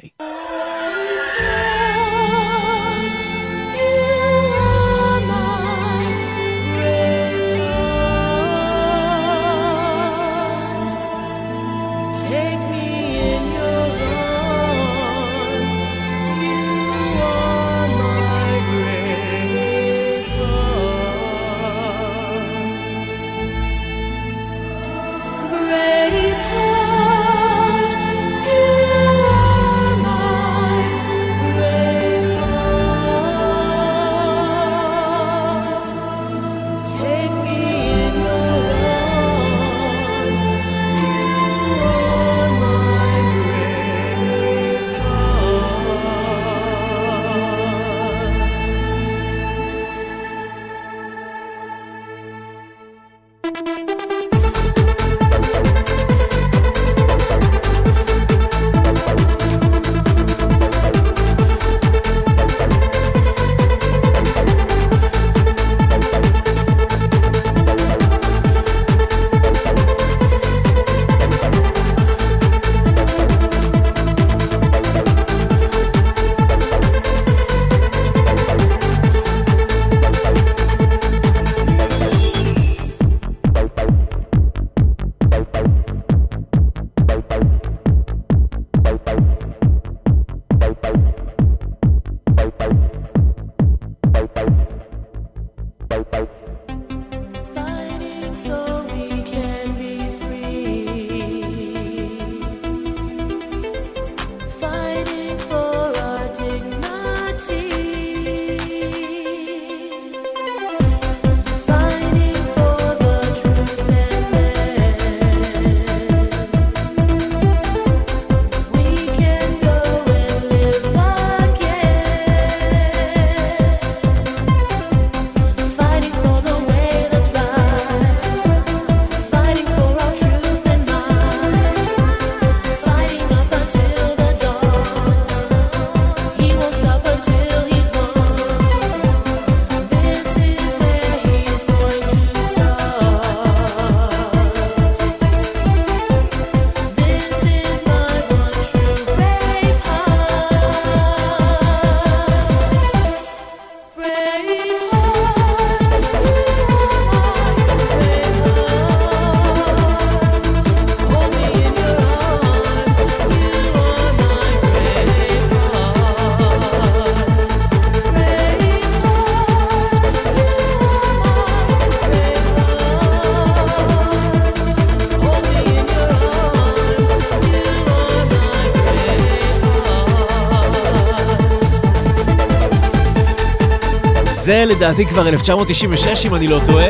זה 184.47 184.63
לדעתי 184.67 185.05
כבר 185.05 185.27
1996 185.27 186.25
אם 186.25 186.35
אני 186.35 186.47
לא 186.47 186.59
טועה, 186.65 186.87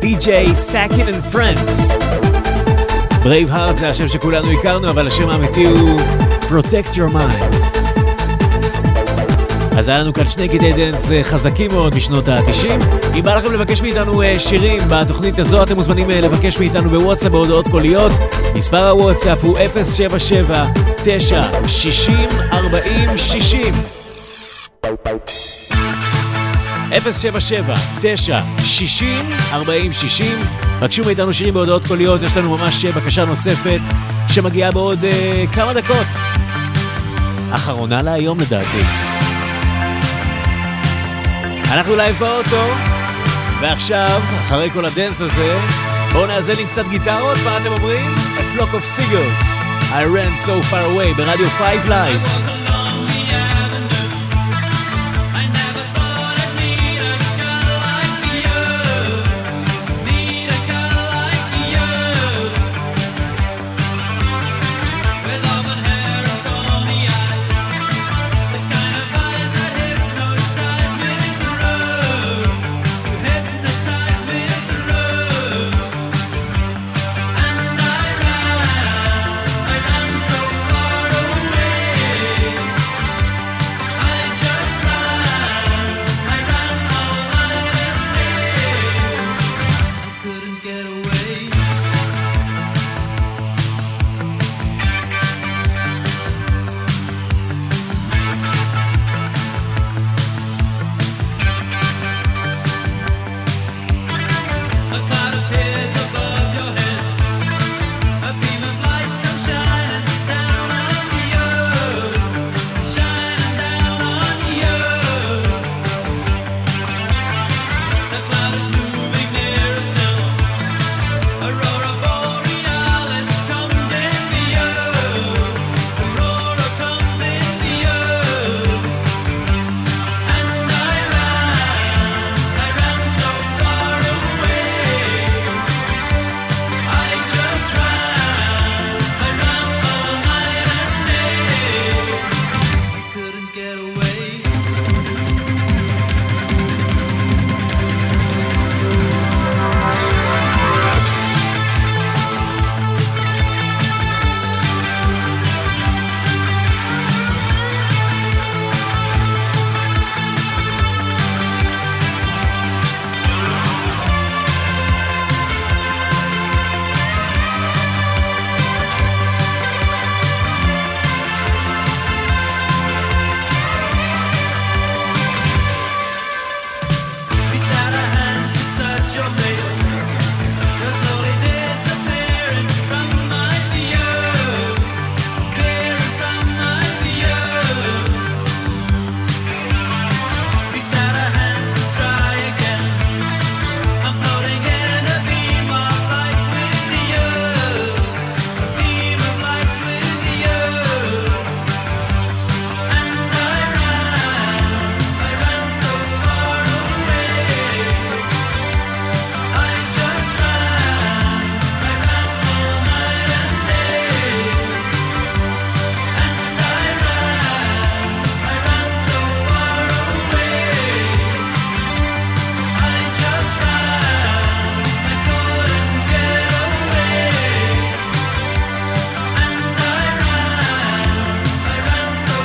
DJ 0.00 0.54
Sakin 0.54 1.08
and 1.08 1.22
Friends. 1.32 1.88
Braveheart 3.22 3.76
זה 3.76 3.88
השם 3.88 4.08
שכולנו 4.08 4.50
הכרנו, 4.50 4.90
אבל 4.90 5.06
השם 5.06 5.28
האמיתי 5.28 5.64
הוא 5.64 6.00
Protect 6.42 6.94
Your 6.94 7.14
Mind. 7.14 7.78
אז 9.76 9.88
היה 9.88 9.98
לנו 9.98 10.12
כאן 10.12 10.28
שני 10.28 10.48
קטעי 10.48 10.72
דנס 10.72 11.12
אה, 11.12 11.24
חזקים 11.24 11.70
מאוד 11.72 11.94
בשנות 11.94 12.28
ה-90. 12.28 12.84
אם 13.18 13.22
בא 13.24 13.34
לכם 13.34 13.52
לבקש 13.52 13.82
מאיתנו 13.82 14.22
אה, 14.22 14.38
שירים 14.38 14.80
בתוכנית 14.90 15.38
הזו, 15.38 15.62
אתם 15.62 15.74
מוזמנים 15.74 16.10
אה, 16.10 16.20
לבקש 16.20 16.58
מאיתנו 16.58 16.90
בוואטסאפ 16.90 17.32
בהודעות 17.32 17.68
קוליות. 17.68 18.12
מספר 18.54 18.88
הוואטסאפ 18.88 19.44
הוא 19.44 19.58
077 19.94 20.66
9 21.04 21.42
60 21.66 22.14
40 22.52 23.18
60 23.18 24.01
077 27.00 27.74
9 28.00 28.40
60 28.58 29.32
40 29.52 29.92
60 29.92 30.38
בקשו 30.80 31.02
מאיתנו 31.04 31.32
שירים 31.32 31.54
בהודעות 31.54 31.86
קוליות, 31.86 32.22
יש 32.22 32.36
לנו 32.36 32.58
ממש 32.58 32.84
אה, 32.84 32.92
בקשה 32.92 33.24
נוספת 33.24 33.80
שמגיעה 34.28 34.70
בעוד 34.70 35.04
אה, 35.04 35.44
כמה 35.52 35.72
דקות. 35.74 36.06
אחרונה 37.50 38.02
להיום 38.02 38.40
לדעתי. 38.40 38.78
אנחנו 41.72 41.96
לייב 41.96 42.16
באוטו, 42.18 42.66
ועכשיו, 43.60 44.20
אחרי 44.44 44.70
כל 44.70 44.84
הדנס 44.84 45.20
הזה, 45.20 45.58
בואו 46.12 46.26
נאזן 46.26 46.58
עם 46.58 46.66
קצת 46.66 46.88
גיטרות, 46.88 47.38
מה 47.44 47.56
אתם 47.56 47.72
אומרים? 47.72 48.14
A 48.14 48.58
flock 48.58 48.74
of 48.74 48.98
seagulls, 48.98 49.46
I 49.92 50.04
ran 50.04 50.46
so 50.46 50.70
far 50.70 50.84
away 50.84 51.16
ברדיו 51.16 51.46
5 51.46 51.76
Live. 51.88 52.51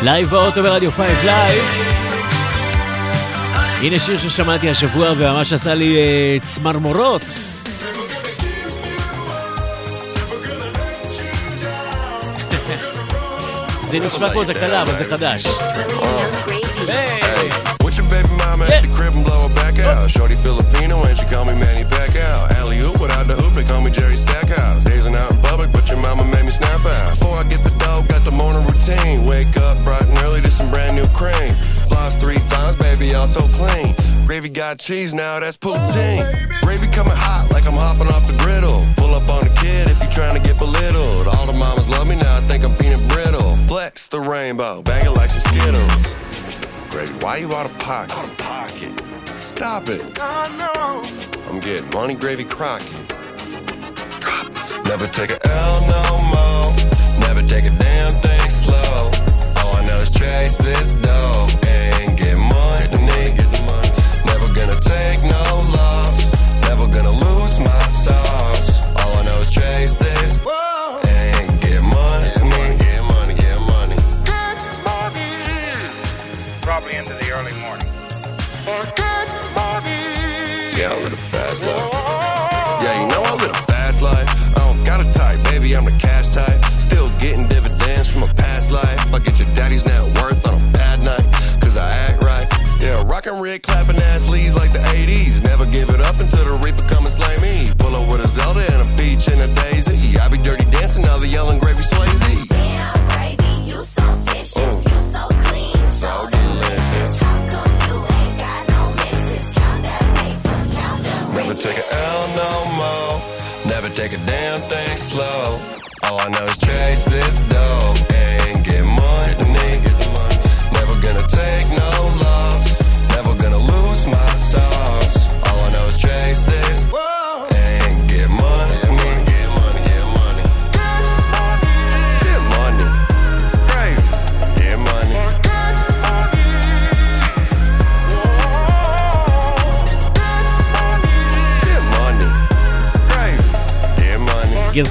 לייב 0.07 0.29
באוטו 0.29 0.63
ברדיו 0.63 0.91
5 0.91 1.11
לייב. 1.23 1.63
הנה 3.81 3.99
שיר 3.99 4.17
ששמעתי 4.17 4.69
השבוע 4.69 5.11
וממש 5.17 5.53
עשה 5.53 5.73
לי 5.73 5.97
אה, 5.97 6.37
צמרמורות. 6.45 7.21
זה 13.83 13.99
נשמע 13.99 14.29
כמו 14.29 14.43
תקלה, 14.43 14.81
אבל 14.81 14.97
זה 14.97 15.05
חדש. 15.05 15.47
With 17.83 17.97
your 17.97 18.07
baby 18.13 18.33
mama 18.43 18.65
at 18.65 18.83
the 18.83 18.91
crib 18.97 19.13
and 19.17 19.25
blow 19.25 19.41
her 19.47 19.53
back 19.61 19.75
out. 19.79 20.09
Shorty 20.15 20.37
Filipino 20.45 20.95
and 21.07 21.15
she 21.19 21.25
call 21.31 21.45
me 21.49 21.53
Manny 21.63 21.85
Gravy 34.47 34.59
got 34.61 34.79
cheese 34.79 35.13
now, 35.13 35.41
that's 35.41 35.57
poutine. 35.57 36.23
Gravy 36.61 36.87
coming 36.87 37.11
hot 37.13 37.49
like 37.51 37.67
I'm 37.67 37.73
hopping 37.73 38.07
off 38.07 38.25
the 38.27 38.37
griddle. 38.41 38.81
Pull 38.95 39.13
up 39.13 39.27
on 39.27 39.43
the 39.43 39.53
kid 39.59 39.89
if 39.89 40.01
you're 40.01 40.11
trying 40.11 40.41
to 40.41 40.47
get 40.47 40.57
belittled. 40.57 41.27
All 41.27 41.45
the 41.45 41.51
mamas 41.51 41.89
love 41.89 42.07
me 42.07 42.15
now, 42.15 42.37
I 42.37 42.39
think 42.47 42.63
I'm 42.63 42.73
peanut 42.77 43.05
brittle. 43.09 43.55
Flex 43.67 44.07
the 44.07 44.21
rainbow, 44.21 44.81
bang 44.83 45.05
it 45.05 45.09
like 45.09 45.31
some 45.31 45.41
Skittles. 45.51 46.15
Gravy, 46.89 47.11
why 47.15 47.37
you 47.37 47.53
out 47.53 47.65
of 47.65 47.77
pocket? 47.79 48.15
Out 48.15 48.23
of 48.23 48.37
pocket. 48.37 48.93
Stop 49.27 49.89
it. 49.89 50.01
I'm 50.17 51.59
getting 51.59 51.89
money 51.89 52.15
gravy 52.15 52.45
crocky. 52.45 52.85
Drop. 54.21 54.47
Never 54.85 55.07
take 55.07 55.31
a 55.31 55.39
L 55.45 55.81
no 55.91 56.23
more. 56.31 56.71
Never 57.19 57.43
take 57.49 57.65
a 57.65 57.75
damn 57.77 58.13
thing 58.23 58.49
slow. 58.49 59.11
All 59.57 59.75
I 59.75 59.83
know 59.85 59.97
is 59.97 60.09
chase 60.09 60.55
this 60.55 60.93
dough 60.93 61.66
gonna 64.67 64.81
take 64.81 65.23
no 65.23 65.43
loss. 65.75 66.61
Never 66.67 66.87
gonna 66.87 67.11
lose 67.11 67.59
my 67.59 67.79
sauce. 68.03 68.95
All 68.97 69.13
I 69.17 69.23
know 69.23 69.39
is 69.39 69.49
chase 69.49 69.95
this 69.95 70.39
Probably 76.61 76.95
into 76.95 77.13
the 77.13 77.31
early 77.31 77.53
morning. 77.63 77.87
Yeah, 80.75 80.91
I 80.91 80.99
live 81.01 81.13
a 81.13 81.23
fast 81.31 81.63
life. 81.63 81.89
Yeah, 82.83 83.01
you 83.01 83.07
know 83.07 83.23
I 83.23 83.35
live 83.35 83.51
a 83.51 83.63
fast 83.71 84.01
life. 84.01 84.57
I 84.57 84.69
don't 84.69 84.83
got 84.83 84.99
type, 85.13 85.41
baby. 85.45 85.75
I'm 85.77 85.85
the 85.85 85.91
cash 85.91 86.27
type. 86.27 86.63
Still 86.77 87.07
getting 87.19 87.47
dividends 87.47 88.11
from 88.11 88.23
a 88.23 88.33
past 88.33 88.71
life. 88.71 89.13
I 89.13 89.19
get 89.19 89.39
your 89.39 89.47
daddy's 89.55 89.85
net 89.85 90.03
worth 90.21 90.45
on 90.45 90.55
a 90.61 90.73
bad 90.73 90.99
I 91.77 91.89
act 91.89 92.23
right. 92.23 92.47
Yeah, 92.81 93.03
red, 93.39 93.61
clapping 93.61 93.97
ass 93.97 94.27
leaves 94.29 94.56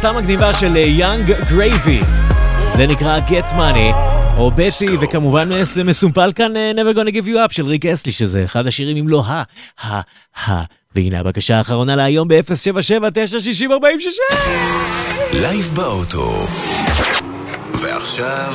גרסה 0.06 0.18
מגניבה 0.18 0.54
של 0.54 0.76
Yung 0.76 1.32
Gravy. 1.50 2.00
זה 2.76 2.86
נקרא 2.86 3.18
Get 3.28 3.52
Money, 3.52 3.94
או 4.38 4.50
Betty, 4.50 4.88
וכמובן 5.00 5.52
מס- 5.52 5.76
מסומפל 5.76 6.32
כאן 6.34 6.56
אה, 6.56 6.72
Never 6.76 6.96
Gonna 6.96 7.10
Give 7.10 7.26
You 7.26 7.50
Up 7.50 7.52
של 7.52 7.66
ריק 7.66 7.86
אסטלי, 7.86 8.12
שזה 8.12 8.44
אחד 8.44 8.66
השירים 8.66 8.96
אם 8.96 9.08
לא 9.08 9.24
ה, 9.26 9.42
ה, 9.84 10.00
ה. 10.46 10.62
והנה 10.94 11.20
הבקשה 11.20 11.58
האחרונה 11.58 11.96
להיום 11.96 12.28
ב-077-960-4066. 12.28 14.36
לייב 15.32 15.70
באוטו. 15.74 16.46
ועכשיו, 17.80 18.54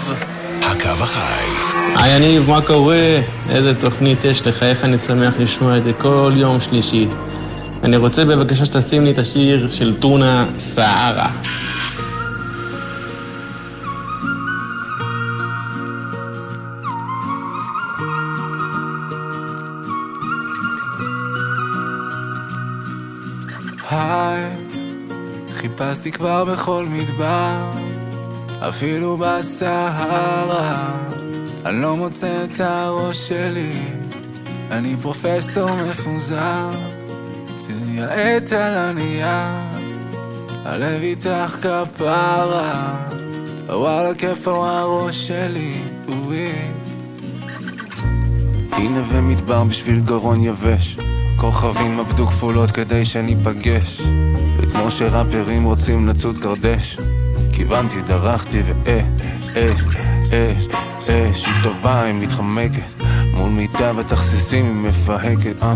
הקו 0.61 1.03
החי. 1.03 1.45
היי 1.95 2.15
יניב, 2.15 2.49
מה 2.49 2.61
קורה? 2.61 3.19
איזה 3.49 3.82
תוכנית 3.82 4.23
יש 4.26 4.48
לך, 4.48 4.64
איך 4.64 4.84
אני 4.84 4.98
שמח 4.98 5.34
לשמוע 5.40 5.78
את 5.78 5.84
זה 5.84 5.94
כל 5.94 6.34
יום 6.36 6.61
שלישי. 6.61 7.07
אני 7.84 7.98
רוצה 7.98 8.26
בבקשה 8.26 8.66
שתשים 8.66 9.06
לי 9.06 9.12
את 9.12 9.18
השיר 9.18 9.70
של 9.70 9.99
טונה. 9.99 10.48
היי, 23.90 24.52
חיפשתי 25.53 26.12
כבר 26.12 26.45
בכל 26.45 26.86
מדבר, 26.90 27.72
אפילו 28.60 29.18
בסהרה. 29.18 30.94
אני 31.66 31.82
לא 31.82 31.95
מוצא 31.95 32.44
את 32.44 32.60
הראש 32.60 33.28
שלי, 33.28 33.74
אני 34.72 34.95
פרופסור 35.02 35.70
מפוזר. 35.90 36.91
העט 38.03 38.53
על 38.53 38.78
הנייר, 38.78 39.28
הלב 40.65 41.02
איתך 41.02 41.57
כפרה. 41.61 42.95
וואלה 43.68 44.15
כיפה 44.15 44.69
הראש 44.69 45.28
שלי, 45.28 45.73
אוי. 46.07 46.52
הנה 48.72 49.02
ומדבר 49.10 49.64
בשביל 49.64 49.99
גרון 49.99 50.44
יבש. 50.44 50.98
כוכבים 51.38 51.99
עבדו 51.99 52.28
כפולות 52.28 52.72
כדי 52.72 53.06
שניפגש. 53.06 54.02
וכמו 54.57 54.91
שראפרים 54.91 55.64
רוצים 55.64 56.07
לצוד 56.07 56.38
קרדש 56.38 56.98
כיוונתי, 57.53 58.02
דרכתי 58.02 58.61
ואה, 58.65 59.02
אש, 59.53 59.82
אש, 60.28 60.68
אש. 61.07 61.45
היא 61.45 61.64
טובה, 61.64 62.03
היא 62.03 62.14
מתחמקת. 62.14 63.03
מול 63.34 63.49
מיטה 63.49 63.91
ותכסיסים 63.98 64.65
היא 64.65 64.90
מפהקת. 64.90 65.64
אה, 65.64 65.73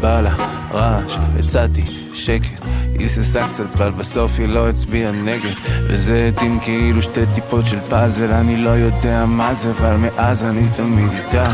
בא 0.00 0.20
לה 0.20 0.55
רעש, 0.72 1.16
הצעתי 1.38 1.82
שקט. 2.14 2.60
היא 2.92 3.00
היססה 3.00 3.48
קצת, 3.48 3.74
אבל 3.76 3.90
בסוף 3.90 4.38
היא 4.38 4.48
לא 4.48 4.68
הצביעה 4.68 5.12
נגד. 5.12 5.54
וזה 5.88 6.30
התאים 6.32 6.60
כאילו 6.60 7.02
שתי 7.02 7.26
טיפות 7.34 7.64
של 7.64 7.78
פאזל 7.88 8.32
אני 8.32 8.56
לא 8.56 8.70
יודע 8.70 9.24
מה 9.26 9.54
זה, 9.54 9.70
אבל 9.70 9.96
מאז 9.96 10.44
אני 10.44 10.62
תמיד 10.76 11.12
איתה. 11.12 11.52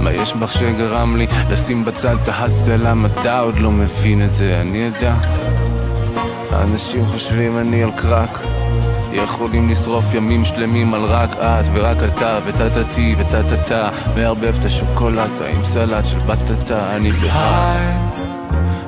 מה 0.00 0.12
יש 0.12 0.34
בך 0.34 0.52
שגרם 0.52 1.16
לי 1.16 1.26
לשים 1.50 1.84
בצד 1.84 2.16
את 2.22 2.28
ההסל? 2.28 2.86
המדע 2.86 3.40
עוד 3.40 3.58
לא 3.58 3.70
מבין 3.70 4.24
את 4.24 4.34
זה, 4.34 4.60
אני 4.60 4.88
אדע. 4.88 5.14
האנשים 6.52 7.06
חושבים 7.06 7.58
אני 7.58 7.82
על 7.82 7.90
קרק. 7.96 8.38
יכולים 9.12 9.68
לשרוף 9.68 10.14
ימים 10.14 10.44
שלמים 10.44 10.94
על 10.94 11.04
רק 11.04 11.30
את 11.36 11.66
ורק 11.72 11.96
אתה 12.02 12.38
וטטטי 12.46 13.14
וטטטה 13.18 13.88
מערבב 14.16 14.54
את 14.60 14.64
השוקולטה 14.64 15.46
עם 15.46 15.62
סלט 15.62 16.06
של 16.06 16.18
בטטה. 16.18 16.96
אני 16.96 17.10
בהיי 17.10 18.33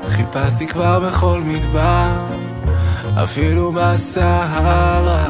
חיפשתי 0.08 0.66
כבר 0.66 1.08
בכל 1.08 1.40
מדבר 1.44 2.26
אפילו 3.22 3.72
בסהרה. 3.72 5.24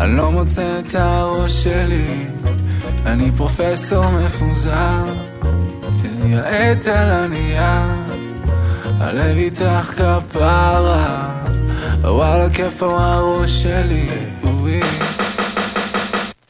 אני 0.00 0.16
לא 0.16 0.30
מוצא 0.30 0.80
את 0.80 0.94
הראש 0.94 1.64
שלי 1.64 2.26
אני 3.06 3.30
פרופסור 3.36 4.04
מפוזר, 4.10 5.04
העט 6.32 6.86
על 6.86 7.10
הנייר, 7.10 7.62
הלב 9.00 9.36
איתך 9.36 9.92
כפרה, 9.96 11.28
וואלה 12.02 12.50
כיפה 12.50 12.98
הראש 12.98 13.62
שלי, 13.62 14.08
אוי. 14.44 14.80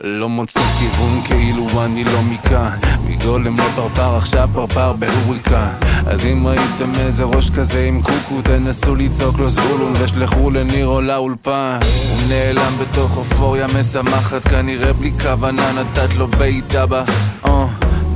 לא 0.07 0.29
מוצא 0.29 0.61
כיוון 0.61 1.23
כאילו 1.25 1.85
אני 1.85 2.05
לא 2.05 2.23
מכאן. 2.23 2.79
מגולם 3.09 3.55
לפרפר 3.55 4.17
עכשיו 4.17 4.49
פרפר 4.53 4.93
בהוריקן 4.93 5.69
אז 6.07 6.27
אם 6.27 6.47
ראיתם 6.47 6.91
איזה 6.99 7.25
ראש 7.25 7.51
כזה 7.51 7.85
עם 7.85 8.03
קוקו 8.03 8.43
תנסו 8.43 8.95
לצעוק 8.95 9.39
לו 9.39 9.47
זבולון 9.47 9.93
ושלחו 9.93 10.51
לניר 10.51 10.87
או 10.87 11.01
לאולפן 11.01 11.79
הוא 11.83 12.29
נעלם 12.29 12.73
בתוך 12.81 13.17
אופוריה 13.17 13.67
משמחת 13.81 14.49
כנראה 14.49 14.93
בלי 14.93 15.13
כוונה 15.23 15.73
נתת 15.73 16.15
לו 16.15 16.29
בעיטה 16.29 16.87
בה 16.87 17.05
אה, 17.47 17.67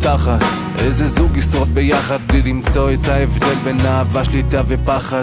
תחת 0.01 0.45
איזה 0.79 1.07
זוג 1.07 1.37
ישרוד 1.37 1.69
ביחד 1.69 2.19
בלי 2.27 2.43
למצוא 2.43 2.91
את 2.93 3.09
ההבדל 3.09 3.55
בין 3.65 3.77
אהבה, 3.87 4.25
שליטה 4.25 4.63
ופחד. 4.69 5.23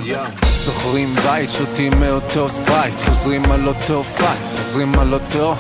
שוכרים 0.66 1.16
בית, 1.16 1.50
שותים 1.50 1.94
מאותו 2.00 2.50
ספרייט 2.50 2.96
חוזרים 3.06 3.52
על 3.52 3.68
אותו 3.68 4.04
פייט, 4.04 4.58
חוזרים 4.58 5.00
על 5.00 5.14
אותו 5.14 5.56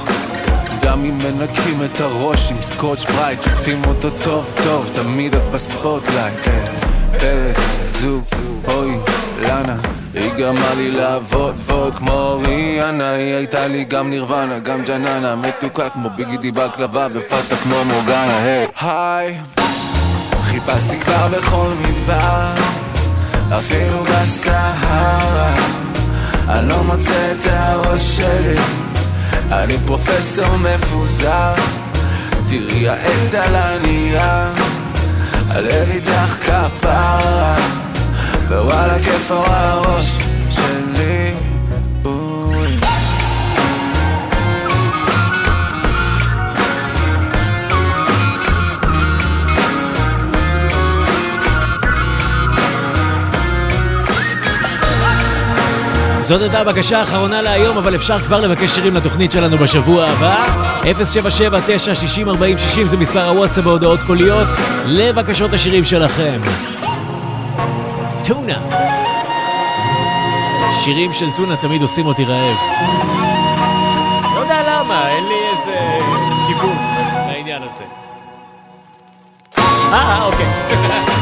גם 0.81 1.05
אם 1.05 1.17
מנקים 1.17 1.83
את 1.85 2.01
הראש 2.01 2.51
עם 2.51 2.61
סקוץ' 2.61 3.05
ברייט 3.05 3.43
שוטפים 3.43 3.83
אותו 3.83 4.09
טוב 4.23 4.53
טוב, 4.63 4.89
תמיד 4.93 5.35
את 5.35 5.43
בספוטלייט 5.43 6.47
אה, 6.47 6.67
פרק, 7.19 7.57
זוג, 7.87 8.23
אוי, 8.67 8.97
לנה 9.41 9.75
היא 10.13 10.31
גרמה 10.37 10.73
לי 10.77 10.91
לעבוד 10.91 11.55
ועוד 11.65 11.95
כמו 11.95 12.41
ריאנה 12.45 13.11
היא 13.11 13.35
הייתה 13.35 13.67
לי 13.67 13.83
גם 13.83 14.09
נירוונה, 14.09 14.59
גם 14.59 14.83
ג'ננה 14.83 15.35
מתוקה 15.35 15.89
כמו 15.89 16.09
ביגידי 16.15 16.51
בקלבה 16.51 17.07
ופאטה 17.13 17.55
כמו 17.55 17.75
מורגנה, 17.85 18.37
היי. 18.43 18.67
היי. 18.81 19.39
חיפשתי 20.41 20.99
כבר 20.99 21.27
בכל 21.27 21.69
מדבר 21.81 22.53
אפילו 23.57 24.03
בסהרה. 24.03 25.55
אני 26.49 26.69
לא 26.69 26.83
מוצא 26.83 27.31
את 27.31 27.45
הראש 27.45 28.17
שלי 28.17 28.86
אני 29.51 29.77
פרופסור 29.85 30.57
מפוזר. 30.57 31.53
תראי 32.49 32.89
העט 32.89 33.33
על 33.33 33.55
הנייר. 33.55 34.21
הלב 35.49 35.89
איתך 35.91 36.35
כפרה. 36.43 37.55
ווואלה 38.47 38.97
כיף 39.03 39.31
הראש 39.31 40.15
שלי 40.49 40.96
זאת 56.27 56.41
הייתה 56.41 56.59
הבקשה 56.59 56.99
האחרונה 56.99 57.41
להיום, 57.41 57.77
אבל 57.77 57.95
אפשר 57.95 58.19
כבר 58.19 58.41
לבקש 58.41 58.71
שירים 58.71 58.95
לתוכנית 58.95 59.31
שלנו 59.31 59.57
בשבוע 59.57 60.05
הבא. 60.05 60.45
077-960-4060 60.83 60.87
זה 62.85 62.97
מספר 62.97 63.27
הוואטסאפ 63.27 63.63
בהודעות 63.63 63.99
קוליות 64.07 64.47
לבקשות 64.85 65.53
השירים 65.53 65.85
שלכם. 65.85 66.41
טונה. 68.27 68.57
שירים 70.83 71.13
של 71.13 71.31
טונה 71.35 71.55
תמיד 71.55 71.81
עושים 71.81 72.05
אותי 72.05 72.25
רעב. 72.25 72.57
לא 74.35 74.39
יודע 74.39 74.61
למה, 74.67 75.09
אין 75.09 75.23
לי 75.23 75.39
איזה 75.51 75.99
כיוון 76.47 76.77
לעניין 77.27 77.61
הזה. 77.63 77.83
אה, 79.93 80.25
אוקיי. 80.25 81.07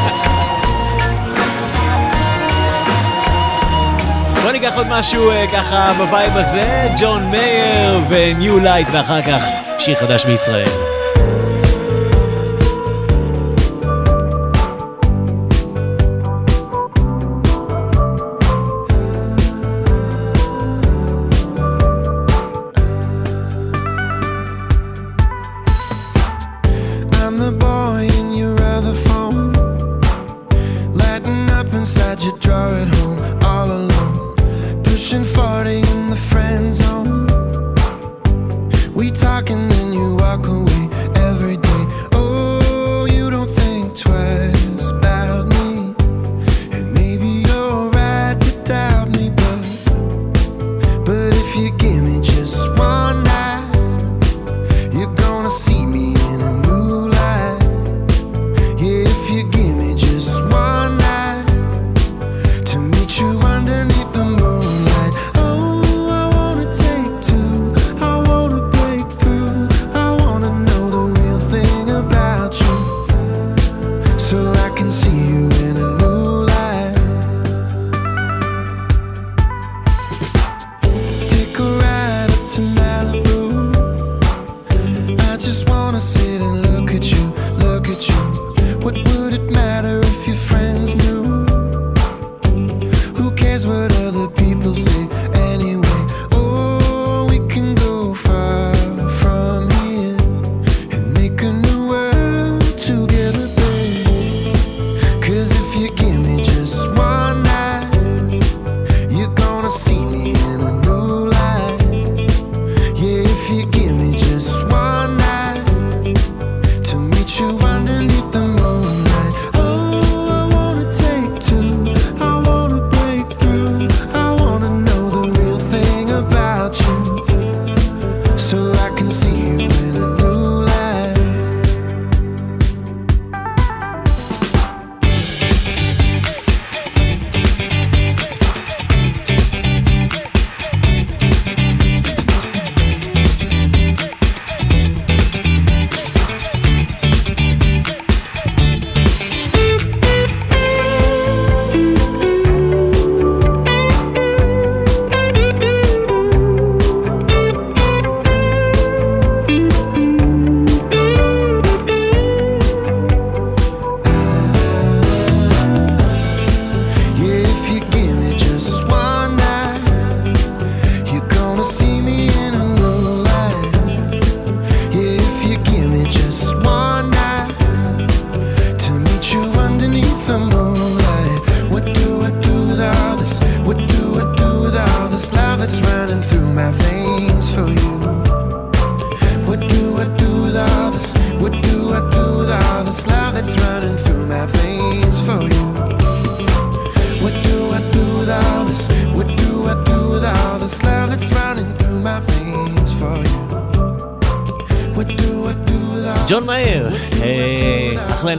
בוא 4.46 4.52
ניקח 4.52 4.76
עוד 4.76 4.86
משהו 4.90 5.30
אה, 5.30 5.46
ככה 5.52 5.92
בווייב 5.98 6.36
הזה, 6.36 6.88
ג'ון 7.00 7.30
מאייר 7.30 8.00
ו 8.08 8.20
New 8.20 8.58
Light, 8.58 8.88
ואחר 8.92 9.22
כך 9.22 9.44
שיר 9.78 9.94
חדש 9.94 10.26
מישראל. 10.26 10.85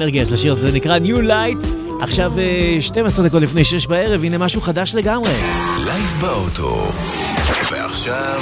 אחלה 0.07 0.15
אנרגיה 0.15 0.25
של 0.25 0.33
השיר 0.33 0.51
הזה 0.51 0.71
נקרא 0.71 0.99
New 0.99 1.27
Light. 1.27 1.65
עכשיו 2.01 2.39
אה, 2.39 2.77
12 2.79 3.27
דקות 3.27 3.41
לפני 3.41 3.63
6 3.63 3.87
בערב, 3.87 4.23
הנה 4.23 4.37
משהו 4.37 4.61
חדש 4.61 4.95
לגמרי. 4.95 5.31
לייב 5.85 6.17
באוטו. 6.21 6.87
ועכשיו, 7.71 8.41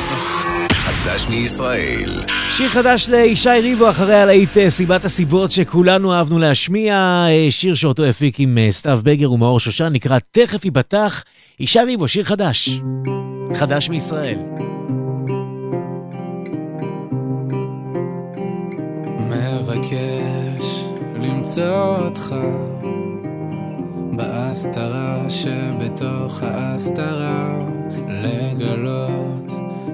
חדש 0.72 1.28
מישראל. 1.30 2.22
שיר 2.52 2.70
חדש 2.70 3.10
לישי 3.10 3.50
ריבו 3.50 3.90
אחרי 3.90 4.16
הלהיט 4.16 4.58
אה, 4.58 4.70
סיבת 4.70 5.06
הסיבות 5.06 5.52
שכולנו 5.52 6.14
אהבנו 6.14 6.40
להשמיע, 6.40 6.96
אה, 7.30 7.48
שיר 7.50 7.76
שאותו 7.76 8.04
הפיק 8.06 8.40
עם 8.40 8.58
אה, 8.58 8.68
סתיו 8.72 9.00
בגר 9.04 9.32
ומאור 9.32 9.60
שושן, 9.60 9.90
נקרא 9.92 10.18
תכף 10.32 10.66
ייפתח. 10.66 11.24
ישי 11.60 11.80
ריבו, 11.80 12.08
שיר 12.08 12.24
חדש. 12.24 12.70
חדש 13.56 13.90
מישראל. 13.90 14.55
למצוא 21.57 22.06
אותך. 22.06 22.36
בהסתרה 24.11 25.26
שבתוך 25.30 26.44
ההסתרה 26.44 27.60
לגלות 28.10 29.53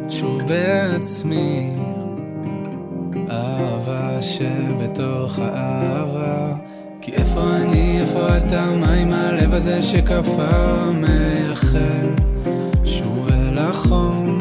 שוב 0.10 0.42
בעצמי. 0.48 1.74
אהבה 3.30 4.22
שבתוך 4.22 5.40
האהבה. 5.40 6.54
כי 7.02 7.12
איפה 7.14 7.44
אני, 7.56 8.02
איפה 8.02 8.38
אתה, 8.38 8.66
מה 8.80 8.94
עם 8.94 9.14
הלב 9.14 9.54
הזה 9.54 9.84
שקפא 9.84 10.92
מייחל 10.92 12.08
שוב 12.84 13.28
אל 13.32 13.58
החום? 13.58 14.38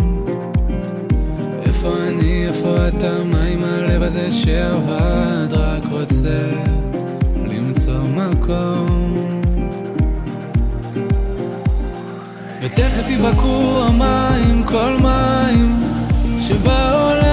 איפה 1.63 1.93
אני, 2.09 2.47
איפה 2.47 2.89
אתה, 2.89 3.25
מה 3.25 3.43
עם 3.43 3.65
הלב 3.65 4.03
הזה 4.03 4.33
שעבד, 4.33 5.53
רק 5.53 5.83
רוצה 5.91 6.51
מקום. 8.29 9.43
ותכף 12.61 13.09
ייבקעו 13.09 13.83
המים, 13.85 14.65
כל 14.65 14.97
מים 15.03 15.83
שבעולם. 16.39 17.31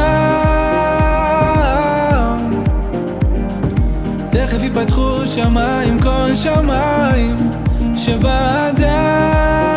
תכף 4.32 4.64
ייפתחו 4.64 5.26
שמיים, 5.26 6.02
כל 6.02 6.36
שמיים 6.36 7.52
שבאדם. 7.96 9.77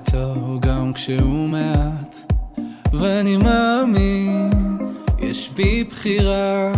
בתור 0.00 0.58
גם 0.60 0.92
כשהוא 0.92 1.48
מעט. 1.48 2.16
ואני 2.92 3.36
מאמין 3.36 4.78
יש 5.18 5.50
בי 5.54 5.84
בחירה. 5.84 6.72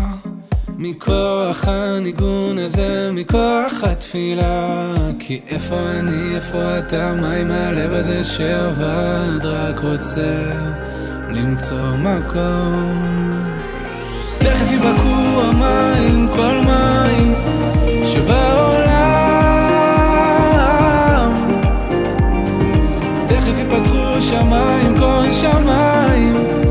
מכוח 0.79 1.69
הניגון 1.69 2.59
הזה, 2.59 3.11
מכוח 3.13 3.85
התפילה. 3.85 4.95
כי 5.19 5.41
איפה 5.49 5.77
אני, 5.77 6.35
איפה 6.35 6.79
אתה, 6.79 7.15
מה 7.21 7.33
עם 7.33 7.51
הלב 7.51 7.93
הזה 7.93 8.25
שעבד? 8.25 9.47
רק 9.47 9.81
רוצה 9.81 10.51
למצוא 11.29 11.97
מקום. 11.97 13.03
תכף 14.39 14.71
ייבקעו 14.71 15.43
המים, 15.43 16.29
כל 16.37 16.61
מים 16.67 17.22
ייפתחו 23.75 24.21
שמיים, 24.21 24.99
כל 24.99 25.33
שמיים 25.33 26.62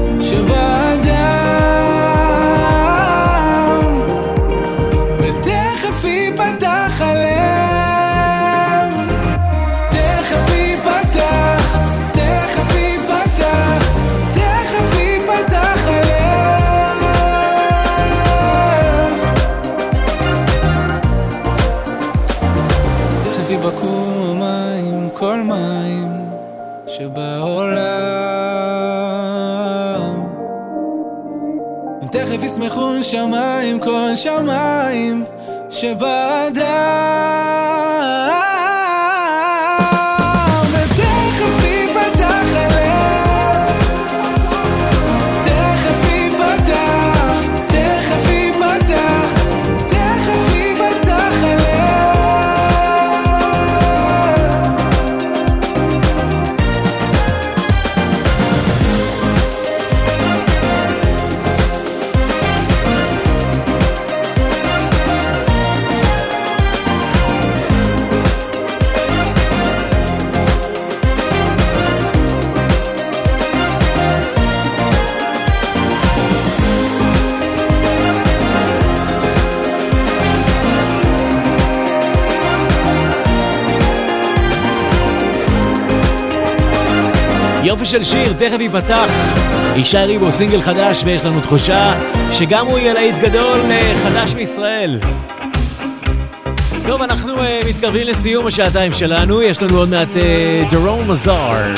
ישמחו 32.72 33.04
שמיים, 33.04 33.80
כל 33.80 34.16
שמיים 34.16 35.26
שבאדם 35.70 37.21
יופי 87.82 87.92
של 87.92 88.04
שיר, 88.04 88.34
תכף 88.34 88.60
ייפתח. 88.60 89.12
ישי 89.76 89.98
ריבו, 89.98 90.32
סינגל 90.32 90.62
חדש, 90.62 91.02
ויש 91.06 91.26
לנו 91.26 91.42
תחושה 91.42 91.94
שגם 92.34 92.68
הוא 92.68 92.80
יהיה 92.80 92.94
להיט 92.94 93.16
גדול 93.16 93.62
אה, 93.70 93.94
חדש 94.04 94.34
מישראל. 94.34 95.00
טוב, 96.86 97.02
אנחנו 97.02 97.36
uh, 97.36 97.70
מתקרבים 97.70 98.08
לסיום 98.08 98.48
השעתיים 98.48 98.94
שלנו, 98.94 99.42
יש 99.42 99.62
לנו 99.64 99.78
עוד 99.78 99.90
מעט 99.90 100.08
uh, 100.14 100.72
דרום 100.72 101.12
מזאר, 101.12 101.76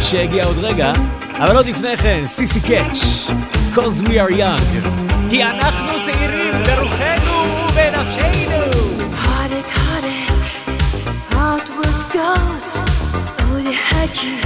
שהגיע 0.00 0.44
עוד 0.44 0.58
רגע, 0.58 0.92
אבל 1.38 1.56
עוד 1.56 1.66
לפני 1.66 1.96
כן, 1.96 2.22
סיסי 2.26 2.60
קאץ', 2.60 3.30
Cause 3.74 4.02
we 4.02 4.10
are 4.10 4.36
young, 4.36 4.88
כי 5.30 5.44
אנחנו 5.44 5.92
צעירים 6.04 6.54
ברוחנו 6.62 7.44
ובנפשנו. 7.68 8.64
Heartache, 9.24 9.70
heartache, 9.76 10.52
heart 11.34 11.68
was 11.78 11.98
gold. 12.16 12.70
Oh, 13.42 13.62
they 13.64 13.72
had 13.72 14.10
you, 14.22 14.43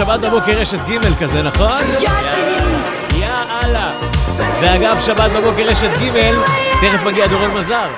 שבת 0.00 0.20
בבוקר 0.20 0.60
רשת 0.60 0.78
ג' 0.78 1.22
כזה, 1.22 1.42
נכון? 1.42 1.72
יאללה. 3.20 4.00
ואגב, 4.62 4.96
שבת 5.06 5.30
בבוקר 5.30 5.68
רשת 5.68 5.90
ג', 6.02 6.34
תכף 6.80 7.06
מגיע 7.06 7.26
דורון 7.26 7.50
מזר. 7.50 7.90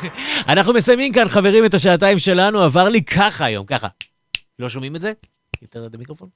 אנחנו 0.52 0.72
מסיימים 0.72 1.12
כאן, 1.12 1.28
חברים, 1.28 1.64
את 1.64 1.74
השעתיים 1.74 2.18
שלנו. 2.18 2.62
עבר 2.62 2.88
לי 2.88 3.02
ככה 3.02 3.44
היום, 3.44 3.66
ככה. 3.66 3.88
לא 4.58 4.68
שומעים 4.68 4.96
את 4.96 5.00
זה? 5.02 5.12
יותר 5.62 5.86
את 5.86 5.94
המיקרופון? 5.94 6.28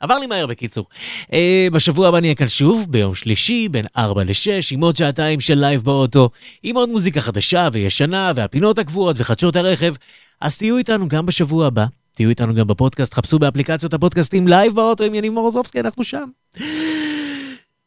עבר 0.00 0.18
לי 0.18 0.26
מהר 0.26 0.46
בקיצור. 0.46 0.86
אה, 1.32 1.68
בשבוע 1.72 2.08
הבא 2.08 2.20
נהיה 2.20 2.34
כאן 2.34 2.48
שוב, 2.48 2.86
ביום 2.90 3.14
שלישי, 3.14 3.68
בין 3.68 3.84
4 3.96 4.24
ל-6, 4.24 4.48
עם 4.70 4.80
עוד 4.80 4.96
שעתיים 4.96 5.40
של 5.40 5.54
לייב 5.54 5.82
באוטו, 5.82 6.30
עם 6.62 6.76
עוד 6.76 6.88
מוזיקה 6.88 7.20
חדשה 7.20 7.68
וישנה, 7.72 8.32
והפינות 8.34 8.78
הקבועות 8.78 9.16
וחדשות 9.18 9.56
הרכב. 9.56 9.94
אז 10.40 10.58
תהיו 10.58 10.76
איתנו 10.76 11.08
גם 11.08 11.26
בשבוע 11.26 11.66
הבא, 11.66 11.84
תהיו 12.14 12.28
איתנו 12.28 12.54
גם 12.54 12.66
בפודקאסט, 12.66 13.14
חפשו 13.14 13.38
באפליקציות 13.38 13.94
הפודקאסטים 13.94 14.48
לייב 14.48 14.74
באוטו 14.74 15.04
עם 15.04 15.14
יניב 15.14 15.32
מורוזובסקי, 15.32 15.80
אנחנו 15.80 16.04
שם. 16.04 16.28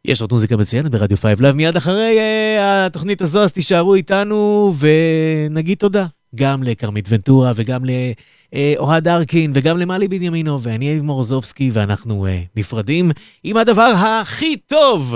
יש 0.05 0.21
עוד 0.21 0.31
מוזיקה 0.31 0.57
מצוינת 0.57 0.91
ברדיו 0.91 1.17
5 1.17 1.39
לייב 1.39 1.55
מיד 1.55 1.77
אחרי 1.77 2.19
אה, 2.19 2.85
התוכנית 2.85 3.21
הזו, 3.21 3.43
אז 3.43 3.53
תישארו 3.53 3.95
איתנו 3.95 4.73
ונגיד 4.79 5.77
תודה. 5.77 6.05
גם 6.35 6.63
לכרמית 6.63 7.05
ונטורה 7.09 7.51
וגם 7.55 7.81
לאוהד 7.85 9.07
ארקין 9.07 9.51
וגם 9.55 9.77
למלי 9.77 10.07
בנימינו 10.07 10.61
ואני 10.61 10.91
יניב 10.91 11.03
מורוזובסקי 11.03 11.69
ואנחנו 11.73 12.25
אה, 12.25 12.41
נפרדים 12.55 13.11
עם 13.43 13.57
הדבר 13.57 13.93
הכי 14.21 14.57
טוב 14.57 15.15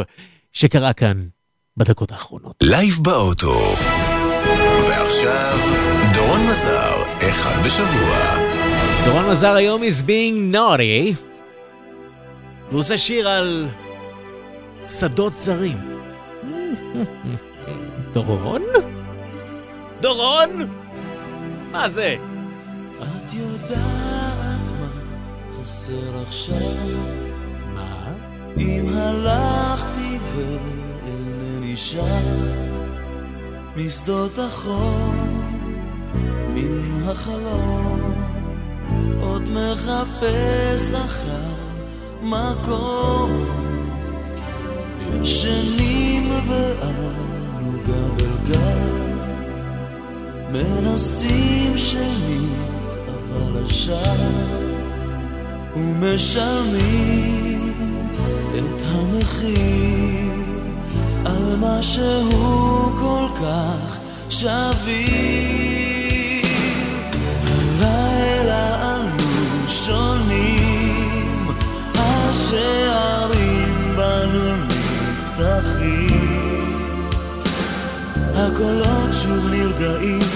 שקרה 0.53 0.93
כאן 0.93 1.25
בדקות 1.77 2.11
האחרונות. 2.11 2.55
לייב 2.63 2.99
באוטו. 3.01 3.75
ועכשיו, 4.89 5.59
דורון 6.13 6.39
מזר, 6.49 7.03
אחד 7.29 7.65
בשבוע. 7.65 8.56
דורון 9.07 9.29
מזר 9.29 9.55
היום 9.55 9.81
is 9.83 10.03
being 10.03 10.53
naughty 10.55 11.15
והוא 12.69 12.79
עושה 12.79 12.97
שיר 12.97 13.27
על 13.29 13.67
שדות 14.87 15.37
זרים. 15.37 15.77
דורון? 18.13 18.61
דורון? 20.01 20.49
מה 21.71 21.89
זה? 21.89 22.15
את 22.99 23.33
יודעת 23.33 24.61
מה 24.79 24.89
חסר 25.61 26.21
עכשיו? 26.27 26.75
מה? 27.73 28.13
אם 28.59 28.85
הלכתי 28.93 30.19
ואינני 30.35 31.75
שם 31.75 32.23
משדות 33.75 34.37
החום 34.37 35.43
מן 36.53 37.09
החלום 37.09 38.06
עוד 39.21 39.41
מחפש 39.49 40.91
אחר 40.91 41.53
מקום. 42.21 43.45
ישנים 45.21 46.29
ואנו 46.47 47.71
גב 47.85 48.21
אל 48.21 48.51
גב. 48.51 48.97
מנסים 50.51 51.77
שנית 51.77 52.97
אבל 53.35 53.65
השאר 53.65 54.15
ומשלמים 55.75 57.73
את 58.55 58.81
המחיר 58.85 60.33
על 61.25 61.55
מה 61.59 61.81
שהוא 61.81 62.91
כל 62.99 63.25
כך 63.41 63.99
שביר. 64.29 65.76
אנו 68.81 69.67
שונים, 69.67 71.47
השערים 71.95 73.95
בנו 73.95 74.55
נפתחים. 74.67 76.27
הקולות 78.35 79.13
שוב 79.23 79.49
נרגעים, 79.49 80.29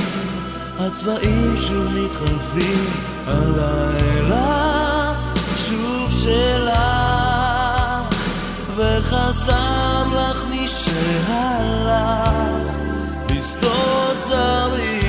הצבעים 0.79 1.53
שוב 1.55 1.97
מתחלפים, 1.97 2.85
הלילה 3.27 5.13
שוב 5.55 6.11
שלך, 6.23 6.71
וחזר 8.75 10.03
לך 10.15 10.43
מי 10.49 10.67
שהלך 10.67 12.63
בשדות 13.25 14.19
זרים. 14.19 15.00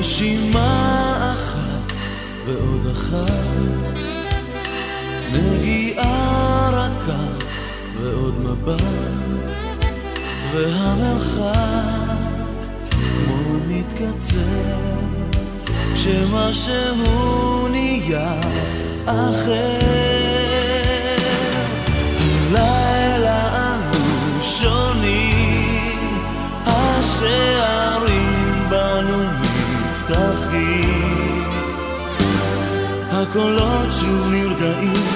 נשימה 0.00 1.32
אחת 1.34 1.92
ועוד 2.46 2.86
אחת, 2.92 3.98
נגיעה 5.32 6.70
רכה 6.72 7.24
ועוד 8.00 8.34
מבט, 8.40 9.52
והמרחק 10.52 11.50
כמו 13.00 13.36
מתקצר, 13.68 14.78
כשמשהו 15.94 17.68
נהיה 17.68 18.40
אחר. 19.06 19.80
הלילה 22.20 23.72
אנו 23.72 24.42
שונים, 24.42 25.98
השערים 26.66 28.09
נפתחים. 30.10 31.44
הקולות 33.10 33.92
שוב 34.00 34.30
נרגעים, 34.30 35.06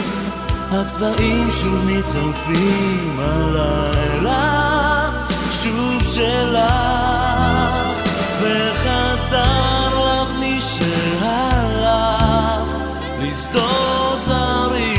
הצבעים 0.73 1.49
שוב 1.51 1.91
מתחלפים, 1.91 3.17
הלילה 3.19 5.11
שוב 5.51 6.03
שלך, 6.03 6.73
וחזר 8.41 10.23
לך 10.23 10.33
מי 10.39 10.61
שהלך 10.61 12.05
זרים. 14.19 14.94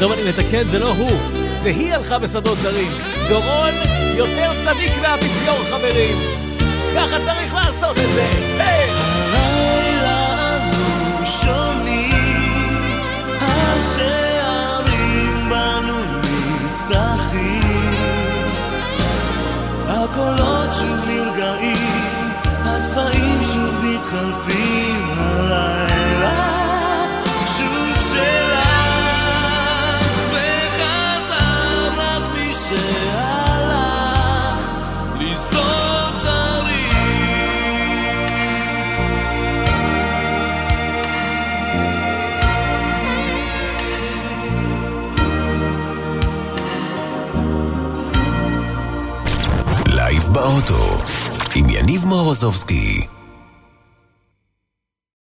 טוב, 0.00 0.12
אני 0.12 0.22
מתקן, 0.28 0.68
זה 0.68 0.78
לא 0.78 0.92
הוא, 0.92 1.10
זה 1.56 1.68
היא 1.68 1.94
הלכה 1.94 2.18
בשדות 2.18 2.60
זרים. 2.60 2.92
דורון 3.28 3.74
יותר 4.16 4.52
צדיק 4.64 4.92
מהאפיפיור, 5.02 5.58
חברים. 5.70 6.18
ככה 6.96 7.16
צריך 7.24 7.54
לעשות 7.54 7.98
את 7.98 8.12
זה. 8.14 8.30
נפתחים, 16.64 17.94
הקולות 19.88 20.74
שוב 20.74 21.08
נרגעים, 21.08 22.30
הצבעים 22.64 23.40
שוב 23.42 23.84
מתחלפים, 23.84 25.06
הלילה 25.18 26.49
באוטו, 50.50 51.02
עם 51.54 51.64
יניב 51.68 52.04
מורוזובסקי. 52.04 53.19